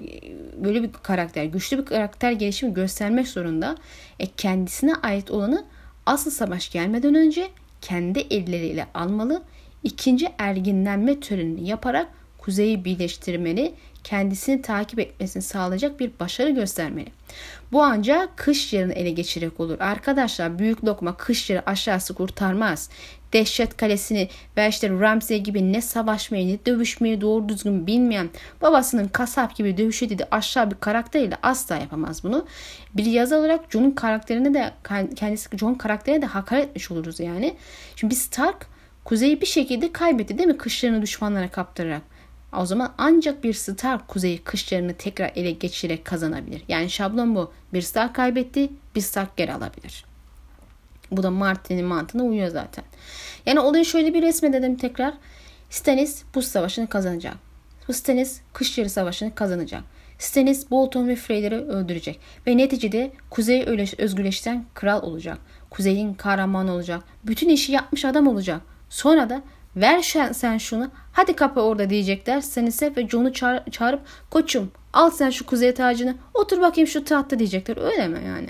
böyle 0.64 0.82
bir 0.82 0.92
karakter, 0.92 1.44
güçlü 1.44 1.78
bir 1.78 1.84
karakter 1.84 2.32
gelişimi 2.32 2.74
göstermek 2.74 3.28
zorunda. 3.28 3.76
E 4.18 4.26
kendisine 4.26 4.94
ait 4.94 5.30
olanı 5.30 5.64
asıl 6.06 6.30
savaş 6.30 6.72
gelmeden 6.72 7.14
önce 7.14 7.48
kendi 7.80 8.18
elleriyle 8.18 8.86
almalı. 8.94 9.42
İkinci 9.82 10.28
erginlenme 10.38 11.20
törenini 11.20 11.68
yaparak 11.68 12.08
kuzeyi 12.38 12.84
birleştirmeli, 12.84 13.74
kendisini 14.04 14.62
takip 14.62 14.98
etmesini 14.98 15.42
sağlayacak 15.42 16.00
bir 16.00 16.10
başarı 16.20 16.50
göstermeli. 16.50 17.08
Bu 17.72 17.82
ancak 17.82 18.36
kış 18.36 18.72
yarını 18.72 18.92
ele 18.92 19.10
geçirerek 19.10 19.60
olur. 19.60 19.80
Arkadaşlar 19.80 20.58
büyük 20.58 20.84
lokma 20.84 21.16
kış 21.16 21.50
yarı 21.50 21.62
aşağısı 21.66 22.14
kurtarmaz. 22.14 22.90
Dehşet 23.32 23.76
kalesini 23.76 24.28
ve 24.56 24.68
işte 24.68 24.90
Ramsey 24.90 25.40
gibi 25.40 25.72
ne 25.72 25.82
savaşmayı 25.82 26.48
ne 26.48 26.66
dövüşmeyi 26.66 27.20
doğru 27.20 27.48
düzgün 27.48 27.86
bilmeyen 27.86 28.30
babasının 28.62 29.08
kasap 29.08 29.56
gibi 29.56 29.76
dövüşe 29.76 30.10
dedi 30.10 30.26
aşağı 30.30 30.70
bir 30.70 30.76
karakteriyle 30.76 31.36
asla 31.42 31.76
yapamaz 31.76 32.24
bunu. 32.24 32.46
Bir 32.94 33.04
yazı 33.04 33.36
olarak 33.36 33.64
John'un 33.70 33.90
karakterine 33.90 34.54
de 34.54 34.72
kendisi 35.16 35.58
John 35.58 35.74
karakterine 35.74 36.22
de 36.22 36.26
hakaret 36.26 36.68
etmiş 36.68 36.90
oluruz 36.90 37.20
yani. 37.20 37.56
Şimdi 37.96 38.10
biz 38.10 38.22
Stark 38.22 38.72
Kuzeyi 39.04 39.40
bir 39.40 39.46
şekilde 39.46 39.92
kaybetti 39.92 40.38
değil 40.38 40.48
mi? 40.48 40.56
Kışlarını 40.56 41.02
düşmanlara 41.02 41.48
kaptırarak. 41.48 42.02
O 42.56 42.66
zaman 42.66 42.94
ancak 42.98 43.44
bir 43.44 43.52
star 43.52 44.06
kuzeyi 44.06 44.38
kışlarını 44.38 44.94
tekrar 44.94 45.32
ele 45.36 45.50
geçirerek 45.50 46.04
kazanabilir. 46.04 46.62
Yani 46.68 46.90
şablon 46.90 47.34
bu. 47.34 47.52
Bir 47.72 47.82
star 47.82 48.12
kaybetti, 48.12 48.70
bir 48.94 49.00
star 49.00 49.26
geri 49.36 49.52
alabilir. 49.52 50.04
Bu 51.10 51.22
da 51.22 51.30
Martin'in 51.30 51.84
mantığına 51.84 52.22
uyuyor 52.22 52.48
zaten. 52.48 52.84
Yani 53.46 53.60
olayı 53.60 53.84
şöyle 53.84 54.14
bir 54.14 54.22
resmedelim 54.22 54.76
tekrar. 54.76 55.14
Stannis 55.70 56.22
bu 56.34 56.42
savaşını 56.42 56.86
kazanacak. 56.86 57.36
Stannis 57.92 58.40
kışları 58.52 58.90
savaşını 58.90 59.34
kazanacak. 59.34 59.82
Stannis 60.18 60.70
Bolton 60.70 61.08
ve 61.08 61.16
Freyler'i 61.16 61.56
öldürecek. 61.56 62.20
Ve 62.46 62.56
neticede 62.56 63.12
Kuzey 63.30 63.62
özgürleştiren 63.98 64.64
kral 64.74 65.02
olacak. 65.02 65.38
Kuzey'in 65.70 66.14
kahramanı 66.14 66.72
olacak. 66.72 67.04
Bütün 67.24 67.48
işi 67.48 67.72
yapmış 67.72 68.04
adam 68.04 68.26
olacak. 68.26 68.60
Sonra 68.90 69.30
da 69.30 69.42
Ver 69.76 70.02
sen 70.32 70.58
şunu. 70.58 70.90
Hadi 71.12 71.36
kapı 71.36 71.60
orada 71.60 71.90
diyecekler. 71.90 72.40
Stannis'e 72.40 72.96
ve 72.96 73.08
Jon'u 73.08 73.32
çağır, 73.32 73.70
çağırıp 73.70 74.00
koçum 74.30 74.72
al 74.92 75.10
sen 75.10 75.30
şu 75.30 75.46
kuzey 75.46 75.74
tacını 75.74 76.16
otur 76.34 76.60
bakayım 76.60 76.88
şu 76.88 77.04
tahtta 77.04 77.38
diyecekler. 77.38 77.76
Öyle 77.76 78.08
mi 78.08 78.18
yani? 78.26 78.48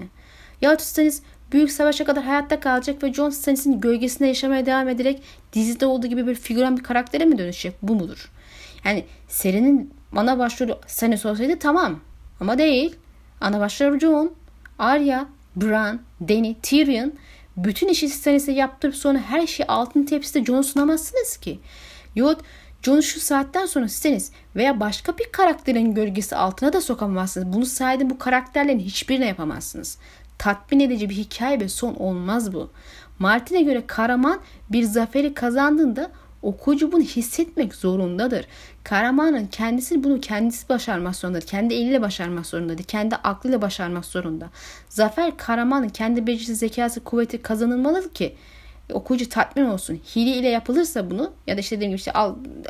Ya 0.61 0.79
Stannis 0.79 1.23
büyük 1.53 1.73
savaşa 1.73 2.05
kadar 2.05 2.25
hayatta 2.25 2.61
kalacak 2.61 3.03
ve 3.03 3.13
Jon 3.13 3.31
Stannis'in 3.31 3.81
gölgesinde 3.81 4.29
yaşamaya 4.29 4.67
devam 4.67 4.89
ederek 4.89 5.23
dizide 5.53 5.87
olduğu 5.87 6.07
gibi 6.07 6.27
bir 6.27 6.35
figüran 6.35 6.77
bir 6.77 6.83
karaktere 6.83 7.25
mi 7.25 7.39
dönüşecek? 7.39 7.75
Bu 7.83 7.95
mudur? 7.95 8.31
Yani 8.85 9.05
serinin 9.29 9.95
ana 10.17 10.39
başrolü 10.39 10.75
Stannis 10.87 11.27
olsaydı 11.27 11.59
tamam. 11.59 12.01
Ama 12.41 12.59
değil. 12.59 12.97
Ana 13.41 13.61
başrol 13.61 13.99
Jon, 13.99 14.33
Arya, 14.79 15.27
Bran, 15.57 16.01
Dany, 16.29 16.55
Tyrion 16.63 17.13
bütün 17.57 17.89
işi 17.89 18.09
Stannis'e 18.09 18.53
yaptırıp 18.53 18.97
sonra 18.97 19.19
her 19.19 19.47
şeyi 19.47 19.67
altın 19.67 20.03
tepside 20.03 20.45
Jon'u 20.45 20.65
sunamazsınız 20.65 21.37
ki. 21.37 21.59
Yahut 22.15 22.41
Jon'u 22.83 23.03
şu 23.03 23.21
saatten 23.21 23.67
sonra 23.67 23.89
Stannis 23.89 24.31
veya 24.57 24.81
başka 24.81 25.19
bir 25.19 25.33
karakterin 25.33 25.95
gölgesi 25.95 26.37
altına 26.37 26.73
da 26.73 26.81
sokamazsınız. 26.81 27.53
Bunu 27.53 27.67
sayede 27.67 28.11
bu 28.11 28.19
karakterlerin 28.19 28.79
hiçbirine 28.79 29.27
yapamazsınız. 29.27 29.99
Tatmin 30.39 30.81
edici 30.81 31.11
bir 31.11 31.15
hikaye 31.15 31.61
ve 31.61 31.69
son 31.69 31.95
olmaz 31.95 32.53
bu. 32.53 32.71
Martin'e 33.19 33.63
göre 33.63 33.83
Karaman 33.87 34.41
bir 34.71 34.83
zaferi 34.83 35.35
kazandığında 35.35 36.11
okuyucu 36.43 36.93
bunu 36.93 37.03
hissetmek 37.03 37.75
zorundadır. 37.75 38.47
Kahramanın 38.85 39.47
kendisi 39.47 40.05
bunu 40.05 40.21
kendisi 40.21 40.69
başarmak 40.69 41.17
zorundadır. 41.17 41.47
Kendi 41.47 41.75
eliyle 41.75 42.03
başarmak 42.03 42.47
zorundadır. 42.47 42.85
Kendi 42.85 43.17
aklıyla 43.17 43.63
başarmak 43.63 44.05
zorunda. 44.05 44.51
Zafer 44.89 45.37
kahramanın 45.37 45.89
kendi 45.89 46.27
becerisi, 46.27 46.55
zekası, 46.55 47.05
kuvveti 47.05 47.43
kazanılmalıdır 47.43 48.15
ki 48.15 48.37
okuyucu 48.93 49.29
tatmin 49.29 49.65
olsun. 49.65 50.01
Hile 50.17 50.37
ile 50.37 50.49
yapılırsa 50.49 51.11
bunu 51.11 51.33
ya 51.47 51.57
da 51.57 51.61
işte 51.61 51.77
dediğim 51.77 51.91
gibi 51.91 51.99
işte 51.99 52.13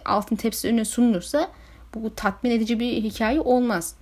altın 0.04 0.36
tepsi 0.36 0.68
önüne 0.68 0.84
sunulursa 0.84 1.48
bu 1.94 2.14
tatmin 2.14 2.50
edici 2.50 2.80
bir 2.80 2.92
hikaye 2.92 3.40
olmaz. 3.40 3.94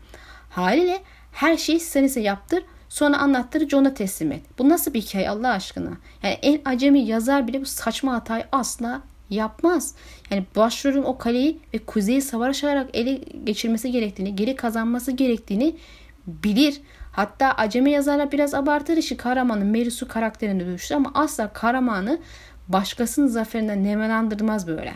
Haliyle 0.51 1.03
her 1.33 1.57
şeyi 1.57 1.81
sen 1.81 2.05
ise 2.05 2.21
yaptır 2.21 2.65
sonra 2.89 3.19
anlattır 3.19 3.69
John'a 3.69 3.95
teslim 3.95 4.33
et. 4.33 4.43
Bu 4.59 4.69
nasıl 4.69 4.95
bir 4.95 5.01
hikaye 5.01 5.31
Allah 5.31 5.49
aşkına? 5.49 5.91
Yani 6.23 6.39
en 6.43 6.61
acemi 6.65 7.01
yazar 7.01 7.49
bile 7.49 7.61
bu 7.61 7.67
saçma 7.67 8.15
hatayı 8.15 8.45
asla 8.53 9.03
yapmaz. 9.31 9.95
Yani 10.31 10.45
başrolün 10.57 11.03
o 11.03 11.19
kaleyi 11.19 11.59
ve 11.75 11.79
kuzeyi 11.79 12.23
savaşarak 12.23 12.91
ele 12.95 13.21
geçirmesi 13.45 13.93
gerektiğini, 13.93 14.37
geri 14.37 14.57
kazanması 14.57 15.13
gerektiğini 15.13 15.77
bilir. 16.27 16.81
Hatta 17.13 17.53
acemi 17.53 17.91
yazarlar 17.91 18.33
biraz 18.33 18.55
abartır 18.55 18.97
işi 18.97 19.17
Karaman'ın 19.17 19.67
Merisu 19.67 20.09
karakterine 20.09 20.61
dönüştür 20.61 20.95
ama 20.95 21.11
asla 21.15 21.53
Karaman'ı 21.53 22.19
başkasının 22.69 23.27
zaferinden 23.27 23.85
nemelandırmaz 23.85 24.67
böyle. 24.67 24.93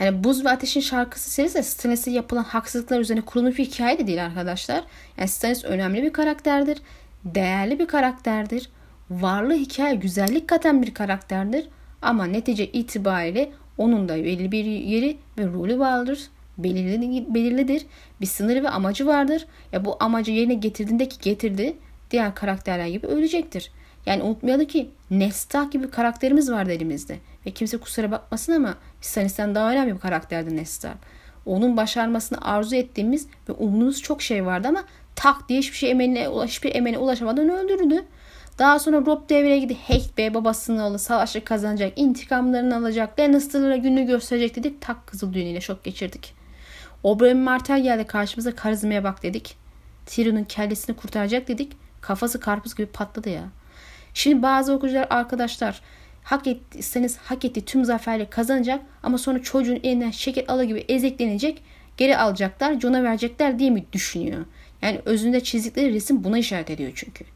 Yani 0.00 0.24
Buz 0.24 0.44
ve 0.44 0.50
Ateş'in 0.50 0.80
şarkısı 0.80 1.30
serisi 1.30 1.62
Stannis'e 1.62 2.10
yapılan 2.10 2.44
haksızlıklar 2.44 3.00
üzerine 3.00 3.24
kurulmuş 3.24 3.58
bir 3.58 3.64
hikaye 3.64 3.98
de 3.98 4.06
değil 4.06 4.24
arkadaşlar. 4.24 4.84
Yani 5.18 5.28
Stannis 5.28 5.64
önemli 5.64 6.02
bir 6.02 6.12
karakterdir. 6.12 6.78
değerli 7.24 7.78
bir 7.78 7.86
karakterdir. 7.86 8.68
Varlığı 9.10 9.54
hikaye 9.54 9.94
güzellik 9.94 10.48
katan 10.48 10.82
bir 10.82 10.94
karakterdir. 10.94 11.68
Ama 12.02 12.24
netice 12.24 12.66
itibariyle 12.66 13.50
onun 13.78 14.08
da 14.08 14.16
belirli 14.16 14.52
bir 14.52 14.64
yeri 14.64 15.16
ve 15.38 15.46
rolü 15.46 15.78
vardır. 15.78 16.20
Belirli, 16.58 17.34
belirlidir. 17.34 17.86
Bir 18.20 18.26
sınırı 18.26 18.62
ve 18.62 18.68
amacı 18.68 19.06
vardır. 19.06 19.46
Ya 19.72 19.84
bu 19.84 19.96
amacı 20.00 20.32
yerine 20.32 20.54
getirdiğinde 20.54 21.08
ki 21.08 21.16
getirdi 21.22 21.76
diğer 22.10 22.34
karakterler 22.34 22.86
gibi 22.86 23.06
ölecektir. 23.06 23.70
Yani 24.06 24.22
unutmayalım 24.22 24.66
ki 24.66 24.90
Nesta 25.10 25.64
gibi 25.64 25.84
bir 25.84 25.90
karakterimiz 25.90 26.50
vardı 26.50 26.72
elimizde. 26.72 27.18
Ve 27.46 27.50
kimse 27.50 27.78
kusura 27.78 28.10
bakmasın 28.10 28.52
ama 28.52 28.74
Stannis'ten 29.00 29.54
daha 29.54 29.72
önemli 29.72 29.94
bir 29.94 30.00
karakterdi 30.00 30.56
Nesta. 30.56 30.94
Onun 31.46 31.76
başarmasını 31.76 32.38
arzu 32.42 32.76
ettiğimiz 32.76 33.26
ve 33.48 33.52
umduğumuz 33.52 34.02
çok 34.02 34.22
şey 34.22 34.46
vardı 34.46 34.68
ama 34.68 34.84
tak 35.16 35.48
diye 35.48 35.58
hiçbir 35.58 35.76
şey 35.76 35.90
emeline, 35.90 36.28
hiçbir 36.46 36.74
emene 36.74 36.98
ulaşamadan 36.98 37.48
öldürdü. 37.48 38.04
Daha 38.58 38.78
sonra 38.78 39.06
Rob 39.06 39.28
devreye 39.28 39.58
gidip 39.58 39.78
Hate 39.88 40.16
Bey 40.18 40.34
babasının 40.34 40.78
oğlu 40.78 40.98
savaşı 40.98 41.44
kazanacak, 41.44 41.92
intikamlarını 41.96 42.76
alacak, 42.76 43.20
Lannister'lara 43.20 43.76
gününü 43.76 44.06
gösterecek 44.06 44.56
dedik. 44.56 44.80
Tak 44.80 45.06
kızıl 45.06 45.32
düğünüyle 45.32 45.60
şok 45.60 45.84
geçirdik. 45.84 46.34
Oberyn 47.02 47.36
Martell 47.36 47.82
geldi 47.82 48.06
karşımıza 48.06 48.54
karizmaya 48.54 49.04
bak 49.04 49.22
dedik. 49.22 49.56
Tyrion'un 50.06 50.44
kellesini 50.44 50.96
kurtaracak 50.96 51.48
dedik. 51.48 51.72
Kafası 52.00 52.40
karpuz 52.40 52.74
gibi 52.74 52.86
patladı 52.86 53.30
ya. 53.30 53.44
Şimdi 54.14 54.42
bazı 54.42 54.72
okuyucular 54.72 55.06
arkadaşlar 55.10 55.80
hak 56.24 56.46
ettiyseniz 56.46 57.16
hak 57.16 57.44
ettiği 57.44 57.64
tüm 57.64 57.84
zaferleri 57.84 58.30
kazanacak 58.30 58.82
ama 59.02 59.18
sonra 59.18 59.42
çocuğun 59.42 59.80
elinden 59.82 60.10
şeker 60.10 60.44
ala 60.48 60.64
gibi 60.64 60.84
ezeklenecek 60.88 61.62
geri 61.96 62.16
alacaklar 62.16 62.80
John'a 62.80 63.02
verecekler 63.02 63.58
diye 63.58 63.70
mi 63.70 63.84
düşünüyor? 63.92 64.44
Yani 64.82 65.00
özünde 65.04 65.40
çizdikleri 65.40 65.94
resim 65.94 66.24
buna 66.24 66.38
işaret 66.38 66.70
ediyor 66.70 66.92
çünkü. 66.94 67.35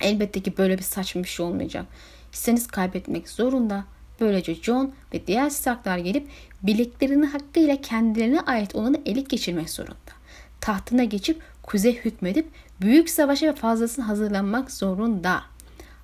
Elbette 0.00 0.40
ki 0.40 0.58
böyle 0.58 0.78
bir 0.78 0.82
saçma 0.82 1.22
bir 1.22 1.28
şey 1.28 1.46
olmayacak. 1.46 1.86
Hisseniz 2.32 2.66
kaybetmek 2.66 3.28
zorunda. 3.28 3.84
Böylece 4.20 4.54
John 4.54 4.92
ve 5.14 5.26
diğer 5.26 5.50
Starklar 5.50 5.98
gelip 5.98 6.28
bileklerini 6.62 7.26
hakkıyla 7.26 7.80
kendilerine 7.80 8.40
ait 8.40 8.74
olanı 8.74 9.00
ele 9.06 9.20
geçirmek 9.20 9.70
zorunda. 9.70 10.12
Tahtına 10.60 11.04
geçip 11.04 11.42
kuzey 11.62 11.96
hükmedip 12.04 12.48
büyük 12.80 13.10
savaşa 13.10 13.46
ve 13.46 13.52
fazlasını 13.52 14.04
hazırlanmak 14.04 14.70
zorunda. 14.70 15.42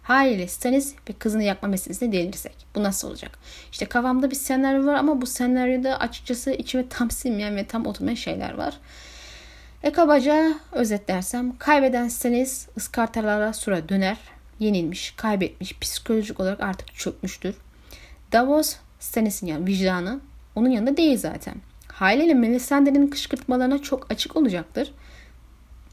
Haliyle 0.02 0.48
Stannis 0.48 0.94
ve 1.08 1.12
kızını 1.12 1.42
yakma 1.42 1.68
meselesine 1.68 2.12
değinirsek. 2.12 2.66
Bu 2.74 2.82
nasıl 2.82 3.08
olacak? 3.08 3.38
İşte 3.72 3.86
kafamda 3.86 4.30
bir 4.30 4.36
senaryo 4.36 4.86
var 4.86 4.94
ama 4.94 5.20
bu 5.20 5.26
senaryoda 5.26 6.00
açıkçası 6.00 6.50
içime 6.50 6.88
tam 6.88 7.10
sinmeyen 7.10 7.56
ve 7.56 7.66
tam 7.66 7.86
oturmayan 7.86 8.14
şeyler 8.14 8.54
var. 8.54 8.74
E 9.84 9.92
kabaca 9.92 10.54
özetlersem 10.72 11.56
kaybeden 11.58 12.08
Stannis 12.08 12.68
ıskartalara 12.76 13.52
sura 13.52 13.88
döner. 13.88 14.16
Yenilmiş, 14.58 15.14
kaybetmiş, 15.16 15.78
psikolojik 15.78 16.40
olarak 16.40 16.60
artık 16.60 16.94
çökmüştür. 16.94 17.54
Davos 18.32 18.76
Stannis'in 19.00 19.46
yani 19.46 19.66
vicdanı 19.66 20.20
onun 20.54 20.68
yanında 20.68 20.96
değil 20.96 21.18
zaten. 21.18 21.54
Haliyle 21.88 22.34
Melisandre'nin 22.34 23.06
kışkırtmalarına 23.06 23.82
çok 23.82 24.10
açık 24.10 24.36
olacaktır. 24.36 24.92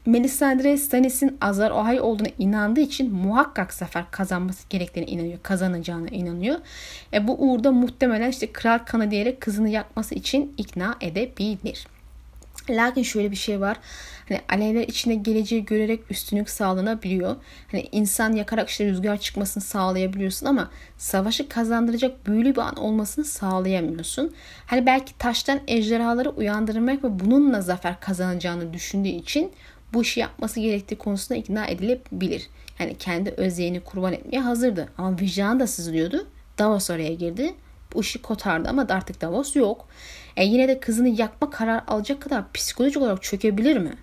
Melisandre 0.06 0.76
Stannis'in 0.76 1.38
Azar 1.40 1.70
Ohay 1.70 2.00
olduğuna 2.00 2.28
inandığı 2.38 2.80
için 2.80 3.14
muhakkak 3.14 3.74
zafer 3.74 4.10
kazanması 4.10 4.68
gerektiğine 4.68 5.10
inanıyor. 5.10 5.38
Kazanacağına 5.42 6.08
inanıyor. 6.08 6.58
E 7.12 7.28
bu 7.28 7.36
uğurda 7.38 7.72
muhtemelen 7.72 8.30
işte 8.30 8.52
kral 8.52 8.78
kanı 8.78 9.10
diyerek 9.10 9.40
kızını 9.40 9.68
yakması 9.68 10.14
için 10.14 10.54
ikna 10.56 10.96
edebilir. 11.00 11.86
Lakin 12.76 13.02
şöyle 13.02 13.30
bir 13.30 13.36
şey 13.36 13.60
var. 13.60 13.76
Hani 14.28 14.40
alevler 14.48 14.88
içinde 14.88 15.14
geleceği 15.14 15.64
görerek 15.64 16.10
üstünlük 16.10 16.50
sağlanabiliyor. 16.50 17.36
Hani 17.70 17.88
insan 17.92 18.32
yakarak 18.32 18.68
işte 18.68 18.84
rüzgar 18.84 19.16
çıkmasını 19.16 19.62
sağlayabiliyorsun 19.62 20.46
ama 20.46 20.70
savaşı 20.98 21.48
kazandıracak 21.48 22.26
büyülü 22.26 22.54
bir 22.54 22.60
an 22.60 22.76
olmasını 22.76 23.24
sağlayamıyorsun. 23.24 24.34
Hani 24.66 24.86
belki 24.86 25.18
taştan 25.18 25.60
ejderhaları 25.66 26.30
uyandırmak 26.30 27.04
ve 27.04 27.20
bununla 27.20 27.60
zafer 27.60 28.00
kazanacağını 28.00 28.72
düşündüğü 28.72 29.08
için 29.08 29.52
bu 29.94 30.02
işi 30.02 30.20
yapması 30.20 30.60
gerektiği 30.60 30.96
konusunda 30.96 31.40
ikna 31.40 31.66
edilebilir. 31.66 32.48
Yani 32.78 32.96
kendi 32.98 33.30
özyeğini 33.30 33.80
kurban 33.80 34.12
etmeye 34.12 34.40
hazırdı. 34.40 34.88
Ama 34.98 35.18
vicdanı 35.20 35.60
da 35.60 35.66
sızlıyordu. 35.66 36.26
Davos 36.58 36.90
oraya 36.90 37.14
girdi. 37.14 37.54
Bu 37.94 38.00
işi 38.00 38.22
kotardı 38.22 38.68
ama 38.68 38.86
artık 38.90 39.20
Davos 39.20 39.56
yok. 39.56 39.88
E 40.36 40.44
yine 40.44 40.68
de 40.68 40.80
kızını 40.80 41.08
yakma 41.08 41.50
karar 41.50 41.84
alacak 41.86 42.22
kadar 42.22 42.52
psikolojik 42.52 43.02
olarak 43.02 43.22
çökebilir 43.22 43.76
mi? 43.76 43.94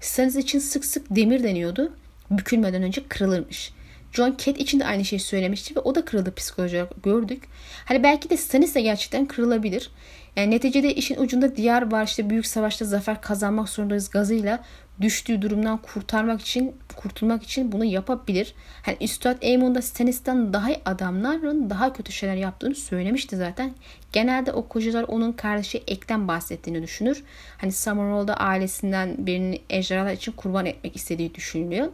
Stannis 0.00 0.36
için 0.36 0.58
sık 0.58 0.84
sık 0.84 1.16
demir 1.16 1.42
deniyordu. 1.42 1.92
Bükülmeden 2.30 2.82
önce 2.82 3.08
kırılırmış. 3.08 3.72
John 4.12 4.36
Cat 4.44 4.58
için 4.58 4.80
de 4.80 4.84
aynı 4.84 5.04
şeyi 5.04 5.20
söylemişti 5.20 5.76
ve 5.76 5.80
o 5.80 5.94
da 5.94 6.04
kırıldı 6.04 6.34
psikolojik 6.34 6.76
olarak 6.76 7.02
gördük. 7.02 7.44
Hani 7.84 8.02
belki 8.02 8.30
de 8.30 8.36
Stannis 8.36 8.74
de 8.74 8.80
gerçekten 8.80 9.26
kırılabilir. 9.26 9.90
Yani 10.36 10.50
neticede 10.50 10.94
işin 10.94 11.16
ucunda 11.16 11.56
diyar 11.56 11.92
var 11.92 12.06
işte 12.06 12.30
büyük 12.30 12.46
savaşta 12.46 12.84
zafer 12.84 13.20
kazanmak 13.20 13.68
zorundayız 13.68 14.10
gazıyla 14.10 14.64
düştüğü 15.00 15.42
durumdan 15.42 15.78
kurtarmak 15.78 16.40
için 16.40 16.76
kurtulmak 16.96 17.42
için 17.42 17.72
bunu 17.72 17.84
yapabilir. 17.84 18.54
Hani 18.82 18.96
Üstad 19.00 19.42
Aemon 19.42 19.74
da 19.74 19.82
Stannis'ten 19.82 20.52
daha 20.52 20.70
iyi 20.70 20.80
adamların 20.84 21.70
daha 21.70 21.92
kötü 21.92 22.12
şeyler 22.12 22.36
yaptığını 22.36 22.74
söylemişti 22.74 23.36
zaten. 23.36 23.74
Genelde 24.12 24.52
okuyucular 24.52 25.02
onun 25.02 25.32
kardeşi 25.32 25.82
Ek'ten 25.86 26.28
bahsettiğini 26.28 26.82
düşünür. 26.82 27.24
Hani 27.58 27.72
Summerall'da 27.72 28.34
ailesinden 28.34 29.26
birini 29.26 29.60
ejderhalar 29.70 30.12
için 30.12 30.32
kurban 30.32 30.66
etmek 30.66 30.96
istediği 30.96 31.34
düşünülüyor. 31.34 31.88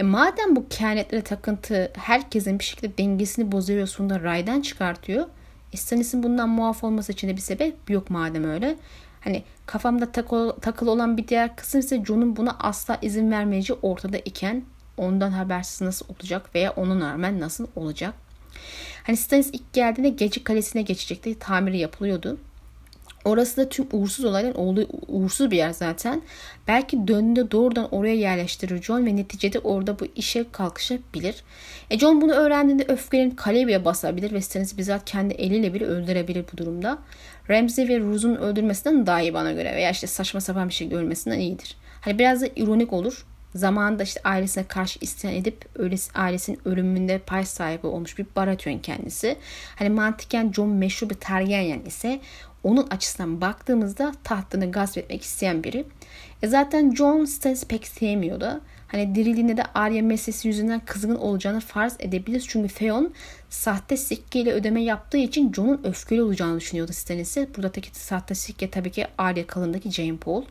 E 0.00 0.02
madem 0.02 0.56
bu 0.56 0.68
kehanetlere 0.68 1.22
takıntı 1.22 1.92
herkesin 1.96 2.58
bir 2.58 2.64
şekilde 2.64 2.98
dengesini 2.98 3.52
bozuyor 3.52 3.86
sonunda 3.86 4.20
raydan 4.20 4.60
çıkartıyor. 4.60 5.26
E 5.72 5.76
Stannis'in 5.76 6.22
bundan 6.22 6.48
muaf 6.48 6.84
olması 6.84 7.12
için 7.12 7.28
de 7.28 7.36
bir 7.36 7.40
sebep 7.40 7.90
yok 7.90 8.10
madem 8.10 8.44
öyle. 8.44 8.76
Hani 9.20 9.42
kafamda 9.66 10.12
takılı 10.60 10.90
olan 10.90 11.16
bir 11.16 11.28
diğer 11.28 11.56
kısım 11.56 11.80
ise 11.80 12.04
John'un 12.04 12.36
buna 12.36 12.56
asla 12.60 12.98
izin 13.02 13.30
vermeyeceği 13.30 13.78
ortada 13.82 14.18
iken 14.18 14.64
ondan 14.96 15.30
habersiz 15.30 15.80
nasıl 15.80 16.06
olacak 16.08 16.54
veya 16.54 16.70
onun 16.70 17.00
rağmen 17.00 17.40
nasıl 17.40 17.66
olacak? 17.76 18.14
Hani 19.04 19.16
Stannis 19.16 19.50
ilk 19.52 19.72
geldiğinde 19.72 20.08
gece 20.08 20.44
kalesine 20.44 20.82
geçecekti. 20.82 21.38
Tamiri 21.38 21.78
yapılıyordu. 21.78 22.38
Orası 23.24 23.56
da 23.56 23.68
tüm 23.68 23.86
uğursuz 23.92 24.24
olayların 24.24 24.54
olduğu 24.54 24.88
uğursuz 25.08 25.50
bir 25.50 25.56
yer 25.56 25.70
zaten. 25.70 26.22
Belki 26.68 27.08
döndüğünde 27.08 27.50
doğrudan 27.50 27.94
oraya 27.94 28.14
yerleştirir 28.14 28.82
John 28.82 29.06
ve 29.06 29.16
neticede 29.16 29.58
orada 29.58 29.98
bu 29.98 30.06
işe 30.16 30.44
kalkışabilir. 30.52 31.44
E 31.90 31.98
John 31.98 32.20
bunu 32.20 32.32
öğrendiğinde 32.32 32.84
öfkelenip 32.88 33.36
kaleye 33.36 33.84
basabilir 33.84 34.32
ve 34.32 34.40
Stannis 34.40 34.78
bizzat 34.78 35.04
kendi 35.04 35.34
eliyle 35.34 35.74
bile 35.74 35.84
öldürebilir 35.84 36.44
bu 36.52 36.56
durumda. 36.56 36.98
Ramsey 37.50 37.88
ve 37.88 38.00
Rose'un 38.00 38.36
öldürmesinden 38.36 39.06
daha 39.06 39.20
iyi 39.20 39.34
bana 39.34 39.52
göre 39.52 39.74
veya 39.74 39.90
işte 39.90 40.06
saçma 40.06 40.40
sapan 40.40 40.68
bir 40.68 40.74
şey 40.74 40.94
ölmesinden 40.94 41.38
iyidir. 41.38 41.76
Hani 42.00 42.18
biraz 42.18 42.42
da 42.42 42.46
ironik 42.56 42.92
olur. 42.92 43.26
Zamanında 43.54 44.02
işte 44.02 44.20
ailesine 44.24 44.64
karşı 44.64 44.98
isyan 45.00 45.34
edip 45.34 45.64
ailesinin 46.14 46.58
ölümünde 46.64 47.18
pay 47.18 47.44
sahibi 47.44 47.86
olmuş 47.86 48.18
bir 48.18 48.26
Baratheon 48.36 48.78
kendisi. 48.78 49.36
Hani 49.76 49.90
mantıken 49.90 50.52
John 50.52 50.68
meşhur 50.68 51.10
bir 51.10 51.14
Targaryen 51.14 51.80
ise 51.86 52.20
onun 52.64 52.86
açısından 52.86 53.40
baktığımızda 53.40 54.12
tahtını 54.24 54.72
gasp 54.72 54.98
etmek 54.98 55.22
isteyen 55.22 55.64
biri. 55.64 55.84
E 56.42 56.46
zaten 56.46 56.94
John 56.94 57.24
Stannis'i 57.24 57.68
pek 57.68 57.86
sevmiyordu. 57.86 58.60
Hani 58.88 59.14
dirildiğinde 59.14 59.56
de 59.56 59.62
Arya 59.74 60.02
meselesi 60.02 60.48
yüzünden 60.48 60.80
kızgın 60.80 61.16
olacağını 61.16 61.60
farz 61.60 61.96
edebiliriz. 61.98 62.48
Çünkü 62.48 62.74
Theon 62.74 63.12
sahte 63.50 63.96
sikke 63.96 64.40
ile 64.40 64.52
ödeme 64.52 64.82
yaptığı 64.82 65.18
için 65.18 65.52
Jon'un 65.52 65.80
öfkeli 65.84 66.22
olacağını 66.22 66.60
düşünüyordu 66.60 66.92
Stannis'i. 66.92 67.48
Buradaki 67.56 67.90
sahte 67.92 68.34
sikke 68.34 68.70
tabii 68.70 68.90
ki 68.90 69.06
Arya 69.18 69.46
kalındaki 69.46 69.90
Jane 69.90 70.16
Paul. 70.16 70.42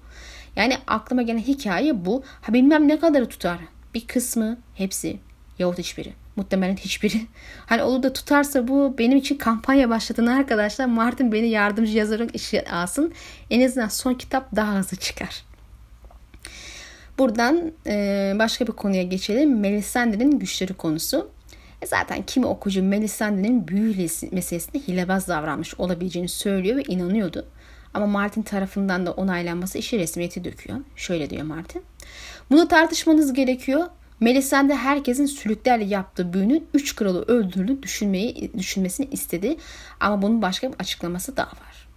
Yani 0.55 0.77
aklıma 0.87 1.21
gelen 1.21 1.39
hikaye 1.39 2.05
bu. 2.05 2.23
Ha 2.41 2.53
bilmem 2.53 2.87
ne 2.87 2.99
kadarı 2.99 3.29
tutar. 3.29 3.59
Bir 3.93 4.07
kısmı, 4.07 4.57
hepsi 4.75 5.19
yahut 5.59 5.77
hiçbiri. 5.77 6.20
Muhtemelen 6.35 6.75
hiçbiri. 6.75 7.21
Hani 7.65 7.83
olur 7.83 8.03
da 8.03 8.13
tutarsa 8.13 8.67
bu 8.67 8.95
benim 8.97 9.17
için 9.17 9.37
kampanya 9.37 9.89
başladığını 9.89 10.35
arkadaşlar 10.35 10.85
Martin 10.85 11.31
beni 11.31 11.47
yardımcı 11.47 11.97
yazarak 11.97 12.35
işe 12.35 12.65
alsın. 12.65 13.13
En 13.49 13.65
azından 13.67 13.87
son 13.87 14.13
kitap 14.13 14.55
daha 14.55 14.75
hızlı 14.75 14.97
çıkar. 14.97 15.43
Buradan 17.17 17.71
e, 17.87 18.33
başka 18.39 18.67
bir 18.67 18.71
konuya 18.71 19.03
geçelim. 19.03 19.59
Melisandre'nin 19.59 20.39
güçleri 20.39 20.73
konusu. 20.73 21.31
E 21.81 21.85
zaten 21.87 22.23
kimi 22.23 22.45
okuyucu 22.45 22.83
Melisandre'nin 22.83 23.67
büyü 23.67 24.09
meselesinde 24.31 24.79
hilebaz 24.79 25.27
davranmış 25.27 25.75
olabileceğini 25.75 26.29
söylüyor 26.29 26.77
ve 26.77 26.83
inanıyordu. 26.83 27.45
Ama 27.93 28.05
Martin 28.05 28.41
tarafından 28.41 29.05
da 29.05 29.11
onaylanması 29.11 29.77
işi 29.77 29.99
resmiyeti 29.99 30.43
döküyor. 30.43 30.79
Şöyle 30.95 31.29
diyor 31.29 31.43
Martin. 31.43 31.83
Bunu 32.49 32.67
tartışmanız 32.67 33.33
gerekiyor. 33.33 33.87
Melisandre 34.21 34.75
herkesin 34.75 35.25
sülüklerle 35.25 35.83
yaptığı 35.83 36.33
büyünün 36.33 36.67
üç 36.73 36.95
kralı 36.95 37.25
öldürdüğünü 37.27 37.83
düşünmeyi, 37.83 38.51
düşünmesini 38.57 39.07
istedi. 39.11 39.57
Ama 39.99 40.21
bunun 40.21 40.41
başka 40.41 40.71
bir 40.71 40.79
açıklaması 40.79 41.37
daha 41.37 41.47
var. 41.47 41.87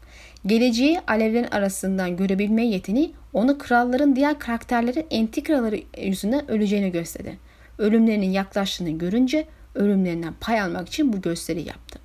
Geleceği 0.47 1.01
alevlerin 1.07 1.51
arasından 1.51 2.17
görebilme 2.17 2.67
yeteneği 2.67 3.13
onu 3.33 3.59
kralların 3.59 4.17
diğer 4.17 4.39
karakterlerin 4.39 5.07
entrikaları 5.11 5.81
yüzünden 5.99 6.51
öleceğini 6.51 6.93
gösterdi. 6.93 7.39
Ölümlerinin 7.79 8.31
yaklaştığını 8.31 8.91
görünce 8.91 9.47
ölümlerinden 9.75 10.35
pay 10.41 10.61
almak 10.61 10.89
için 10.89 11.13
bu 11.13 11.23
gösteri 11.23 11.63
yaptı. 11.63 11.99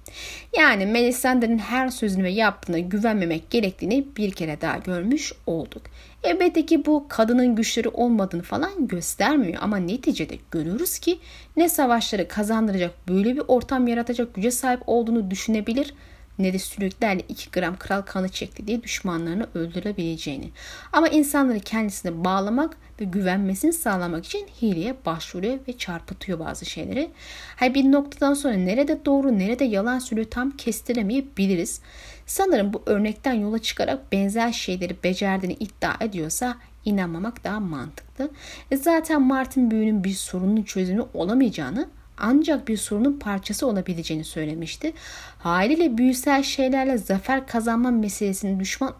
Yani 0.58 0.86
Melisandre'nin 0.86 1.58
her 1.58 1.90
sözünü 1.90 2.24
ve 2.24 2.32
yaptığına 2.32 2.80
güvenmemek 2.80 3.50
gerektiğini 3.50 4.08
bir 4.18 4.32
kere 4.32 4.62
daha 4.62 4.78
görmüş 4.78 5.34
olduk. 5.46 5.82
Elbette 6.24 6.66
ki 6.66 6.86
bu 6.86 7.06
kadının 7.10 7.56
güçleri 7.56 7.90
olmadığını 7.90 8.42
falan 8.42 8.88
göstermiyor 8.88 9.58
ama 9.62 9.78
neticede 9.78 10.38
görüyoruz 10.52 11.00
ki 11.00 11.20
ne 11.58 11.70
savaşları 11.70 12.28
kazandıracak 12.28 13.08
böyle 13.08 13.36
bir 13.36 13.42
ortam 13.48 13.88
yaratacak 13.88 14.34
güce 14.34 14.52
sahip 14.52 14.82
olduğunu 14.88 15.32
düşünebilir 15.32 15.94
ne 16.40 16.54
de 16.54 16.60
sülüklerle 16.60 17.22
2 17.30 17.52
gram 17.52 17.78
kral 17.78 18.02
kanı 18.02 18.30
çekti 18.30 18.68
diye 18.68 18.84
düşmanlarını 18.84 19.48
öldürebileceğini. 19.56 20.50
Ama 20.94 21.08
insanları 21.08 21.60
kendisine 21.60 22.24
bağlamak 22.24 22.78
ve 23.02 23.06
güvenmesini 23.06 23.74
sağlamak 23.74 24.26
için 24.26 24.48
hileye 24.62 24.96
başvuruyor 25.06 25.60
ve 25.68 25.78
çarpıtıyor 25.78 26.40
bazı 26.40 26.66
şeyleri. 26.66 27.12
Hayır 27.56 27.74
bir 27.74 27.92
noktadan 27.92 28.34
sonra 28.34 28.54
nerede 28.54 29.06
doğru 29.06 29.40
nerede 29.40 29.64
yalan 29.64 30.00
söylüyor 30.00 30.28
tam 30.32 30.52
kestiremeyebiliriz. 30.52 31.82
Sanırım 32.30 32.74
bu 32.74 32.84
örnekten 32.86 33.34
yola 33.34 33.60
çıkarak 33.60 34.12
benzer 34.12 34.52
şeyleri 34.52 35.04
becerdiğini 35.04 35.58
iddia 35.60 35.94
ediyorsa 36.00 36.58
inanmamak 36.86 37.44
daha 37.44 37.60
mantıklı. 37.60 38.32
E 38.72 38.78
zaten 38.78 39.22
Martin 39.22 39.72
büyünün 39.72 40.04
bir 40.04 40.14
sorunun 40.14 40.64
çözümü 40.64 41.06
olamayacağını 41.14 41.90
ancak 42.18 42.68
bir 42.68 42.78
sorunun 42.78 43.20
parçası 43.20 43.68
olabileceğini 43.68 44.24
söylemişti. 44.24 44.94
Haliyle 45.40 45.98
büyüsel 45.98 46.44
şeylerle 46.44 46.98
zafer 46.98 47.48
kazanma 47.48 47.92
meselesini 47.92 48.60
düşman 48.60 48.94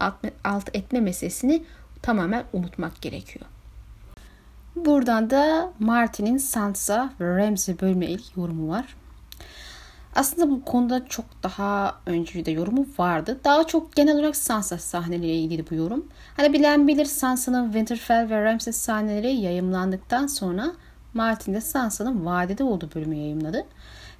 alt 0.44 0.76
etme 0.76 1.00
meselesini 1.00 1.64
tamamen 2.02 2.44
unutmak 2.54 3.02
gerekiyor. 3.02 3.46
Buradan 4.76 5.30
da 5.30 5.74
Martin'in 5.80 6.38
Sansa 6.38 7.14
ve 7.20 7.38
Ramsay 7.38 7.82
bölme 7.82 8.06
ilk 8.06 8.38
yorumu 8.38 8.70
var. 8.70 8.96
Aslında 10.16 10.50
bu 10.50 10.66
konuda 10.66 11.06
çok 11.06 11.26
daha 11.44 11.96
önce 12.06 12.46
de 12.46 12.52
yorumu 12.52 12.86
vardı. 12.98 13.40
Daha 13.44 13.64
çok 13.64 13.96
genel 13.96 14.16
olarak 14.16 14.36
Sansa 14.36 14.78
sahneleriyle 14.78 15.36
ilgili 15.36 15.70
bu 15.70 15.76
yorum. 15.76 16.08
Hani 16.38 16.54
bilen 16.54 16.88
bilir 16.88 17.06
Sansa'nın 17.06 17.66
Winterfell 17.66 18.30
ve 18.30 18.44
Ramsay 18.44 18.74
sahneleri 18.74 19.36
yayımlandıktan 19.36 20.28
sonra 20.28 20.72
Martin 21.14 21.54
de 21.54 21.62
Sansa'nın 21.62 22.26
vadede 22.26 22.64
olduğu 22.64 22.90
bölümü 22.96 23.16
yayınladı. 23.16 23.66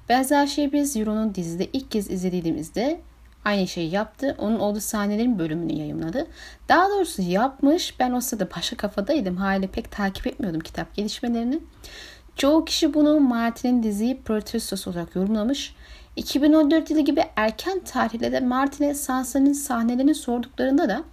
Benzer 0.08 0.46
şey 0.46 0.72
biz 0.72 0.96
Euro'nun 0.96 1.34
dizide 1.34 1.66
ilk 1.72 1.90
kez 1.90 2.10
izlediğimizde 2.10 3.00
aynı 3.44 3.68
şeyi 3.68 3.90
yaptı. 3.90 4.36
Onun 4.38 4.58
olduğu 4.58 4.80
sahnelerin 4.80 5.38
bölümünü 5.38 5.72
yayınladı. 5.72 6.26
Daha 6.68 6.88
doğrusu 6.88 7.22
yapmış. 7.22 8.00
Ben 8.00 8.12
o 8.12 8.20
sırada 8.20 8.48
başka 8.56 8.76
kafadaydım. 8.76 9.36
Hali 9.36 9.68
pek 9.68 9.90
takip 9.90 10.26
etmiyordum 10.26 10.60
kitap 10.60 10.94
gelişmelerini. 10.94 11.60
Çoğu 12.36 12.64
kişi 12.64 12.94
bunu 12.94 13.20
Martin'in 13.20 13.82
diziyi 13.82 14.22
protestosu 14.22 14.90
olarak 14.90 15.16
yorumlamış. 15.16 15.74
2014 16.16 16.90
yılı 16.90 17.00
gibi 17.00 17.24
erken 17.36 17.80
tarihlerde 17.80 18.40
Martin'e 18.40 18.94
Sansa'nın 18.94 19.52
sahnelerini 19.52 20.14
sorduklarında 20.14 20.88
da 20.88 21.04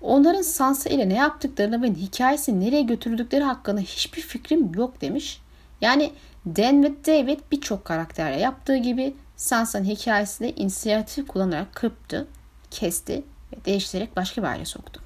Onların 0.00 0.42
Sansa 0.42 0.90
ile 0.90 1.08
ne 1.08 1.14
yaptıklarını 1.14 1.82
ve 1.82 1.90
hikayesi 1.90 2.60
nereye 2.60 2.82
götürdükleri 2.82 3.44
hakkında 3.44 3.80
hiçbir 3.80 4.22
fikrim 4.22 4.74
yok 4.74 5.00
demiş. 5.00 5.40
Yani 5.80 6.12
Dan 6.46 6.82
ve 6.82 6.92
David 7.06 7.40
birçok 7.52 7.84
karakterle 7.84 8.40
yaptığı 8.40 8.76
gibi 8.76 9.14
Sansa'nın 9.36 9.84
hikayesini 9.84 10.50
inisiyatif 10.50 11.28
kullanarak 11.28 11.74
kırptı, 11.74 12.26
kesti 12.70 13.22
ve 13.52 13.64
değiştirerek 13.64 14.16
başka 14.16 14.42
bir 14.42 14.46
aile 14.46 14.64
soktu. 14.64 15.00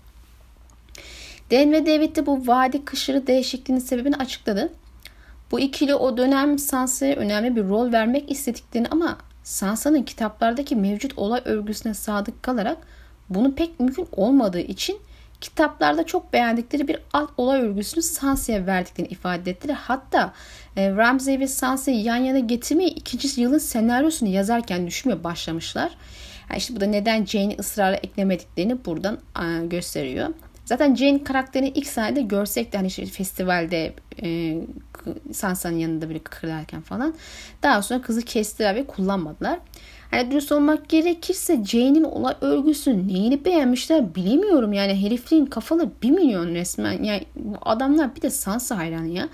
Dan 1.51 1.73
ve 1.73 1.87
David 1.87 2.17
de 2.17 2.27
bu 2.27 2.47
vadi 2.47 2.85
kışırı 2.85 3.27
değişikliğinin 3.27 3.85
sebebini 3.85 4.17
açıkladı. 4.17 4.73
Bu 5.51 5.61
ikili 5.61 5.95
o 5.95 6.17
dönem 6.17 6.59
Sansa'ya 6.59 7.17
önemli 7.17 7.57
bir 7.57 7.69
rol 7.69 7.93
vermek 7.93 8.31
istediklerini 8.31 8.89
ama 8.91 9.19
Sansa'nın 9.43 10.03
kitaplardaki 10.03 10.77
mevcut 10.77 11.19
olay 11.19 11.43
örgüsüne 11.45 11.95
sadık 11.95 12.43
kalarak 12.43 12.79
bunu 13.31 13.55
pek 13.55 13.81
mümkün 13.81 14.09
olmadığı 14.13 14.61
için 14.61 14.99
kitaplarda 15.41 16.07
çok 16.07 16.33
beğendikleri 16.33 16.89
bir 16.89 16.99
alt 17.13 17.31
olay 17.37 17.61
örgüsünü 17.61 18.03
Sansa'ya 18.03 18.67
verdiklerini 18.67 19.13
ifade 19.13 19.51
ettiler. 19.51 19.75
Hatta 19.75 20.33
e, 20.77 20.91
Ramsay 20.91 21.41
ve 21.41 21.47
Sansa'yı 21.47 22.03
yan 22.03 22.17
yana 22.17 22.39
getirmeyi 22.39 22.91
ikinci 22.91 23.41
yılın 23.41 23.59
senaryosunu 23.59 24.29
yazarken 24.29 24.87
düşünmeye 24.87 25.25
başlamışlar. 25.25 25.91
Yani 26.51 26.59
işte 26.59 26.77
bu 26.77 26.81
da 26.81 26.87
neden 26.87 27.25
Jane'i 27.25 27.57
ısrarla 27.59 27.97
eklemediklerini 27.97 28.85
buradan 28.85 29.19
e, 29.43 29.67
gösteriyor. 29.67 30.29
Zaten 30.71 30.95
Jane 30.95 31.25
karakterini 31.25 31.69
ilk 31.69 31.87
sahnede 31.87 32.23
görsek 32.23 32.73
de 32.73 32.77
hani 32.77 32.87
işte 32.87 33.07
festivalde 33.07 33.95
e, 34.23 34.59
Sansa'nın 35.33 35.79
yanında 35.79 36.11
biri 36.11 36.19
kıkırdarken 36.19 36.81
falan. 36.81 37.15
Daha 37.63 37.83
sonra 37.83 38.03
kızı 38.03 38.23
kestiler 38.23 38.75
ve 38.75 38.87
kullanmadılar. 38.87 39.59
Hani 40.11 40.31
dürüst 40.31 40.53
olmak 40.53 40.89
gerekirse 40.89 41.65
Jane'in 41.65 42.05
olay 42.05 42.35
örgüsü 42.41 43.09
neyini 43.09 43.45
beğenmişler 43.45 44.15
bilemiyorum. 44.15 44.73
Yani 44.73 45.05
herifliğin 45.05 45.47
kafalı 45.47 45.91
bir 46.03 46.11
milyon 46.11 46.55
resmen. 46.55 47.03
Yani 47.03 47.25
bu 47.37 47.57
adamlar 47.63 48.17
bir 48.17 48.23
de 48.23 48.31
Sansa 48.31 48.77
hayranı 48.77 49.09
ya. 49.09 49.29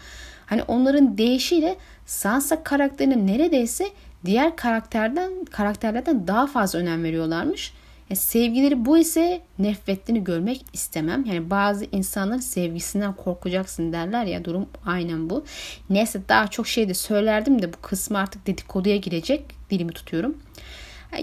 Hani 0.47 0.63
onların 0.63 1.19
değişiyle 1.19 1.77
Sansa 2.07 2.63
karakterine 2.63 3.27
neredeyse 3.27 3.87
diğer 4.25 4.57
karakterden 4.57 5.45
karakterlerden 5.45 6.27
daha 6.27 6.47
fazla 6.47 6.79
önem 6.79 7.05
veriyorlarmış. 7.05 7.73
Yani 8.11 8.17
sevgileri 8.17 8.85
bu 8.85 8.99
ise 8.99 9.41
nefretini 9.59 10.25
görmek 10.25 10.65
istemem. 10.73 11.25
Yani 11.25 11.51
bazı 11.51 11.85
insanların 11.93 12.41
sevgisinden 12.41 13.13
korkacaksın 13.13 13.93
derler 13.93 14.25
ya 14.25 14.45
durum 14.45 14.67
aynen 14.87 15.31
bu. 15.31 15.45
Neyse 15.91 16.21
daha 16.29 16.47
çok 16.47 16.67
şey 16.67 16.89
de 16.89 16.95
söylerdim 16.95 17.63
de 17.63 17.73
bu 17.73 17.77
kısmı 17.83 18.19
artık 18.19 18.47
dedikoduya 18.47 18.97
girecek. 18.97 19.45
Dilimi 19.71 19.93
tutuyorum. 19.93 20.37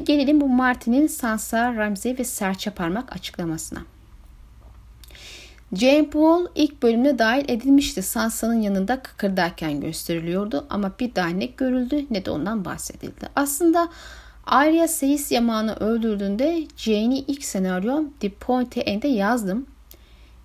Gelelim 0.04 0.42
bu 0.42 0.50
Martin'in 0.50 1.08
Sansa, 1.08 1.76
Ramsey 1.76 2.18
ve 2.18 2.24
serçe 2.24 2.70
parmak 2.70 3.16
açıklamasına. 3.16 3.80
Jane 5.74 6.10
Paul 6.10 6.48
ilk 6.56 6.84
bölümde 6.84 7.20
dahil 7.20 7.46
edilmişti. 7.48 8.02
Sansa'nın 8.02 8.62
yanında 8.62 9.00
kıkırdarken 9.02 9.82
gösteriliyordu 9.82 10.66
ama 10.70 10.92
bir 11.00 11.16
daha 11.16 11.28
ne 11.28 11.46
görüldü 11.46 12.06
ne 12.10 12.26
de 12.26 12.32
ondan 12.32 12.66
bahsedildi. 12.66 13.30
Aslında 13.36 13.90
Arya 14.48 14.88
Seyis 14.88 15.32
Yaman'ı 15.32 15.76
öldürdüğünde 15.76 16.68
Jane'i 16.78 17.20
ilk 17.20 17.44
senaryo 17.46 18.04
The 18.20 18.30
Point 18.30 18.78
End'e 18.78 19.08
yazdım. 19.08 19.66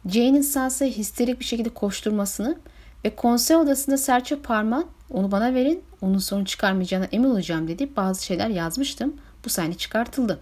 Jane'in 0.09 0.43
Sansa'yı 0.43 0.93
histerik 0.93 1.41
bir 1.41 1.45
şekilde 1.45 1.69
koşturmasını 1.69 2.59
ve 3.05 3.17
konsey 3.17 3.57
odasında 3.57 3.97
serçe 3.97 4.37
parmağın 4.37 4.87
onu 5.11 5.31
bana 5.33 5.55
verin 5.55 5.83
onun 6.01 6.19
sorun 6.19 6.45
çıkarmayacağına 6.45 7.05
emin 7.05 7.31
olacağım 7.31 7.69
dedi 7.69 7.97
bazı 7.97 8.25
şeyler 8.25 8.49
yazmıştım. 8.49 9.17
Bu 9.45 9.49
sahne 9.49 9.75
çıkartıldı. 9.75 10.41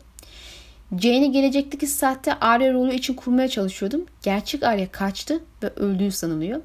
Jane'i 0.98 1.32
gelecekteki 1.32 1.86
sahte 1.86 2.34
Arya 2.34 2.72
rolü 2.72 2.94
için 2.94 3.14
kurmaya 3.14 3.48
çalışıyordum. 3.48 4.06
Gerçek 4.22 4.62
Arya 4.62 4.92
kaçtı 4.92 5.40
ve 5.62 5.68
öldüğü 5.68 6.10
sanılıyor. 6.10 6.60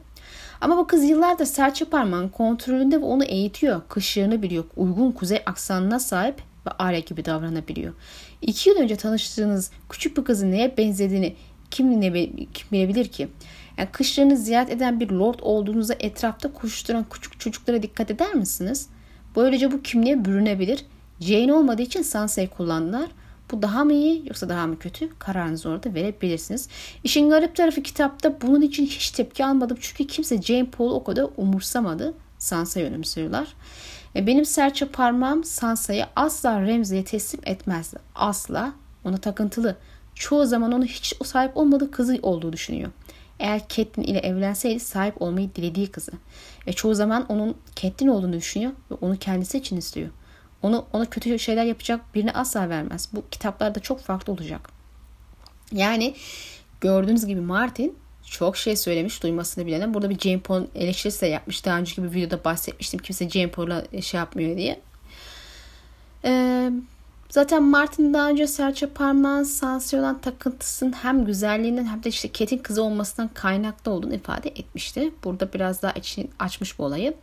Ama 0.62 0.78
bu 0.78 0.88
kız 0.88 1.04
yıllardır 1.04 1.46
serçe 1.46 1.86
parmağın 1.86 2.30
kontrolünde 2.30 3.02
ve 3.02 3.06
onu 3.06 3.24
eğitiyor. 3.24 3.82
Kışlarını 3.90 4.42
biliyor. 4.42 4.64
Uygun 4.76 5.12
kuzey 5.12 5.42
aksanına 5.46 6.00
sahip 6.00 6.51
ve 6.68 6.72
Arya 6.80 7.00
gibi 7.00 7.26
davranabiliyor. 7.26 7.94
İki 8.42 8.70
yıl 8.70 8.78
önce 8.78 8.96
tanıştığınız 8.96 9.72
küçük 9.90 10.18
bir 10.18 10.24
kızın 10.24 10.52
neye 10.52 10.78
benzediğini 10.78 11.36
kim, 11.72 12.02
ne, 12.02 12.30
kim 12.54 12.72
bilebilir 12.72 13.08
ki? 13.08 13.28
Yani 13.78 13.90
kışlarını 13.92 14.38
ziyaret 14.38 14.70
eden 14.70 15.00
bir 15.00 15.10
lord 15.10 15.40
olduğunuzda 15.42 15.96
etrafta 16.00 16.54
koşturan 16.54 17.06
küçük 17.10 17.40
çocuklara 17.40 17.84
dikkat 17.84 18.12
eder 18.12 18.34
misiniz? 18.34 18.90
Böylece 19.36 19.72
bu 19.72 19.82
kimliğe 19.82 20.26
bürünebilir. 20.26 20.86
Jane 21.20 21.54
olmadığı 21.54 21.82
için 21.82 22.02
Sansa'yı 22.02 22.50
kullandılar. 22.50 23.10
Bu 23.52 23.62
daha 23.62 23.84
mı 23.84 23.94
iyi 23.94 24.24
yoksa 24.28 24.50
daha 24.50 24.68
mı 24.68 24.80
kötü? 24.80 25.20
Kararınızı 25.20 25.70
orada 25.70 25.94
verebilirsiniz. 25.94 26.70
İşin 27.04 27.30
garip 27.30 27.56
tarafı 27.56 27.84
kitapta 27.84 28.42
bunun 28.42 28.62
için 28.62 28.86
hiç 28.86 29.12
tepki 29.12 29.46
almadım. 29.46 29.78
Çünkü 29.82 30.08
kimse 30.08 30.42
Jane 30.42 30.66
Paul'u 30.66 30.94
o 30.94 31.04
kadar 31.04 31.26
umursamadı. 31.38 32.14
Sansa'yı 32.38 32.86
önemsiyorlar. 32.86 33.48
E 34.16 34.28
benim 34.28 34.46
serçe 34.46 34.88
parmağım 34.88 35.44
Sansa'yı 35.44 36.06
asla 36.16 36.62
Ramsay'e 36.62 37.04
teslim 37.04 37.42
etmezdi. 37.46 37.98
Asla. 38.16 38.74
Ona 39.04 39.18
takıntılı. 39.18 39.78
Çoğu 40.16 40.46
zaman 40.46 40.72
onu 40.72 40.86
hiç 40.86 41.14
o 41.20 41.24
sahip 41.24 41.58
olmadığı 41.58 41.92
kızı 41.92 42.20
olduğu 42.22 42.54
düşünüyor. 42.54 42.92
Eğer 43.40 43.60
Catelyn 43.60 44.08
ile 44.08 44.20
evlenseydi 44.20 44.80
sahip 44.80 45.22
olmayı 45.22 45.56
dilediği 45.56 45.92
kızı. 45.92 46.12
Ve 46.68 46.74
çoğu 46.74 46.96
zaman 46.96 47.26
onun 47.30 47.56
Catelyn 47.76 48.10
olduğunu 48.10 48.34
düşünüyor 48.34 48.72
ve 48.92 48.96
onu 49.02 49.18
kendisi 49.18 49.58
için 49.58 49.78
istiyor. 49.78 50.10
Onu 50.62 50.86
ona 50.94 51.06
kötü 51.06 51.40
şeyler 51.40 51.66
yapacak 51.66 52.16
birini 52.16 52.32
asla 52.32 52.70
vermez. 52.70 53.10
Bu 53.14 53.24
kitaplarda 53.32 53.80
çok 53.80 54.00
farklı 54.00 54.34
olacak. 54.34 54.70
Yani 55.72 56.16
gördüğünüz 56.82 57.26
gibi 57.26 57.42
Martin 57.42 57.96
çok 58.32 58.58
şey 58.58 58.76
söylemiş 58.76 59.24
duymasını 59.24 59.66
bilene. 59.66 59.94
Burada 59.94 60.10
bir 60.10 60.20
Jane 60.20 60.40
Paul 60.40 60.64
eleştirisi 60.76 61.22
de 61.22 61.28
yapmış. 61.28 61.66
Daha 61.66 61.80
önceki 61.80 62.04
bir 62.04 62.12
videoda 62.12 62.44
bahsetmiştim. 62.44 63.00
Kimse 63.00 63.30
Jane 63.30 63.48
Paul'a 63.48 64.02
şey 64.02 64.18
yapmıyor 64.18 64.58
diye. 64.58 64.82
Ee, 66.26 66.72
Zaten 67.30 67.64
Martin 67.64 68.14
daha 68.14 68.30
önce 68.30 68.48
serçe 68.48 68.88
parmağın 68.88 69.44
Sansa'ya 69.44 70.04
olan 70.04 70.22
takıntısının 70.22 70.92
hem 70.92 71.26
güzelliğinden 71.26 71.86
hem 71.86 72.04
de 72.04 72.10
işte 72.10 72.32
Kate'in 72.32 72.60
kızı 72.60 72.84
olmasından 72.84 73.30
kaynaklı 73.34 73.92
olduğunu 73.92 74.14
ifade 74.14 74.50
etmişti. 74.50 75.12
Burada 75.24 75.54
biraz 75.54 75.82
daha 75.82 75.92
içini 75.92 76.28
açmış 76.40 76.80
bu 76.80 76.84
olayı. 76.84 77.14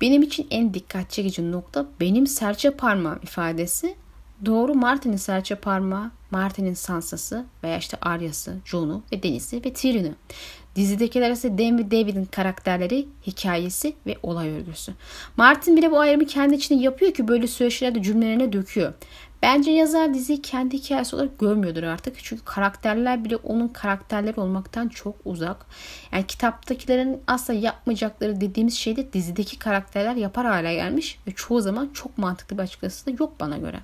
Benim 0.00 0.22
için 0.22 0.46
en 0.50 0.74
dikkat 0.74 1.10
çekici 1.10 1.52
nokta 1.52 1.86
benim 2.00 2.26
serçe 2.26 2.70
parmağım 2.70 3.18
ifadesi. 3.22 3.94
Doğru 4.46 4.74
Martin'in 4.74 5.16
serçe 5.16 5.54
parmağı, 5.54 6.10
Martin'in 6.34 6.74
Sansa'sı 6.74 7.44
veya 7.64 7.78
işte 7.78 7.96
Arya'sı, 8.00 8.56
Jon'u 8.64 9.02
ve 9.12 9.22
Deniz'i 9.22 9.64
ve 9.64 9.72
Tyrion'u. 9.72 10.14
Dizidekiler 10.76 11.30
ise 11.30 11.58
Dan 11.58 11.78
ve 11.78 11.90
David'in 11.90 12.24
karakterleri, 12.24 13.08
hikayesi 13.26 13.94
ve 14.06 14.16
olay 14.22 14.50
örgüsü. 14.50 14.92
Martin 15.36 15.76
bile 15.76 15.90
bu 15.90 16.00
ayrımı 16.00 16.26
kendi 16.26 16.54
içinde 16.54 16.82
yapıyor 16.82 17.14
ki 17.14 17.28
böyle 17.28 17.46
süreçlerde 17.46 18.02
cümlelerine 18.02 18.52
döküyor. 18.52 18.92
Bence 19.42 19.70
yazar 19.70 20.14
diziyi 20.14 20.42
kendi 20.42 20.78
hikayesi 20.78 21.16
olarak 21.16 21.38
görmüyordur 21.38 21.82
artık. 21.82 22.16
Çünkü 22.22 22.44
karakterler 22.44 23.24
bile 23.24 23.36
onun 23.36 23.68
karakterleri 23.68 24.40
olmaktan 24.40 24.88
çok 24.88 25.14
uzak. 25.24 25.66
Yani 26.12 26.26
kitaptakilerin 26.26 27.20
asla 27.26 27.54
yapmayacakları 27.54 28.40
dediğimiz 28.40 28.74
şeyde 28.74 29.12
dizideki 29.12 29.58
karakterler 29.58 30.14
yapar 30.14 30.46
hale 30.46 30.74
gelmiş. 30.74 31.18
Ve 31.26 31.30
çoğu 31.30 31.60
zaman 31.60 31.90
çok 31.94 32.18
mantıklı 32.18 32.58
bir 32.58 32.62
açıklaması 32.62 33.06
da 33.06 33.10
yok 33.10 33.40
bana 33.40 33.58
göre. 33.58 33.80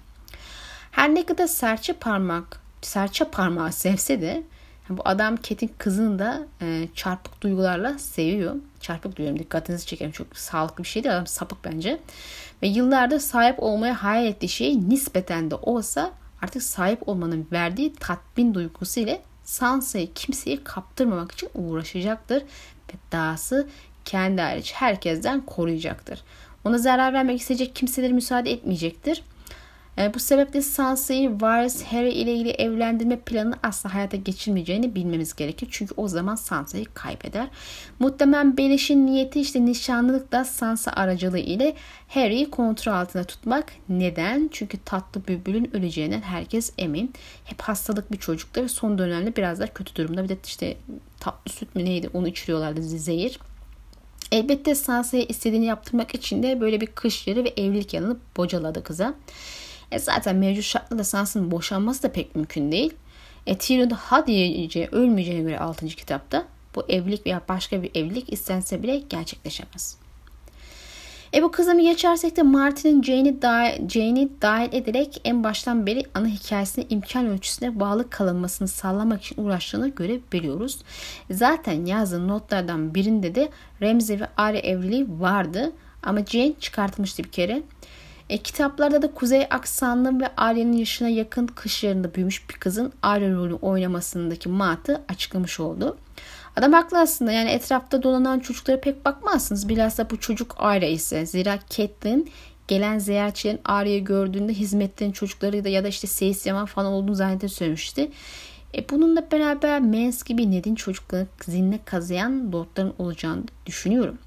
Her 0.90 1.14
ne 1.14 1.26
kadar 1.26 1.46
serçe 1.46 1.92
parmak, 1.92 2.60
serçe 2.82 3.24
parmağı 3.24 3.72
sevse 3.72 4.20
de 4.20 4.42
bu 4.90 5.02
adam 5.04 5.36
Ket'in 5.36 5.70
kızını 5.78 6.18
da 6.18 6.46
e, 6.62 6.88
çarpık 6.94 7.40
duygularla 7.40 7.98
seviyor. 7.98 8.56
Çarpık 8.80 9.16
duyuyorum 9.16 9.38
dikkatinizi 9.38 9.86
çekerim. 9.86 10.12
Çok 10.12 10.36
sağlıklı 10.36 10.84
bir 10.84 10.88
şey 10.88 11.04
değil. 11.04 11.14
Adam 11.14 11.26
sapık 11.26 11.64
bence. 11.64 12.00
Ve 12.62 12.68
yıllardır 12.68 13.18
sahip 13.18 13.62
olmaya 13.62 14.02
hayal 14.02 14.26
ettiği 14.26 14.48
şey 14.48 14.88
nispeten 14.88 15.50
de 15.50 15.54
olsa 15.54 16.10
artık 16.42 16.62
sahip 16.62 17.08
olmanın 17.08 17.46
verdiği 17.52 17.94
tatmin 17.94 18.54
duygusu 18.54 19.00
ile 19.00 19.22
Sansa'yı 19.44 20.12
kimseye 20.14 20.64
kaptırmamak 20.64 21.32
için 21.32 21.48
uğraşacaktır. 21.54 22.42
Ve 22.88 22.94
dahası 23.12 23.68
kendi 24.04 24.42
hariç 24.42 24.72
herkesten 24.72 25.40
koruyacaktır. 25.40 26.22
Ona 26.64 26.78
zarar 26.78 27.12
vermek 27.12 27.40
isteyecek 27.40 27.76
kimselere 27.76 28.12
müsaade 28.12 28.50
etmeyecektir. 28.50 29.22
E, 29.98 30.14
bu 30.14 30.18
sebeple 30.18 30.62
Sansa'yı 30.62 31.40
Varys 31.40 31.82
Harry 31.82 32.12
ile 32.12 32.34
ilgili 32.34 32.50
evlendirme 32.50 33.20
planını 33.20 33.54
asla 33.62 33.94
hayata 33.94 34.16
geçirmeyeceğini 34.16 34.94
bilmemiz 34.94 35.36
gerekir. 35.36 35.68
Çünkü 35.70 35.94
o 35.96 36.08
zaman 36.08 36.34
Sansa'yı 36.34 36.84
kaybeder. 36.94 37.48
Muhtemelen 37.98 38.56
Belish'in 38.56 39.06
niyeti 39.06 39.40
işte 39.40 39.64
nişanlılıkla 39.64 40.44
Sansa 40.44 40.90
aracılığı 40.90 41.38
ile 41.38 41.74
Harry'i 42.08 42.50
kontrol 42.50 42.92
altında 42.92 43.24
tutmak. 43.24 43.72
Neden? 43.88 44.48
Çünkü 44.52 44.78
tatlı 44.84 45.26
bülbülün 45.28 45.76
öleceğinden 45.76 46.20
herkes 46.20 46.72
emin. 46.78 47.12
Hep 47.44 47.60
hastalık 47.60 48.12
bir 48.12 48.18
çocuktu 48.18 48.62
ve 48.62 48.68
son 48.68 48.98
dönemde 48.98 49.36
biraz 49.36 49.60
daha 49.60 49.74
kötü 49.74 49.94
durumda. 49.94 50.24
Bir 50.24 50.28
de 50.28 50.36
işte 50.46 50.76
tatlı 51.20 51.52
süt 51.52 51.74
mü 51.74 51.84
neydi 51.84 52.10
onu 52.14 52.28
içiriyorlardı 52.28 52.82
zehir. 52.82 53.38
Elbette 54.32 54.74
Sansa'ya 54.74 55.22
istediğini 55.22 55.64
yaptırmak 55.64 56.14
için 56.14 56.42
de 56.42 56.60
böyle 56.60 56.80
bir 56.80 56.86
kış 56.86 57.26
yeri 57.26 57.44
ve 57.44 57.48
evlilik 57.48 57.94
yanını 57.94 58.16
bocaladı 58.36 58.82
kıza. 58.82 59.14
E 59.92 59.98
zaten 59.98 60.36
mevcut 60.36 60.64
şartlarda 60.64 61.04
Sansa'nın 61.04 61.50
boşanması 61.50 62.02
da 62.02 62.12
pek 62.12 62.36
mümkün 62.36 62.72
değil. 62.72 62.94
E 63.46 63.58
Tyrion 63.58 63.90
da 63.90 63.96
ha 63.96 64.26
diyeceği 64.26 64.88
ölmeyeceğine 64.92 65.42
göre 65.42 65.58
6. 65.58 65.86
kitapta 65.86 66.46
bu 66.74 66.84
evlilik 66.88 67.26
veya 67.26 67.40
başka 67.48 67.82
bir 67.82 67.90
evlilik 67.94 68.32
istense 68.32 68.82
bile 68.82 68.98
gerçekleşemez. 68.98 69.96
E 71.34 71.42
bu 71.42 71.50
kızımı 71.50 71.82
geçersek 71.82 72.36
de 72.36 72.42
Martin'in 72.42 73.02
Jane'i 73.02 73.42
dahil, 73.42 73.88
Jane'i 73.88 74.30
dahil 74.42 74.72
ederek 74.72 75.20
en 75.24 75.44
baştan 75.44 75.86
beri 75.86 76.02
ana 76.14 76.26
hikayesine 76.26 76.84
imkan 76.88 77.26
ölçüsüne 77.26 77.80
bağlı 77.80 78.10
kalınmasını 78.10 78.68
sağlamak 78.68 79.22
için 79.22 79.42
uğraştığını 79.42 79.88
görebiliyoruz. 79.88 80.78
Zaten 81.30 81.86
yazın 81.86 82.28
notlardan 82.28 82.94
birinde 82.94 83.34
de 83.34 83.48
Ramsay 83.82 84.20
ve 84.20 84.28
Arya 84.36 84.60
evliliği 84.60 85.06
vardı. 85.20 85.72
Ama 86.02 86.24
Jane 86.26 86.52
çıkartmıştı 86.60 87.24
bir 87.24 87.30
kere. 87.30 87.62
E, 88.30 88.38
kitaplarda 88.38 89.02
da 89.02 89.14
Kuzey 89.14 89.46
aksanlı 89.50 90.20
ve 90.20 90.30
Arya'nın 90.36 90.72
yaşına 90.72 91.08
yakın 91.08 91.46
kışlarında 91.46 92.14
büyümüş 92.14 92.48
bir 92.48 92.54
kızın 92.54 92.92
Arya 93.02 93.32
rolü 93.32 93.54
oynamasındaki 93.54 94.48
matı 94.48 95.02
açıklamış 95.08 95.60
oldu. 95.60 95.98
Adam 96.56 96.72
haklı 96.72 97.00
aslında 97.00 97.32
yani 97.32 97.50
etrafta 97.50 98.02
dolanan 98.02 98.40
çocuklara 98.40 98.80
pek 98.80 99.04
bakmazsınız. 99.04 99.68
Bilhassa 99.68 100.10
bu 100.10 100.20
çocuk 100.20 100.54
Arya 100.58 100.88
ise. 100.88 101.26
Zira 101.26 101.58
Catelyn 101.70 102.28
gelen 102.68 102.98
ziyaretçilerin 102.98 103.60
Arya'yı 103.64 104.04
gördüğünde 104.04 104.52
hizmetlerin 104.52 105.12
çocukları 105.12 105.64
da 105.64 105.68
ya 105.68 105.84
da 105.84 105.88
işte 105.88 106.06
Seyis 106.06 106.46
Yaman 106.46 106.66
falan 106.66 106.92
olduğunu 106.92 107.14
zannedip 107.14 107.50
söylemişti. 107.50 108.10
E 108.74 108.88
bununla 108.88 109.30
beraber 109.30 109.80
Mens 109.80 110.22
gibi 110.22 110.50
Ned'in 110.50 110.74
çocuklarını 110.74 111.26
zihnine 111.44 111.78
kazıyan 111.84 112.52
lordların 112.52 112.94
olacağını 112.98 113.42
düşünüyorum. 113.66 114.18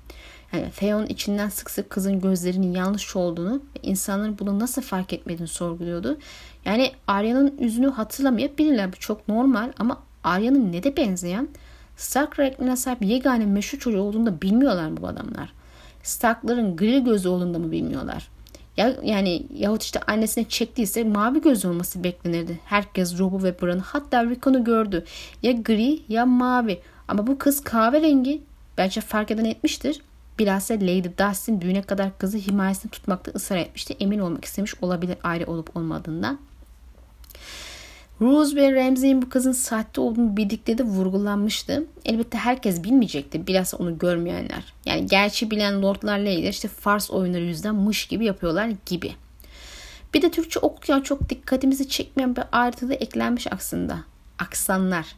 Yani 0.54 0.72
Theon 0.72 1.06
içinden 1.06 1.49
sık 1.49 1.72
sık 1.72 1.89
kızın 1.89 2.22
gözlerinin 2.22 2.74
yanlış 2.74 3.16
olduğunu 3.16 3.56
ve 3.56 3.80
insanların 3.84 4.39
bunu 4.39 4.60
nasıl 4.60 4.82
fark 4.82 5.14
etmediğini 5.14 5.47
sorguluyordu. 5.47 6.18
Yani 6.66 6.91
Arya'nın 7.08 7.58
yüzünü 7.60 7.88
hatırlamayabilirler. 7.88 8.93
Bu 8.93 8.95
çok 8.95 9.28
normal 9.28 9.72
ama 9.80 10.04
Arya'nın 10.24 10.72
ne 10.72 10.84
de 10.84 10.97
benzeyen 10.97 11.47
Stark 11.97 12.39
renklerine 12.39 12.76
sahip 12.76 13.01
yegane 13.01 13.45
meşhur 13.45 13.80
çocuğu 13.80 14.01
olduğunu 14.01 14.26
da 14.26 14.41
bilmiyorlar 14.41 15.01
bu 15.01 15.08
adamlar. 15.08 15.54
Stark'ların 16.04 16.76
gri 16.76 17.04
gözü 17.04 17.30
olduğunu 17.30 17.54
da 17.54 17.60
mı 17.60 17.72
bilmiyorlar? 17.72 18.30
Ya, 18.78 18.95
yani 19.04 19.43
yahut 19.56 19.84
işte 19.84 19.99
annesine 20.08 20.43
çektiyse 20.49 21.04
mavi 21.04 21.41
göz 21.41 21.66
olması 21.66 22.04
beklenirdi. 22.04 22.60
Herkes 22.66 23.20
Rob'u 23.20 23.43
ve 23.43 23.62
Bran'ı 23.62 23.82
hatta 23.82 24.26
Rickon'u 24.26 24.64
gördü. 24.64 25.06
Ya 25.43 25.51
gri 25.51 25.99
ya 26.10 26.26
mavi. 26.26 26.80
Ama 27.08 27.28
bu 27.28 27.38
kız 27.38 27.64
kahverengi. 27.64 28.41
Bence 28.78 29.01
fark 29.01 29.32
eden 29.32 29.45
etmiştir. 29.45 30.01
Bilhassa 30.40 30.74
Lady 30.74 31.10
Dustin 31.18 31.62
düğüne 31.62 31.82
kadar 31.82 32.18
kızı 32.18 32.38
himayesini 32.38 32.92
tutmakta 32.92 33.32
ısrar 33.32 33.58
etmişti. 33.58 33.96
Emin 34.00 34.20
olmak 34.20 34.46
istemiş 34.46 34.76
olabilir 34.82 35.18
ayrı 35.24 35.46
olup 35.46 35.78
olmadığından. 35.78 36.40
Rose 38.22 38.56
ve 38.56 38.76
Ramsey'in 38.76 39.22
bu 39.22 39.30
kızın 39.30 39.52
sahte 39.52 40.02
olduğunu 40.02 40.38
bildikleri 40.38 40.78
de 40.78 40.84
vurgulanmıştı. 40.84 41.86
Elbette 42.06 42.38
herkes 42.38 42.84
bilmeyecekti. 42.84 43.48
Bilhassa 43.48 43.78
onu 43.78 43.98
görmeyenler. 43.98 44.74
Yani 44.86 45.06
gerçi 45.06 45.52
bilen 45.52 45.82
lordlar 45.82 46.20
Lady 46.20 46.50
işte 46.50 46.68
Fars 46.68 47.12
oyunları 47.12 47.44
yüzünden 47.44 47.76
mış 47.76 48.06
gibi 48.06 48.26
yapıyorlar 48.26 48.72
gibi. 48.86 49.16
Bir 50.14 50.22
de 50.22 50.32
Türkçe 50.32 50.60
okurken 50.60 51.02
çok 51.02 51.30
dikkatimizi 51.30 51.90
çekmeyen 51.90 52.36
bir 52.36 52.44
ayrıntı 52.52 52.90
da 52.90 52.94
eklenmiş 52.94 53.48
aslında. 53.52 54.00
Aksanlar. 54.40 55.16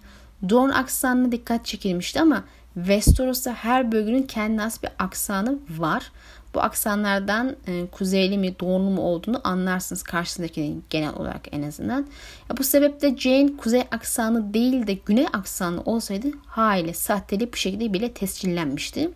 Dorn 0.49 0.69
aksanına 0.69 1.31
dikkat 1.31 1.65
çekilmişti 1.65 2.21
ama 2.21 2.43
Westeros'ta 2.75 3.53
her 3.53 3.91
bölgenin 3.91 4.23
kendine 4.23 4.61
has 4.61 4.83
bir 4.83 4.89
aksanı 4.99 5.59
var. 5.69 6.11
Bu 6.53 6.61
aksanlardan 6.61 7.55
e, 7.67 7.87
kuzeyli 7.87 8.37
mi 8.37 8.59
doğulu 8.59 8.89
mu 8.89 9.01
olduğunu 9.01 9.41
anlarsınız 9.43 10.03
karşısındakinin 10.03 10.83
genel 10.89 11.13
olarak 11.13 11.41
en 11.51 11.63
azından. 11.63 12.07
Ya 12.49 12.57
bu 12.57 12.63
sebeple 12.63 13.17
Jane 13.17 13.57
kuzey 13.57 13.83
aksanı 13.91 14.53
değil 14.53 14.87
de 14.87 14.93
güney 14.93 15.27
aksanı 15.33 15.81
olsaydı 15.81 16.27
haliyle 16.45 16.93
sahteli 16.93 17.53
bu 17.53 17.57
şekilde 17.57 17.93
bile 17.93 18.13
tescillenmişti. 18.13 19.11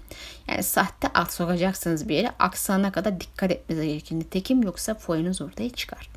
Yani 0.47 0.64
sahte 0.64 1.07
at 1.07 1.34
sokacaksınız 1.34 2.10
bir 2.10 2.16
yere 2.16 2.32
aksana 2.39 2.91
kadar 2.91 3.20
dikkat 3.20 3.51
etmeniz 3.51 3.84
gerekir. 3.84 4.16
Nitekim 4.16 4.64
yoksa 4.64 4.93
foyunuz 4.93 5.41
ortaya 5.41 5.70
çıkar. 5.70 6.10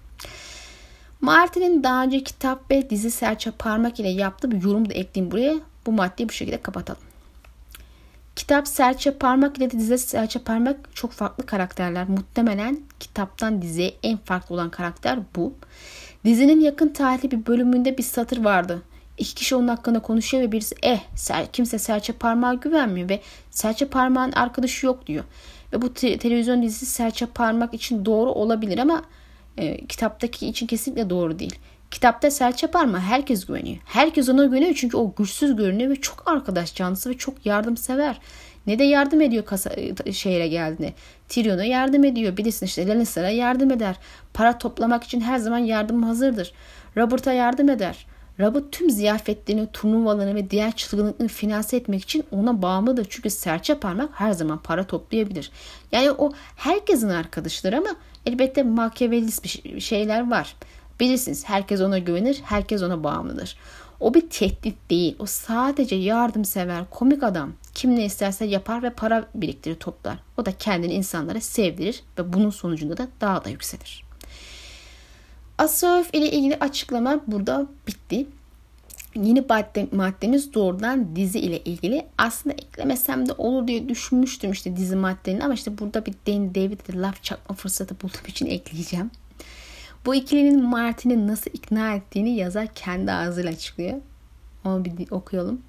Martin'in 1.21 1.83
daha 1.83 2.05
önce 2.05 2.25
kitap 2.25 2.71
ve 2.71 2.91
dizi 2.91 3.11
serçe 3.11 3.51
parmak 3.51 4.01
ile 4.01 4.09
yaptığı 4.09 4.51
bir 4.51 4.63
yorum 4.63 4.91
da 4.91 4.95
ekleyeyim 4.95 5.33
buraya. 5.33 5.55
Bu 5.87 5.93
maddeyi 5.93 6.29
bu 6.29 6.33
şekilde 6.33 6.63
kapatalım. 6.63 7.12
Kitap 8.37 8.69
serçe 8.69 9.11
parmak 9.11 9.59
ile 9.59 9.71
dizi 9.71 9.99
serçe 9.99 10.39
parmak 10.39 10.77
çok 10.95 11.13
farklı 11.13 11.47
karakterler. 11.47 12.09
Muhtemelen 12.09 12.81
kitaptan 13.01 13.63
diziye 13.63 13.95
en 14.03 14.17
farklı 14.17 14.55
olan 14.55 14.71
karakter 14.71 15.19
bu. 15.37 15.55
Dizinin 16.25 16.61
yakın 16.61 16.89
tarihli 16.89 17.31
bir 17.31 17.47
bölümünde 17.47 17.99
bir 17.99 18.03
satır 18.03 18.45
vardı. 18.45 18.83
İki 19.19 19.35
kişi 19.35 19.57
onun 19.57 19.69
hakkında 19.69 20.01
konuşuyor 20.01 20.43
ve 20.43 20.53
birisi 20.53 20.75
eh 20.83 21.01
kimse 21.53 21.79
serçe 21.79 22.13
parmağa 22.13 22.55
güvenmiyor 22.55 23.09
ve 23.09 23.21
serçe 23.51 23.87
parmağın 23.87 24.33
arkadaşı 24.33 24.87
yok 24.87 25.07
diyor. 25.07 25.25
Ve 25.73 25.83
bu 25.83 25.95
te- 25.95 26.19
televizyon 26.19 26.63
dizisi 26.63 26.87
serçe 26.87 27.27
parmak 27.27 27.75
için 27.75 28.05
doğru 28.05 28.31
olabilir 28.31 28.79
ama 28.79 29.03
e, 29.57 29.87
kitaptaki 29.87 30.47
için 30.47 30.67
kesinlikle 30.67 31.11
doğru 31.11 31.39
değil. 31.39 31.59
Kitapta 31.93 32.31
serçe 32.31 32.67
parmağı 32.67 33.01
herkes 33.01 33.47
güveniyor. 33.47 33.77
Herkes 33.85 34.29
ona 34.29 34.45
güveniyor 34.45 34.75
çünkü 34.75 34.97
o 34.97 35.15
güçsüz 35.15 35.57
görünüyor 35.57 35.91
ve 35.91 35.97
çok 35.97 36.23
arkadaş 36.27 36.75
canlısı 36.75 37.11
ve 37.11 37.19
çok 37.19 37.47
yardımsever. 37.47 38.21
Ne 38.67 38.79
de 38.79 38.85
yardım 38.85 39.21
ediyor 39.21 39.45
kasa, 39.45 39.71
şehre 40.13 40.49
geldiğinde. 40.49 40.95
Tyrion'a 41.29 41.65
yardım 41.65 42.05
ediyor. 42.05 42.37
Bilirsin 42.37 42.67
işte 42.67 42.89
Lannister'a 42.89 43.31
yardım 43.31 43.71
eder. 43.71 43.97
Para 44.35 44.59
toplamak 44.59 45.05
için 45.05 45.21
her 45.21 45.39
zaman 45.39 45.59
yardım 45.59 46.03
hazırdır. 46.03 46.53
Robert'a 46.97 47.33
yardım 47.33 47.69
eder. 47.69 48.07
Robert 48.41 48.73
tüm 48.73 48.91
ziyafetlerini, 48.91 49.67
turnuvalarını 49.73 50.35
ve 50.35 50.51
diğer 50.51 50.73
çılgınlıklarını 50.73 51.29
finanse 51.29 51.77
etmek 51.77 52.03
için 52.03 52.25
ona 52.31 52.63
bağımlıdır. 52.63 53.07
Çünkü 53.11 53.31
serçe 53.31 53.75
parmak 53.75 54.11
her 54.21 54.33
zaman 54.33 54.59
para 54.59 54.85
toplayabilir. 54.85 55.51
Yani 55.93 56.11
o 56.11 56.33
herkesin 56.57 57.09
arkadaşıdır 57.09 57.73
ama 57.73 57.91
Elbette 58.27 58.63
makyavelist 58.63 59.45
bir 59.45 59.81
şeyler 59.81 60.31
var. 60.31 60.57
Bilirsiniz 61.03 61.49
herkes 61.49 61.81
ona 61.81 61.99
güvenir, 61.99 62.41
herkes 62.45 62.83
ona 62.83 63.05
bağımlıdır. 63.05 63.57
O 64.01 64.15
bir 64.15 64.31
tehdit 64.31 64.91
değil. 64.91 65.17
O 65.19 65.27
sadece 65.27 65.97
yardımsever, 65.97 66.85
komik 66.91 67.23
adam. 67.23 67.53
Kim 67.75 67.97
ne 67.97 68.05
isterse 68.05 68.45
yapar 68.45 68.83
ve 68.83 68.91
para 68.91 69.29
biriktirir 69.35 69.75
toplar. 69.75 70.19
O 70.37 70.47
da 70.47 70.53
kendini 70.53 70.93
insanlara 70.93 71.41
sevdirir 71.41 72.03
ve 72.19 72.33
bunun 72.33 72.51
sonucunda 72.51 72.97
da 72.97 73.09
daha 73.21 73.45
da 73.45 73.49
yükselir. 73.49 74.05
Asof 75.59 76.15
ile 76.15 76.31
ilgili 76.31 76.57
açıklama 76.57 77.21
burada 77.27 77.67
bitti. 77.87 78.27
Yeni 79.15 79.41
madde, 79.41 79.89
maddemiz 79.93 80.55
doğrudan 80.55 81.17
dizi 81.17 81.39
ile 81.39 81.61
ilgili. 81.61 82.07
Aslında 82.19 82.55
eklemesem 82.55 83.29
de 83.29 83.33
olur 83.33 83.67
diye 83.67 83.89
düşünmüştüm 83.89 84.53
işte 84.53 84.77
dizi 84.77 84.97
maddelerini 84.97 85.45
ama 85.45 85.55
işte 85.55 85.79
burada 85.79 86.07
bir 86.07 86.15
Danny 86.27 86.55
David'e 86.55 86.99
laf 87.01 87.23
çakma 87.23 87.57
fırsatı 87.57 87.95
bulduğum 88.01 88.27
için 88.27 88.47
ekleyeceğim. 88.47 89.11
Bu 90.07 90.15
ikilinin 90.15 90.63
Martin'i 90.63 91.27
nasıl 91.27 91.51
ikna 91.55 91.95
ettiğini 91.95 92.37
yazar 92.37 92.67
kendi 92.75 93.13
ağzıyla 93.13 93.51
açıklıyor. 93.51 94.01
Onu 94.65 94.85
bir 94.85 95.11
okuyalım. 95.11 95.63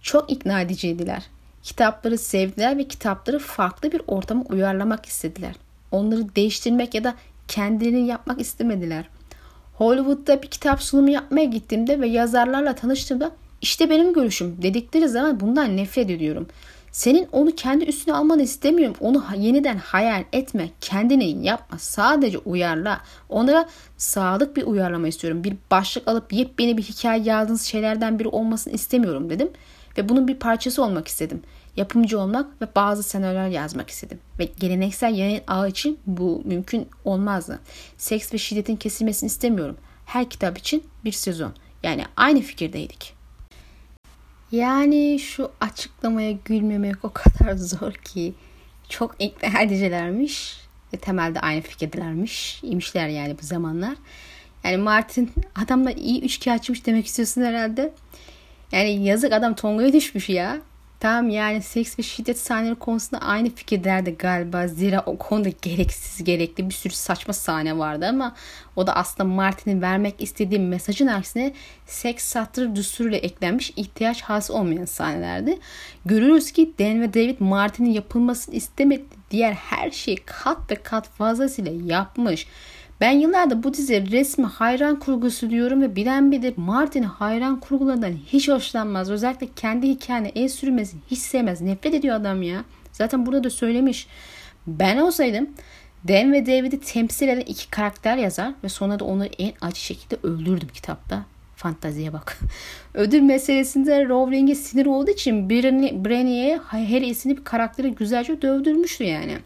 Çok 0.00 0.32
ikna 0.32 0.60
ediciydiler. 0.60 1.22
Kitapları 1.62 2.18
sevdiler 2.18 2.78
ve 2.78 2.88
kitapları 2.88 3.38
farklı 3.38 3.92
bir 3.92 4.02
ortama 4.06 4.44
uyarlamak 4.48 5.06
istediler. 5.06 5.54
Onları 5.90 6.34
değiştirmek 6.36 6.94
ya 6.94 7.04
da 7.04 7.14
kendilerini 7.48 8.06
yapmak 8.06 8.40
istemediler. 8.40 9.08
Hollywood'da 9.74 10.42
bir 10.42 10.48
kitap 10.48 10.82
sunumu 10.82 11.10
yapmaya 11.10 11.44
gittiğimde 11.44 12.00
ve 12.00 12.06
yazarlarla 12.08 12.74
tanıştığımda 12.74 13.30
işte 13.62 13.90
benim 13.90 14.12
görüşüm 14.12 14.62
dedikleri 14.62 15.08
zaman 15.08 15.40
bundan 15.40 15.76
nefret 15.76 16.10
ediyorum. 16.10 16.46
Senin 16.94 17.28
onu 17.32 17.54
kendi 17.54 17.84
üstüne 17.84 18.14
almanı 18.14 18.42
istemiyorum. 18.42 18.96
Onu 19.00 19.24
yeniden 19.36 19.76
hayal 19.76 20.24
etme. 20.32 20.70
Kendini 20.80 21.46
yapma. 21.46 21.78
Sadece 21.78 22.38
uyarla. 22.38 23.00
Onlara 23.28 23.68
sağlık 23.96 24.56
bir 24.56 24.62
uyarlama 24.62 25.08
istiyorum. 25.08 25.44
Bir 25.44 25.56
başlık 25.70 26.08
alıp 26.08 26.32
yepyeni 26.32 26.76
bir 26.76 26.82
hikaye 26.82 27.22
yazdığınız 27.22 27.62
şeylerden 27.62 28.18
biri 28.18 28.28
olmasını 28.28 28.74
istemiyorum 28.74 29.30
dedim. 29.30 29.50
Ve 29.98 30.08
bunun 30.08 30.28
bir 30.28 30.34
parçası 30.34 30.82
olmak 30.82 31.08
istedim. 31.08 31.42
Yapımcı 31.76 32.20
olmak 32.20 32.62
ve 32.62 32.66
bazı 32.76 33.02
senaryolar 33.02 33.48
yazmak 33.48 33.90
istedim. 33.90 34.18
Ve 34.38 34.44
geleneksel 34.44 35.14
yayın 35.14 35.42
ağı 35.46 35.68
için 35.68 35.98
bu 36.06 36.42
mümkün 36.44 36.88
olmazdı. 37.04 37.60
Seks 37.96 38.32
ve 38.34 38.38
şiddetin 38.38 38.76
kesilmesini 38.76 39.26
istemiyorum. 39.26 39.76
Her 40.06 40.30
kitap 40.30 40.58
için 40.58 40.84
bir 41.04 41.12
sezon. 41.12 41.52
Yani 41.82 42.04
aynı 42.16 42.40
fikirdeydik. 42.40 43.13
Yani 44.54 45.18
şu 45.18 45.50
açıklamaya 45.60 46.32
gülmemek 46.44 47.04
o 47.04 47.12
kadar 47.12 47.54
zor 47.56 47.92
ki. 47.92 48.34
Çok 48.88 49.16
ikna 49.18 49.62
edicilermiş. 49.62 50.56
Ve 50.94 50.96
temelde 50.96 51.40
aynı 51.40 51.60
fikirdilermiş. 51.60 52.60
İmişler 52.62 53.08
yani 53.08 53.36
bu 53.42 53.46
zamanlar. 53.46 53.94
Yani 54.64 54.76
Martin 54.76 55.30
adamla 55.64 55.90
iyi 55.90 56.22
üçkağıtçıymış 56.24 56.60
açmış 56.60 56.86
demek 56.86 57.06
istiyorsun 57.06 57.42
herhalde. 57.42 57.92
Yani 58.72 59.04
yazık 59.04 59.32
adam 59.32 59.54
Tonga'ya 59.54 59.92
düşmüş 59.92 60.28
ya. 60.28 60.58
Tamam 61.04 61.30
yani 61.30 61.62
seks 61.62 61.98
ve 61.98 62.02
şiddet 62.02 62.38
sahneleri 62.38 62.74
konusunda 62.74 63.22
aynı 63.22 63.50
fikirlerde 63.50 64.10
galiba. 64.10 64.68
Zira 64.68 65.02
o 65.06 65.18
konuda 65.18 65.48
gereksiz 65.62 66.24
gerekli 66.24 66.68
bir 66.68 66.74
sürü 66.74 66.92
saçma 66.92 67.32
sahne 67.32 67.78
vardı 67.78 68.06
ama 68.08 68.34
o 68.76 68.86
da 68.86 68.96
aslında 68.96 69.28
Martin'in 69.28 69.82
vermek 69.82 70.14
istediği 70.18 70.60
mesajın 70.60 71.06
aksine 71.06 71.52
seks 71.86 72.24
satır 72.24 72.74
düsturuyla 72.76 73.18
eklenmiş 73.18 73.72
ihtiyaç 73.76 74.22
hası 74.22 74.54
olmayan 74.54 74.84
sahnelerdi. 74.84 75.58
Görüyoruz 76.04 76.52
ki 76.52 76.74
Dan 76.78 77.00
ve 77.00 77.14
David 77.14 77.40
Martin'in 77.40 77.92
yapılmasını 77.92 78.54
istemedi. 78.54 79.04
Diğer 79.30 79.52
her 79.52 79.90
şeyi 79.90 80.16
kat 80.16 80.70
ve 80.70 80.74
kat 80.74 81.08
fazlasıyla 81.08 81.72
yapmış. 81.94 82.46
Ben 83.04 83.10
yıllardır 83.10 83.62
bu 83.62 83.74
dizi 83.74 84.10
resmi 84.10 84.44
hayran 84.44 84.98
kurgusu 84.98 85.50
diyorum 85.50 85.82
ve 85.82 85.96
bilen 85.96 86.32
bilir 86.32 86.54
Martin 86.56 87.02
hayran 87.02 87.60
kurgularından 87.60 88.12
hiç 88.26 88.48
hoşlanmaz. 88.48 89.10
Özellikle 89.10 89.48
kendi 89.56 89.88
hikayene 89.88 90.32
el 90.34 90.48
sürmesini 90.48 91.00
hiç 91.10 91.18
sevmez. 91.18 91.60
Nefret 91.60 91.94
ediyor 91.94 92.16
adam 92.16 92.42
ya. 92.42 92.64
Zaten 92.92 93.26
burada 93.26 93.44
da 93.44 93.50
söylemiş. 93.50 94.06
Ben 94.66 94.96
olsaydım 94.96 95.50
Dan 96.08 96.32
ve 96.32 96.46
David'i 96.46 96.80
temsil 96.80 97.28
eden 97.28 97.40
iki 97.40 97.70
karakter 97.70 98.16
yazar 98.16 98.52
ve 98.64 98.68
sonra 98.68 98.98
da 98.98 99.04
onları 99.04 99.30
en 99.38 99.52
acı 99.60 99.80
şekilde 99.80 100.16
öldürdüm 100.22 100.68
kitapta. 100.68 101.24
Fantaziye 101.56 102.12
bak. 102.12 102.38
Ödül 102.94 103.20
meselesinde 103.20 104.08
Rowling'e 104.08 104.54
sinir 104.54 104.86
olduğu 104.86 105.10
için 105.10 105.50
Branny'e 105.50 106.56
Harry 106.56 107.06
isimli 107.06 107.36
bir 107.36 107.44
karakteri 107.44 107.94
güzelce 107.94 108.42
dövdürmüştü 108.42 109.04
yani. 109.04 109.38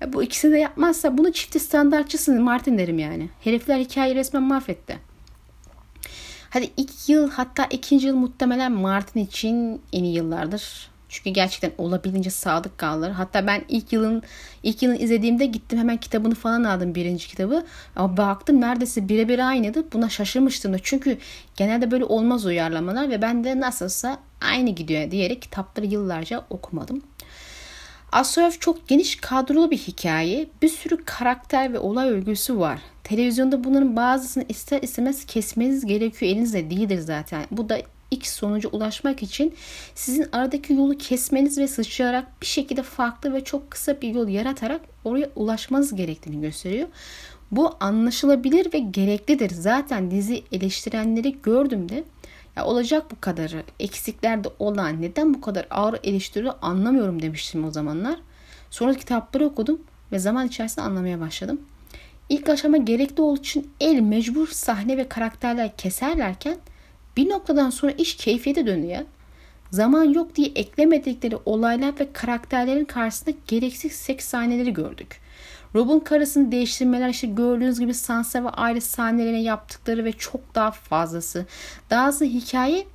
Ya 0.00 0.12
bu 0.12 0.22
ikisini 0.22 0.52
de 0.52 0.58
yapmazsa 0.58 1.18
bunu 1.18 1.32
çifti 1.32 1.60
standartçısın 1.60 2.42
Martin 2.42 2.78
derim 2.78 2.98
yani. 2.98 3.28
Herifler 3.40 3.78
hikayeyi 3.78 4.16
resmen 4.16 4.42
mahvetti. 4.42 4.98
Hadi 6.50 6.70
ilk 6.76 7.08
yıl 7.08 7.30
hatta 7.30 7.64
ikinci 7.70 8.06
yıl 8.06 8.16
muhtemelen 8.16 8.72
Martin 8.72 9.20
için 9.20 9.82
en 9.92 10.04
iyi 10.04 10.14
yıllardır. 10.14 10.90
Çünkü 11.08 11.30
gerçekten 11.30 11.72
olabildiğince 11.78 12.30
sadık 12.30 12.78
kaldılar. 12.78 13.12
Hatta 13.12 13.46
ben 13.46 13.64
ilk 13.68 13.92
yılın 13.92 14.22
ilk 14.62 14.82
yılın 14.82 14.98
izlediğimde 14.98 15.46
gittim 15.46 15.78
hemen 15.78 15.96
kitabını 15.96 16.34
falan 16.34 16.64
aldım 16.64 16.94
birinci 16.94 17.28
kitabı. 17.28 17.64
Ama 17.96 18.16
baktım 18.16 18.60
neredeyse 18.60 19.08
birebir 19.08 19.48
aynıydı. 19.48 19.92
Buna 19.92 20.08
şaşırmıştım 20.08 20.72
da. 20.72 20.78
Çünkü 20.82 21.18
genelde 21.56 21.90
böyle 21.90 22.04
olmaz 22.04 22.46
uyarlamalar 22.46 23.10
ve 23.10 23.22
ben 23.22 23.44
de 23.44 23.60
nasılsa 23.60 24.18
aynı 24.40 24.70
gidiyor 24.70 25.10
diyerek 25.10 25.42
kitapları 25.42 25.86
yıllarca 25.86 26.44
okumadım. 26.50 27.02
Asoyev 28.12 28.50
çok 28.50 28.88
geniş 28.88 29.16
kadrolu 29.16 29.70
bir 29.70 29.78
hikaye. 29.78 30.46
Bir 30.62 30.68
sürü 30.68 31.04
karakter 31.04 31.72
ve 31.72 31.78
olay 31.78 32.08
örgüsü 32.08 32.58
var. 32.58 32.80
Televizyonda 33.04 33.64
bunların 33.64 33.96
bazısını 33.96 34.44
ister 34.48 34.82
istemez 34.82 35.24
kesmeniz 35.24 35.86
gerekiyor. 35.86 36.32
Elinizde 36.32 36.70
değildir 36.70 36.98
zaten. 36.98 37.44
Bu 37.50 37.68
da 37.68 37.78
X 38.10 38.32
sonuca 38.34 38.68
ulaşmak 38.68 39.22
için 39.22 39.54
sizin 39.94 40.26
aradaki 40.32 40.72
yolu 40.72 40.98
kesmeniz 40.98 41.58
ve 41.58 41.68
sıçrayarak 41.68 42.42
bir 42.42 42.46
şekilde 42.46 42.82
farklı 42.82 43.34
ve 43.34 43.44
çok 43.44 43.70
kısa 43.70 44.00
bir 44.00 44.14
yol 44.14 44.28
yaratarak 44.28 44.80
oraya 45.04 45.30
ulaşmanız 45.36 45.94
gerektiğini 45.94 46.40
gösteriyor. 46.40 46.88
Bu 47.50 47.74
anlaşılabilir 47.80 48.72
ve 48.72 48.78
gereklidir. 48.78 49.50
Zaten 49.50 50.10
dizi 50.10 50.42
eleştirenleri 50.52 51.42
gördüm 51.42 51.88
de 51.88 52.04
ya 52.56 52.64
olacak 52.64 53.10
bu 53.10 53.20
kadarı. 53.20 53.62
Eksiklerde 53.80 54.48
olan 54.58 55.02
neden 55.02 55.34
bu 55.34 55.40
kadar 55.40 55.66
ağır 55.70 56.00
eleştiri 56.04 56.52
anlamıyorum 56.52 57.22
demiştim 57.22 57.64
o 57.64 57.70
zamanlar. 57.70 58.18
Sonra 58.70 58.94
kitapları 58.94 59.46
okudum 59.46 59.80
ve 60.12 60.18
zaman 60.18 60.46
içerisinde 60.46 60.84
anlamaya 60.84 61.20
başladım. 61.20 61.60
İlk 62.28 62.48
aşama 62.48 62.76
gerekli 62.76 63.22
olduğu 63.22 63.40
için 63.40 63.70
el 63.80 64.00
mecbur 64.00 64.48
sahne 64.48 64.96
ve 64.96 65.08
karakterler 65.08 65.76
keserlerken 65.76 66.56
bir 67.16 67.28
noktadan 67.28 67.70
sonra 67.70 67.92
iş 67.92 68.16
keyfiyete 68.16 68.66
dönüyor. 68.66 69.00
Zaman 69.70 70.04
yok 70.04 70.36
diye 70.36 70.48
eklemedikleri 70.48 71.38
olaylar 71.44 72.00
ve 72.00 72.12
karakterlerin 72.12 72.84
karşısında 72.84 73.36
gereksiz 73.46 73.92
seks 73.92 74.24
sahneleri 74.28 74.72
gördük. 74.72 75.20
Rob'un 75.76 76.00
karısını 76.00 76.52
değiştirmeler 76.52 77.08
işte 77.08 77.26
gördüğünüz 77.26 77.80
gibi 77.80 77.94
Sansa 77.94 78.44
ve 78.44 78.48
aile 78.48 78.80
sahnelerine 78.80 79.42
yaptıkları 79.42 80.04
ve 80.04 80.12
çok 80.12 80.54
daha 80.54 80.70
fazlası. 80.70 81.46
Dahası 81.90 82.24
hikaye 82.24 82.86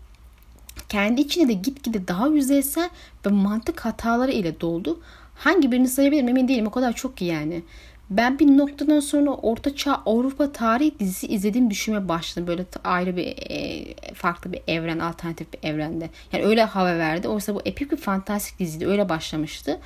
kendi 0.89 1.21
içinde 1.21 1.47
de 1.47 1.53
gitgide 1.53 2.07
daha 2.07 2.27
yüzeysel 2.27 2.89
ve 3.25 3.29
mantık 3.29 3.85
hataları 3.85 4.31
ile 4.31 4.61
doldu. 4.61 4.99
Hangi 5.35 5.71
birini 5.71 5.87
sayabilirim 5.87 6.27
emin 6.27 6.47
değilim 6.47 6.67
o 6.67 6.71
kadar 6.71 6.93
çok 6.93 7.17
ki 7.17 7.25
yani. 7.25 7.63
Ben 8.09 8.39
bir 8.39 8.57
noktadan 8.57 8.99
sonra 8.99 9.31
Orta 9.31 9.75
Çağ 9.75 10.01
Avrupa 10.05 10.51
tarihi 10.51 10.99
dizisi 10.99 11.27
izlediğim 11.27 11.69
düşünmeye 11.69 12.09
başladım. 12.09 12.47
Böyle 12.47 12.65
ayrı 12.83 13.15
bir 13.15 13.35
e, 13.49 13.85
farklı 14.13 14.53
bir 14.53 14.61
evren, 14.67 14.99
alternatif 14.99 15.53
bir 15.53 15.69
evrende. 15.69 16.09
Yani 16.31 16.45
öyle 16.45 16.63
hava 16.63 16.97
verdi. 16.97 17.27
Oysa 17.27 17.55
bu 17.55 17.61
epik 17.65 17.91
bir 17.91 17.97
fantastik 17.97 18.59
diziydi. 18.59 18.87
Öyle 18.87 19.09
başlamıştı. 19.09 19.79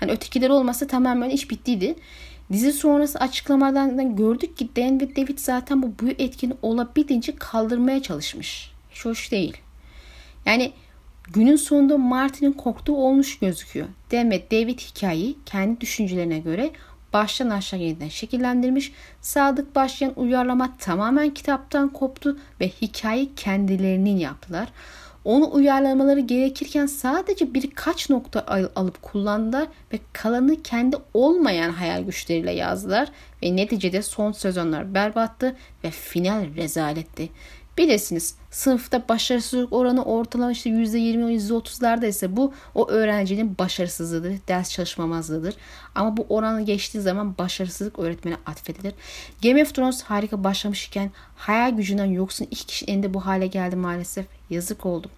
Hani 0.00 0.12
ötekiler 0.12 0.50
olmasa 0.50 0.86
tamamen 0.86 1.30
iş 1.30 1.50
bittiydi. 1.50 1.94
Dizi 2.52 2.72
sonrası 2.72 3.18
açıklamalardan 3.18 4.16
gördük 4.16 4.56
ki 4.56 4.68
Dan 4.76 5.00
ve 5.00 5.16
David 5.16 5.38
zaten 5.38 5.82
bu 5.82 5.98
büyü 5.98 6.14
etkini 6.18 6.54
olabildiğince 6.62 7.36
kaldırmaya 7.36 8.02
çalışmış. 8.02 8.72
Hiç 8.90 9.04
hoş 9.04 9.32
değil. 9.32 9.56
Yani 10.46 10.72
günün 11.32 11.56
sonunda 11.56 11.98
Martin'in 11.98 12.52
korktuğu 12.52 12.96
olmuş 12.96 13.38
gözüküyor. 13.38 13.86
Dan 14.12 14.30
ve 14.30 14.50
David 14.50 14.78
hikayeyi 14.78 15.36
kendi 15.46 15.80
düşüncelerine 15.80 16.38
göre 16.38 16.70
baştan 17.12 17.50
aşağı 17.50 17.80
yeniden 17.80 18.08
şekillendirmiş. 18.08 18.92
Sadık 19.20 19.74
başlayan 19.74 20.12
uyarlama 20.16 20.76
tamamen 20.78 21.34
kitaptan 21.34 21.88
koptu 21.88 22.38
ve 22.60 22.68
hikayeyi 22.68 23.34
kendilerinin 23.34 24.16
yaptılar. 24.16 24.68
Onu 25.24 25.52
uyarlamaları 25.52 26.20
gerekirken 26.20 26.86
sadece 26.86 27.54
birkaç 27.54 28.10
nokta 28.10 28.44
alıp 28.76 29.02
kullandılar 29.02 29.68
ve 29.92 29.98
kalanı 30.12 30.62
kendi 30.62 30.96
olmayan 31.14 31.70
hayal 31.70 32.02
güçleriyle 32.02 32.52
yazdılar 32.52 33.08
ve 33.42 33.56
neticede 33.56 34.02
son 34.02 34.32
sezonlar 34.32 34.94
berbattı 34.94 35.56
ve 35.84 35.90
final 35.90 36.46
rezaletti. 36.56 37.28
Bilirsiniz 37.78 38.34
sınıfta 38.50 39.08
başarısızlık 39.08 39.72
oranı 39.72 40.04
ortalama 40.04 40.52
işte 40.52 40.70
%20 40.70 41.36
%30'larda 41.36 42.06
ise 42.06 42.36
bu 42.36 42.52
o 42.74 42.88
öğrencinin 42.88 43.58
başarısızlığıdır, 43.58 44.34
ders 44.48 44.70
çalışmamazlığıdır. 44.70 45.54
Ama 45.94 46.16
bu 46.16 46.26
oranı 46.28 46.62
geçtiği 46.62 47.00
zaman 47.00 47.38
başarısızlık 47.38 47.98
öğretmene 47.98 48.36
atfedilir. 48.46 48.94
Game 49.42 49.62
of 49.62 49.74
Thrones 49.74 50.02
harika 50.02 50.44
başlamışken 50.44 51.10
hayal 51.36 51.70
gücünden 51.70 52.04
yoksun 52.04 52.48
iki 52.50 52.66
kişinin 52.66 52.92
elinde 52.92 53.14
bu 53.14 53.26
hale 53.26 53.46
geldi 53.46 53.76
maalesef. 53.76 54.26
Yazık 54.50 54.86
oldu. 54.86 55.10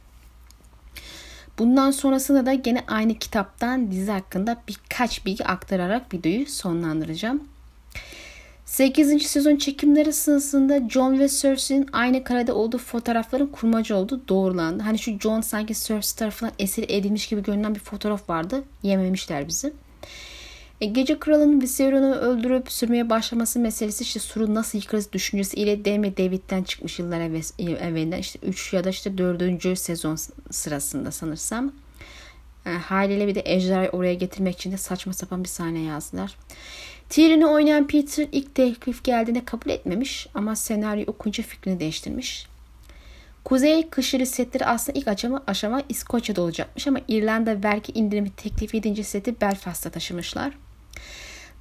Bundan 1.59 1.91
sonrasında 1.91 2.47
da 2.47 2.55
gene 2.55 2.85
aynı 2.89 3.15
kitaptan 3.15 3.91
dizi 3.91 4.11
hakkında 4.11 4.63
birkaç 4.69 5.27
bilgi 5.27 5.45
aktararak 5.45 6.15
videoyu 6.15 6.47
sonlandıracağım. 6.47 7.52
8. 8.73 9.23
sezon 9.23 9.57
çekimleri 9.57 10.13
sırasında 10.13 10.89
John 10.89 11.19
ve 11.19 11.29
Cersei'nin 11.29 11.89
aynı 11.93 12.25
karede 12.25 12.53
olduğu 12.53 12.79
fotoğrafların 12.79 13.47
kurmaca 13.47 13.97
olduğu 13.97 14.29
doğrulandı. 14.29 14.83
Hani 14.83 14.99
şu 14.99 15.19
John 15.19 15.41
sanki 15.41 15.75
Cersei 15.75 16.19
tarafından 16.19 16.53
esir 16.59 16.85
edilmiş 16.89 17.27
gibi 17.27 17.43
görünen 17.43 17.75
bir 17.75 17.81
fotoğraf 17.81 18.31
vardı. 18.31 18.65
Yememişler 18.83 19.49
bizi. 19.49 19.73
E, 20.81 20.87
Gece 20.87 21.19
Kralı'nın 21.19 21.61
Viserys'i 21.61 22.05
öldürüp 22.05 22.73
sürmeye 22.73 23.11
başlaması 23.11 23.59
meselesi 23.59 24.05
işte 24.05 24.21
suru 24.21 24.55
nasıl 24.55 24.79
yıkarız 24.79 25.13
düşüncesi 25.13 25.57
ile 25.57 25.85
Demi 25.85 26.17
David'den 26.17 26.63
çıkmış 26.63 26.99
yıllar 26.99 27.21
evvelinden 27.21 28.19
işte 28.19 28.39
3 28.43 28.73
ya 28.73 28.85
da 28.85 28.91
işte 28.91 29.19
4. 29.19 29.79
sezon 29.79 30.17
sırasında 30.51 31.11
sanırsam. 31.11 31.73
E, 32.67 32.71
haliyle 32.71 33.27
bir 33.27 33.35
de 33.35 33.43
Ejder'i 33.45 33.91
oraya 33.91 34.15
getirmek 34.15 34.55
için 34.55 34.73
de 34.73 34.77
saçma 34.77 35.13
sapan 35.13 35.45
bir 35.45 35.49
sahne 35.49 35.81
yazdılar. 35.81 36.37
Tyrion'u 37.13 37.53
oynayan 37.53 37.87
Peter 37.87 38.29
ilk 38.33 38.55
teklif 38.55 39.05
geldiğinde 39.05 39.45
kabul 39.45 39.71
etmemiş 39.71 40.27
ama 40.35 40.57
senaryo 40.57 41.05
okunca 41.07 41.43
fikrini 41.43 41.81
değiştirmiş. 41.81 42.47
Kuzey 43.45 43.89
kışırı 43.89 44.27
setleri 44.27 44.67
aslında 44.67 44.99
ilk 44.99 45.09
aşama, 45.09 45.43
aşama 45.47 45.83
İskoçya'da 45.89 46.43
olacakmış 46.43 46.87
ama 46.87 46.99
İrlanda 47.09 47.63
vergi 47.63 47.93
indirimi 47.93 48.31
teklif 48.31 48.75
edince 48.75 49.03
seti 49.03 49.41
Belfast'a 49.41 49.91
taşımışlar. 49.91 50.53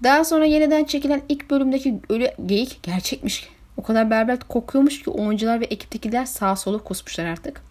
Daha 0.03 0.25
sonra 0.25 0.45
yeniden 0.45 0.83
çekilen 0.83 1.21
ilk 1.29 1.49
bölümdeki 1.49 1.99
ölü 2.09 2.27
geyik 2.45 2.83
gerçekmiş. 2.83 3.49
O 3.77 3.83
kadar 3.83 4.09
berbat 4.09 4.47
kokuyormuş 4.47 5.03
ki 5.03 5.09
oyuncular 5.09 5.61
ve 5.61 5.65
ekiptekiler 5.65 6.25
sağ 6.25 6.55
solu 6.55 6.83
kusmuşlar 6.83 7.25
artık. 7.25 7.61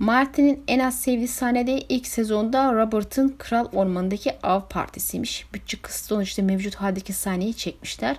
Martin'in 0.00 0.62
en 0.68 0.78
az 0.78 1.00
sevdiği 1.00 1.28
sahnede 1.28 1.80
ilk 1.88 2.06
sezonda 2.06 2.72
Robert'ın 2.72 3.34
Kral 3.38 3.66
Ormanı'ndaki 3.72 4.32
av 4.42 4.60
partisiymiş. 4.60 5.46
Bütçe 5.54 5.78
kısıtlı 5.82 6.22
işte 6.22 6.42
mevcut 6.42 6.74
haldeki 6.74 7.12
sahneyi 7.12 7.54
çekmişler. 7.54 8.16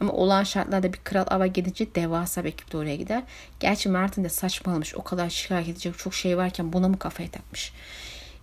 Ama 0.00 0.12
olan 0.12 0.44
şartlarda 0.44 0.92
bir 0.92 0.98
kral 1.04 1.24
ava 1.28 1.46
gidince 1.46 1.94
devasa 1.94 2.44
bir 2.44 2.48
ekip 2.48 2.72
de 2.72 2.76
oraya 2.76 2.96
gider. 2.96 3.22
Gerçi 3.60 3.88
Martin 3.88 4.24
de 4.24 4.28
saçmalamış. 4.28 4.94
O 4.94 5.02
kadar 5.02 5.30
şikayet 5.30 5.68
edecek 5.68 5.98
çok 5.98 6.14
şey 6.14 6.36
varken 6.36 6.72
buna 6.72 6.88
mı 6.88 6.98
kafaya 6.98 7.28
takmış? 7.30 7.72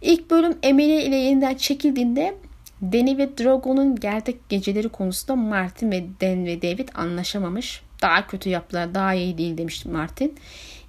İlk 0.02 0.32
bölüm 0.32 0.58
Emily 0.64 1.06
ile 1.06 1.16
yeniden 1.16 1.56
çekildiğinde 1.56 2.36
Danny 2.82 3.18
ve 3.18 3.38
Drogo'nun 3.38 3.96
gerdek 3.96 4.50
geceleri 4.50 4.90
konusunda 4.90 5.36
Martin 5.36 5.92
ve 5.92 6.06
Dan 6.22 6.46
ve 6.46 6.62
David 6.62 6.90
anlaşamamış. 6.96 7.82
Daha 8.02 8.28
kötü 8.28 8.50
yaptılar, 8.50 8.96
daha 8.96 9.14
iyi 9.14 9.38
değil 9.38 9.58
demişti 9.58 9.90
Martin. 9.90 10.36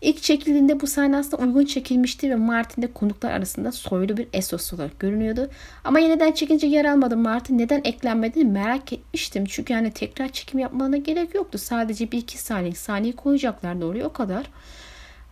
İlk 0.02 0.22
çekildiğinde 0.22 0.80
bu 0.80 0.86
sahne 0.86 1.16
aslında 1.16 1.42
uygun 1.42 1.64
çekilmişti 1.64 2.30
ve 2.30 2.36
Martin 2.36 2.82
de 2.82 2.92
konuklar 2.92 3.30
arasında 3.30 3.72
soylu 3.72 4.16
bir 4.16 4.28
esos 4.32 4.72
olarak 4.72 5.00
görünüyordu. 5.00 5.50
Ama 5.84 5.98
yeniden 5.98 6.32
çekince 6.32 6.66
yer 6.66 6.84
almadı 6.84 7.16
Martin. 7.16 7.58
Neden 7.58 7.80
eklenmediğini 7.84 8.50
merak 8.50 8.92
etmiştim. 8.92 9.44
Çünkü 9.44 9.72
yani 9.72 9.90
tekrar 9.90 10.28
çekim 10.28 10.60
yapmalarına 10.60 10.96
gerek 10.96 11.34
yoktu. 11.34 11.58
Sadece 11.58 12.12
bir 12.12 12.18
iki 12.18 12.38
saniye 12.38 12.74
saniye 12.74 13.12
koyacaklardı 13.12 13.84
oraya 13.84 14.04
o 14.04 14.12
kadar. 14.12 14.46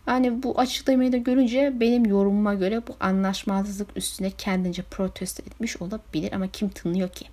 Yani 0.07 0.43
bu 0.43 0.59
açıklamayı 0.59 1.11
da 1.11 1.17
görünce 1.17 1.73
benim 1.79 2.05
yorumuma 2.05 2.53
göre 2.53 2.81
bu 2.87 2.95
anlaşmazlık 2.99 3.87
üstüne 3.95 4.31
kendince 4.31 4.81
protesto 4.81 5.43
etmiş 5.43 5.81
olabilir 5.81 6.31
ama 6.31 6.47
kim 6.47 6.69
tınlıyor 6.69 7.09
ki? 7.09 7.25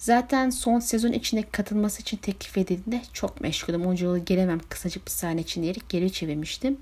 Zaten 0.00 0.50
son 0.50 0.78
sezon 0.78 1.12
içinde 1.12 1.42
katılması 1.52 2.02
için 2.02 2.16
teklif 2.16 2.58
edildiğinde 2.58 3.02
çok 3.12 3.40
meşgulüm. 3.40 3.86
Onca 3.86 4.06
yolu 4.06 4.24
gelemem 4.24 4.60
kısacık 4.68 5.06
bir 5.06 5.10
sahne 5.10 5.40
için 5.40 5.62
diyerek 5.62 5.88
geri 5.88 6.12
çevirmiştim. 6.12 6.76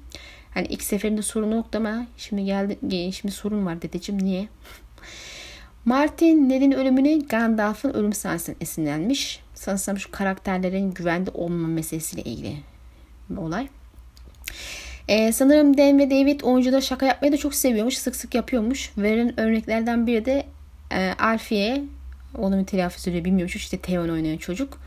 Hani 0.55 0.67
ilk 0.67 0.83
seferinde 0.83 1.23
sorun 1.23 1.53
yoktu 1.53 1.79
ama 1.79 2.07
şimdi 2.17 2.45
geldi 2.45 2.79
şimdi 3.13 3.35
sorun 3.35 3.67
var 3.67 3.83
dedeciğim 3.83 4.25
niye? 4.25 4.49
Martin 5.85 6.49
Ned'in 6.49 6.73
ölümünü 6.73 7.27
Gandalf'ın 7.27 7.93
ölüm 7.93 8.13
sahnesinden 8.13 8.57
esinlenmiş. 8.61 9.41
Sanırsam 9.55 9.99
şu 9.99 10.11
karakterlerin 10.11 10.95
güvende 10.95 11.31
olmama 11.31 11.69
meselesiyle 11.69 12.23
ilgili 12.23 12.57
bir 13.31 13.37
olay. 13.37 13.69
Ee, 15.09 15.33
sanırım 15.33 15.77
Dan 15.79 15.99
ve 15.99 16.11
David 16.11 16.41
oyuncuda 16.41 16.81
şaka 16.81 17.07
yapmayı 17.07 17.33
da 17.33 17.37
çok 17.37 17.55
seviyormuş. 17.55 17.99
Sık 17.99 18.17
sık 18.17 18.35
yapıyormuş. 18.35 18.93
Verilen 18.99 19.41
örneklerden 19.41 20.07
biri 20.07 20.25
de 20.25 20.47
e, 20.93 21.13
Alfie 21.19 21.85
onun 22.39 22.65
telaffuzuyla 22.65 23.25
bilmiyormuş. 23.25 23.57
İşte 23.57 23.79
Theon 23.79 24.09
oynayan 24.09 24.37
çocuk. 24.37 24.79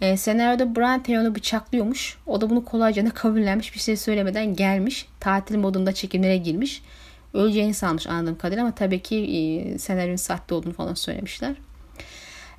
E, 0.00 0.16
senaryoda 0.16 0.76
Bran 0.76 1.02
Theon'u 1.02 1.34
bıçaklıyormuş. 1.34 2.18
O 2.26 2.40
da 2.40 2.50
bunu 2.50 2.64
kolayca 2.64 3.06
da 3.06 3.10
kabullenmiş. 3.14 3.74
Bir 3.74 3.80
şey 3.80 3.96
söylemeden 3.96 4.54
gelmiş. 4.54 5.06
Tatil 5.20 5.58
modunda 5.58 5.92
çekimlere 5.92 6.36
girmiş. 6.36 6.82
Öleceğini 7.34 7.74
sanmış 7.74 8.06
anladığım 8.06 8.38
kadarıyla 8.38 8.64
ama 8.64 8.74
tabii 8.74 9.02
ki 9.02 9.16
e, 9.16 9.78
senaryonun 9.78 10.16
sahte 10.16 10.54
olduğunu 10.54 10.72
falan 10.72 10.94
söylemişler. 10.94 11.54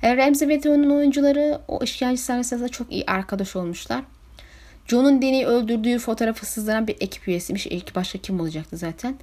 E, 0.02 0.16
Ramsey 0.16 0.48
ve 0.48 0.60
Theon'un 0.60 0.90
oyuncuları 0.90 1.60
o 1.68 1.84
işkence 1.84 2.16
sahnesinde 2.16 2.68
çok 2.68 2.92
iyi 2.92 3.04
arkadaş 3.06 3.56
olmuşlar. 3.56 4.04
John'un 4.86 5.22
Danny'i 5.22 5.46
öldürdüğü 5.46 5.98
fotoğrafı 5.98 6.46
sızdıran 6.46 6.86
bir 6.86 6.96
ekip 7.00 7.28
üyesiymiş. 7.28 7.66
İlk 7.66 7.94
başta 7.94 8.18
kim 8.18 8.40
olacaktı 8.40 8.76
zaten. 8.76 9.14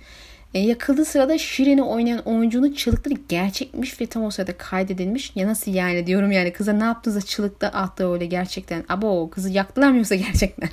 E, 0.54 0.60
yakıldığı 0.60 1.06
sırada 1.06 1.38
Şirin'i 1.38 1.84
oynayan 1.84 2.20
oyuncunun 2.20 2.72
çığlıkları 2.72 3.16
gerçekmiş 3.30 4.02
ve 4.02 4.06
tam 4.06 4.24
o 4.24 4.32
sırada 4.32 4.58
kaydedilmiş. 4.58 5.32
Ya 5.36 5.48
nasıl 5.48 5.74
yani 5.74 6.08
diyorum 6.08 6.32
yani 6.32 6.54
kıza 6.54 6.74
ne 6.74 6.84
yaptınız 6.84 7.26
çığlıkta 7.26 7.68
attı 7.68 8.14
öyle 8.14 8.26
gerçekten. 8.26 8.84
Abo 8.90 9.30
kızı 9.30 9.50
yaktılar 9.50 9.92
mı 9.92 9.98
yoksa 9.98 10.16
gerçekten? 10.16 10.70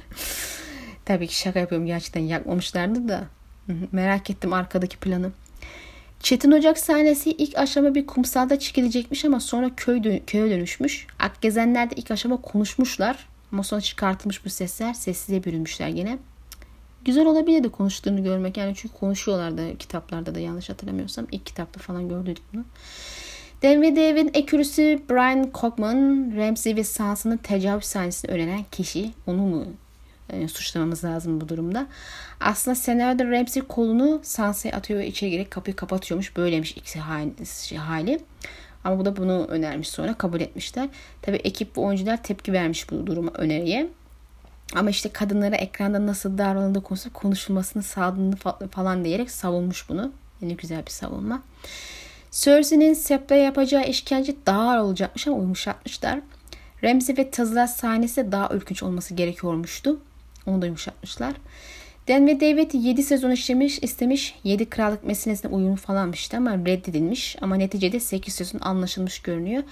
Tabii 1.04 1.26
ki 1.26 1.38
şaka 1.38 1.58
yapıyorum 1.58 1.86
gerçekten 1.86 2.20
yakmamışlardı 2.20 3.08
da. 3.08 3.24
Merak 3.92 4.30
ettim 4.30 4.52
arkadaki 4.52 4.96
planı. 4.96 5.30
Çetin 6.20 6.52
Ocak 6.52 6.78
sahnesi 6.78 7.30
ilk 7.30 7.58
aşama 7.58 7.94
bir 7.94 8.06
kumsalda 8.06 8.58
çekilecekmiş 8.58 9.24
ama 9.24 9.40
sonra 9.40 9.70
köy 9.76 10.04
dön- 10.04 10.20
köye 10.26 10.50
dönüşmüş. 10.50 11.06
Akgezenler 11.18 11.90
de 11.90 11.94
ilk 11.94 12.10
aşama 12.10 12.36
konuşmuşlar. 12.36 13.26
Ama 13.52 13.62
sonra 13.62 13.80
çıkartılmış 13.80 14.44
bu 14.44 14.50
sesler 14.50 14.94
sessize 14.94 15.44
bürünmüşler 15.44 15.88
gene. 15.88 16.18
Güzel 17.06 17.26
olabilirdi 17.26 17.68
konuştuğunu 17.68 18.24
görmek. 18.24 18.56
Yani 18.56 18.74
çünkü 18.76 18.94
konuşuyorlardı 18.94 19.78
kitaplarda 19.78 20.34
da 20.34 20.40
yanlış 20.40 20.70
hatırlamıyorsam. 20.70 21.26
ilk 21.32 21.46
kitapta 21.46 21.80
falan 21.80 22.08
gördük 22.08 22.38
bunu. 22.52 22.64
Dan 23.62 23.82
ve 23.82 23.96
David'in 23.96 24.30
ekürüsü 24.34 25.00
Brian 25.10 25.50
Cockman, 25.54 26.32
Ramsey 26.36 26.76
ve 26.76 26.84
Sansa'nın 26.84 27.36
tecavüz 27.36 27.84
sahnesini 27.84 28.30
öğrenen 28.30 28.64
kişi. 28.72 29.12
Onu 29.26 29.36
mu 29.36 29.66
yani 30.32 30.44
e, 30.44 30.48
suçlamamız 30.48 31.04
lazım 31.04 31.40
bu 31.40 31.48
durumda. 31.48 31.86
Aslında 32.40 32.74
senaryoda 32.74 33.30
Ramsey 33.30 33.62
kolunu 33.62 34.20
Sansa'ya 34.22 34.76
atıyor 34.76 35.00
ve 35.00 35.06
içeri 35.06 35.30
girip 35.30 35.50
kapıyı 35.50 35.76
kapatıyormuş. 35.76 36.36
Böyleymiş 36.36 36.72
ikisi 36.72 36.98
hali. 37.78 38.20
Ama 38.84 38.98
bu 38.98 39.04
da 39.04 39.16
bunu 39.16 39.46
önermiş 39.48 39.88
sonra 39.88 40.14
kabul 40.14 40.40
etmişler. 40.40 40.88
Tabi 41.22 41.36
ekip 41.36 41.78
ve 41.78 41.80
oyuncular 41.80 42.22
tepki 42.22 42.52
vermiş 42.52 42.90
bu 42.90 43.06
duruma 43.06 43.30
öneriye. 43.34 43.90
Ama 44.74 44.90
işte 44.90 45.08
kadınlara 45.08 45.56
ekranda 45.56 46.06
nasıl 46.06 46.38
davranıldığı 46.38 46.82
konusu 46.82 47.12
konuşulmasını 47.12 47.82
sağladığını 47.82 48.36
falan 48.70 49.04
diyerek 49.04 49.30
savunmuş 49.30 49.88
bunu. 49.88 50.12
Yine 50.40 50.52
güzel 50.52 50.86
bir 50.86 50.90
savunma. 50.90 51.42
Cersei'nin 52.30 52.94
Sep'le 52.94 53.30
yapacağı 53.30 53.84
işkence 53.84 54.34
daha 54.46 54.70
ağır 54.70 54.78
olacakmış 54.78 55.26
ama 55.26 55.36
yumuşatmışlar. 55.36 56.20
Ramsey 56.84 57.16
ve 57.16 57.30
Tazılar 57.30 57.66
sahnesi 57.66 58.32
daha 58.32 58.54
ürkünç 58.54 58.82
olması 58.82 59.14
gerekiyormuştu. 59.14 60.00
Onu 60.46 60.62
da 60.62 60.66
yumuşatmışlar. 60.66 61.34
Dan 62.08 62.26
ve 62.26 62.40
David 62.40 62.72
7 62.72 63.02
sezon 63.02 63.30
işlemiş, 63.30 63.78
istemiş. 63.82 64.34
7 64.44 64.70
krallık 64.70 65.04
meselesine 65.04 65.50
uyum 65.50 65.76
falanmıştı 65.76 66.36
ama 66.36 66.54
reddedilmiş. 66.54 67.36
Ama 67.40 67.56
neticede 67.56 68.00
8 68.00 68.34
sezon 68.34 68.60
anlaşılmış 68.60 69.18
görünüyor. 69.18 69.62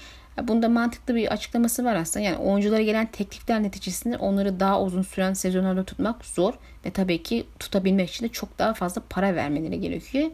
Bunda 0.42 0.68
mantıklı 0.68 1.14
bir 1.14 1.32
açıklaması 1.32 1.84
var 1.84 1.94
aslında. 1.94 2.26
Yani 2.26 2.36
oyunculara 2.36 2.82
gelen 2.82 3.06
teklifler 3.06 3.62
neticesinde 3.62 4.16
onları 4.16 4.60
daha 4.60 4.82
uzun 4.82 5.02
süren 5.02 5.32
sezonlarda 5.32 5.84
tutmak 5.84 6.24
zor. 6.24 6.54
Ve 6.86 6.90
tabii 6.90 7.22
ki 7.22 7.46
tutabilmek 7.58 8.10
için 8.10 8.24
de 8.24 8.28
çok 8.28 8.58
daha 8.58 8.74
fazla 8.74 9.02
para 9.10 9.34
vermeleri 9.34 9.80
gerekiyor. 9.80 10.30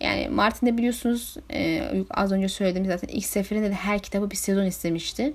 Yani 0.00 0.28
Martin'de 0.28 0.78
biliyorsunuz 0.78 1.36
e, 1.52 1.90
az 2.10 2.32
önce 2.32 2.48
söylediğim 2.48 2.86
zaten 2.86 3.08
ilk 3.08 3.26
seferinde 3.26 3.70
de 3.70 3.74
her 3.74 3.98
kitabı 3.98 4.30
bir 4.30 4.36
sezon 4.36 4.64
istemişti. 4.64 5.32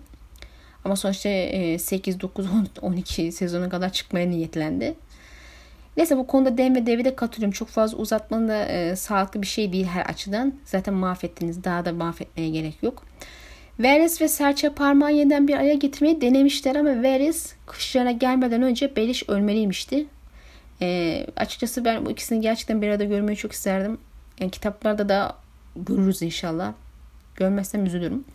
Ama 0.86 0.96
sonuçta 0.96 1.30
e, 1.30 1.80
8, 1.80 2.22
9, 2.22 2.46
10, 2.46 2.68
12 2.82 3.32
sezona 3.32 3.70
kadar 3.70 3.94
çıkmaya 3.94 4.30
niyetlendi. 4.30 4.96
Neyse 5.98 6.18
bu 6.18 6.28
konuda 6.28 6.58
dem 6.58 6.76
ve 6.76 6.86
devi 6.86 7.06
de 7.06 7.16
katılıyorum. 7.16 7.52
Çok 7.52 7.68
fazla 7.68 7.98
uzatmanın 7.98 8.48
da 8.48 8.66
e, 8.66 8.96
sağlıklı 8.96 9.42
bir 9.42 9.48
şey 9.48 9.74
değil 9.74 9.86
her 9.86 10.06
açıdan. 10.06 10.54
Zaten 10.66 10.94
mahvettiniz. 10.94 11.64
Daha 11.64 11.86
da 11.86 11.94
mahvetmeye 11.94 12.50
gerek 12.50 12.84
yok. 12.84 13.04
Varys 13.80 14.22
ve 14.22 14.28
serçe 14.28 14.70
parmağı 14.70 15.14
yeniden 15.14 15.48
bir 15.48 15.54
araya 15.54 15.74
getirmeyi 15.74 16.22
denemişler 16.22 16.76
ama 16.76 16.90
Varys 16.90 17.54
kışlarına 17.66 18.12
gelmeden 18.12 18.62
önce 18.62 18.96
Beliş 18.96 19.30
ölmeliymişti. 19.30 20.06
E, 20.82 21.28
açıkçası 21.36 21.86
ben 21.86 22.06
bu 22.06 22.12
ikisini 22.12 22.42
gerçekten 22.42 22.82
bir 22.82 22.88
arada 22.88 23.04
görmeyi 23.04 23.38
çok 23.38 23.52
isterdim. 23.52 23.98
Yani 24.40 24.52
kitaplarda 24.52 25.10
da 25.10 25.36
görürüz 25.76 26.22
inşallah. 26.22 26.74
Görmezsem 27.36 27.86
üzülürüm. 27.86 28.26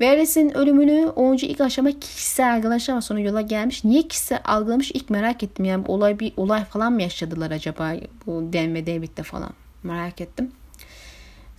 Varys'in 0.00 0.56
ölümünü 0.56 1.06
oyuncu 1.06 1.46
ilk 1.46 1.60
aşama 1.60 1.90
kişisel 1.90 2.54
algılamış 2.54 2.88
ama 2.88 3.02
sonra 3.02 3.20
yola 3.20 3.40
gelmiş. 3.40 3.84
Niye 3.84 4.02
kişisel 4.02 4.40
algılamış 4.44 4.90
ilk 4.90 5.10
merak 5.10 5.42
ettim. 5.42 5.64
Yani 5.64 5.84
olay 5.88 6.18
bir 6.18 6.32
olay 6.36 6.64
falan 6.64 6.92
mı 6.92 7.02
yaşadılar 7.02 7.50
acaba 7.50 7.92
bu 8.26 8.52
Dan 8.52 8.74
ve 8.74 8.86
David'de 8.86 9.22
falan 9.22 9.50
merak 9.82 10.20
ettim. 10.20 10.52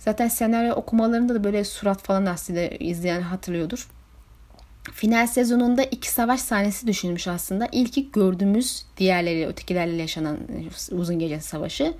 Zaten 0.08 0.28
senaryo 0.28 0.74
okumalarında 0.74 1.34
da 1.34 1.44
böyle 1.44 1.64
surat 1.64 2.02
falan 2.02 2.26
aslında 2.26 2.60
izleyen 2.60 3.20
hatırlıyordur. 3.20 3.88
Final 4.92 5.26
sezonunda 5.26 5.82
iki 5.82 6.10
savaş 6.10 6.40
sahnesi 6.40 6.86
düşünmüş 6.86 7.28
aslında. 7.28 7.68
İlki 7.72 8.12
gördüğümüz 8.12 8.84
diğerleri 8.96 9.46
ötekilerle 9.46 9.96
yaşanan 10.02 10.38
uzun 10.90 11.18
gece 11.18 11.40
savaşı. 11.40 11.94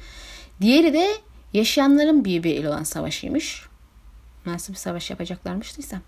Diğeri 0.61 0.93
de 0.93 1.09
yaşayanların 1.53 2.25
birbiriyle 2.25 2.69
olan 2.69 2.83
savaşıymış. 2.83 3.63
Nasıl 4.47 4.73
bir 4.73 4.79
savaş 4.79 5.11
yapacaklarmıştıysa. 5.11 6.01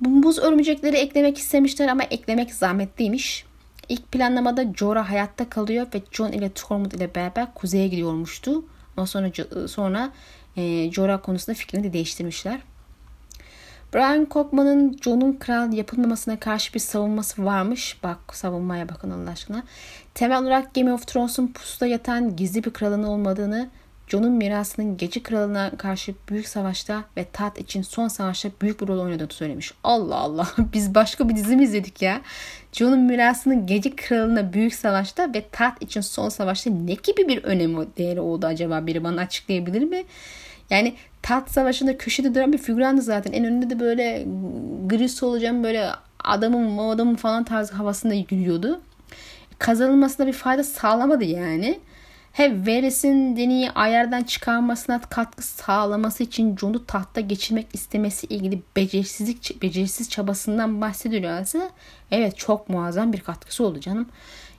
Bu 0.00 0.22
buz 0.22 0.38
örümcekleri 0.38 0.96
eklemek 0.96 1.38
istemişler 1.38 1.88
ama 1.88 2.02
eklemek 2.02 2.54
zahmetliymiş. 2.54 3.44
İlk 3.88 4.12
planlamada 4.12 4.64
Jorah 4.76 5.10
hayatta 5.10 5.48
kalıyor 5.48 5.86
ve 5.94 6.02
John 6.10 6.32
ile 6.32 6.52
Tormund 6.52 6.92
ile 6.92 7.14
beraber 7.14 7.54
kuzeye 7.54 7.88
gidiyormuştu. 7.88 8.64
Ama 8.96 9.06
sonra 9.06 9.30
sonra 9.68 10.12
e, 10.58 10.92
Jorah 10.92 11.22
konusunda 11.22 11.54
fikrini 11.54 11.84
de 11.84 11.92
değiştirmişler. 11.92 12.60
Brian 13.94 14.26
Cockman'ın 14.30 14.96
Jon'un 15.02 15.32
kral 15.32 15.72
yapılmamasına 15.72 16.40
karşı 16.40 16.74
bir 16.74 16.80
savunması 16.80 17.44
varmış. 17.44 17.98
Bak 18.02 18.18
savunmaya 18.32 18.88
bakın 18.88 19.10
Allah 19.10 19.30
aşkına. 19.30 19.62
Temel 20.14 20.42
olarak 20.42 20.74
Game 20.74 20.92
of 20.92 21.06
Thrones'un 21.06 21.46
pusuda 21.46 21.86
yatan 21.86 22.36
gizli 22.36 22.64
bir 22.64 22.70
kralın 22.70 23.02
olmadığını, 23.02 23.70
Jon'un 24.08 24.32
mirasının 24.32 24.96
gece 24.96 25.22
kralına 25.22 25.70
karşı 25.76 26.14
büyük 26.28 26.48
savaşta 26.48 27.04
ve 27.16 27.24
taht 27.32 27.58
için 27.58 27.82
son 27.82 28.08
savaşta 28.08 28.48
büyük 28.62 28.80
bir 28.80 28.88
rol 28.88 28.98
oynadığını 28.98 29.32
söylemiş. 29.32 29.72
Allah 29.84 30.16
Allah 30.16 30.48
biz 30.72 30.94
başka 30.94 31.28
bir 31.28 31.36
dizi 31.36 31.56
mi 31.56 31.64
izledik 31.64 32.02
ya? 32.02 32.20
Jon'un 32.72 33.00
mirasının 33.00 33.66
gece 33.66 33.96
kralına 33.96 34.52
büyük 34.52 34.74
savaşta 34.74 35.34
ve 35.34 35.44
taht 35.52 35.82
için 35.82 36.00
son 36.00 36.28
savaşta 36.28 36.70
ne 36.70 36.94
gibi 36.94 37.28
bir 37.28 37.44
önemi 37.44 37.86
değeri 37.96 38.20
oldu 38.20 38.46
acaba? 38.46 38.86
Biri 38.86 39.04
bana 39.04 39.20
açıklayabilir 39.20 39.82
mi? 39.82 40.04
Yani 40.70 40.94
taht 41.22 41.50
savaşında 41.50 41.98
köşede 41.98 42.34
duran 42.34 42.52
bir 42.52 42.58
figürandı 42.58 43.02
zaten. 43.02 43.32
En 43.32 43.44
önünde 43.44 43.70
de 43.70 43.80
böyle 43.80 44.24
gri 44.86 45.08
solucan 45.08 45.64
böyle 45.64 45.90
adamın 46.24 46.78
adamın 46.78 47.14
falan 47.14 47.44
tarzı 47.44 47.74
havasında 47.74 48.14
gülüyordu. 48.14 48.80
Kazanılmasına 49.58 50.26
bir 50.26 50.32
fayda 50.32 50.64
sağlamadı 50.64 51.24
yani. 51.24 51.80
Hem 52.32 52.66
Varys'in 52.66 53.36
Dany'yi 53.36 53.70
ayardan 53.70 54.22
çıkarmasına 54.22 55.00
katkı 55.00 55.42
sağlaması 55.42 56.22
için 56.22 56.56
Jon'u 56.56 56.86
tahta 56.86 57.20
geçirmek 57.20 57.66
istemesi 57.72 58.26
ilgili 58.26 58.62
becersizlik 58.76 59.62
becerisiz 59.62 60.10
çabasından 60.10 60.80
bahsediliyorsa 60.80 61.70
evet 62.10 62.36
çok 62.36 62.68
muazzam 62.68 63.12
bir 63.12 63.20
katkısı 63.20 63.64
oldu 63.64 63.80
canım. 63.80 64.08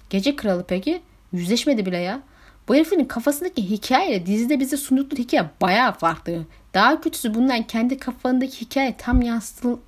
Gece 0.10 0.36
Kralı 0.36 0.66
peki 0.68 1.02
yüzleşmedi 1.32 1.86
bile 1.86 1.98
ya. 1.98 2.22
Bu 2.70 2.76
herifin 2.76 3.06
kafasındaki 3.06 3.70
hikaye 3.70 4.26
dizide 4.26 4.60
bize 4.60 4.78
sundukları 4.78 5.22
hikaye 5.22 5.50
bayağı 5.62 5.92
farklı. 5.92 6.46
Daha 6.74 7.02
kötüsü 7.02 7.34
bundan 7.34 7.64
kendi 7.64 7.98
kafalarındaki 7.98 8.62
hikaye 8.62 8.96
tam 8.98 9.22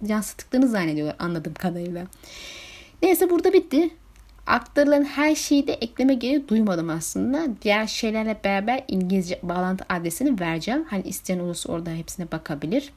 yansıttıklarını 0.07 0.67
zannediyorlar 0.67 1.15
anladığım 1.19 1.53
kadarıyla. 1.53 2.07
Neyse 3.01 3.29
burada 3.29 3.53
bitti. 3.53 3.89
Aktarılan 4.47 5.03
her 5.03 5.35
şeyi 5.35 5.67
de 5.67 5.73
ekleme 5.73 6.13
gereği 6.13 6.47
duymadım 6.47 6.89
aslında. 6.89 7.47
Diğer 7.61 7.87
şeylerle 7.87 8.39
beraber 8.43 8.83
İngilizce 8.87 9.39
bağlantı 9.43 9.85
adresini 9.89 10.39
vereceğim. 10.39 10.85
Hani 10.89 11.03
isteyen 11.03 11.39
olursa 11.39 11.71
orada 11.73 11.89
hepsine 11.89 12.31
bakabilir. 12.31 12.93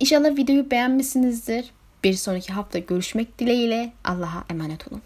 İnşallah 0.00 0.36
videoyu 0.36 0.70
beğenmişsinizdir. 0.70 1.70
Bir 2.04 2.14
sonraki 2.14 2.52
hafta 2.52 2.78
görüşmek 2.78 3.38
dileğiyle. 3.38 3.92
Allah'a 4.04 4.44
emanet 4.50 4.92
olun. 4.92 5.02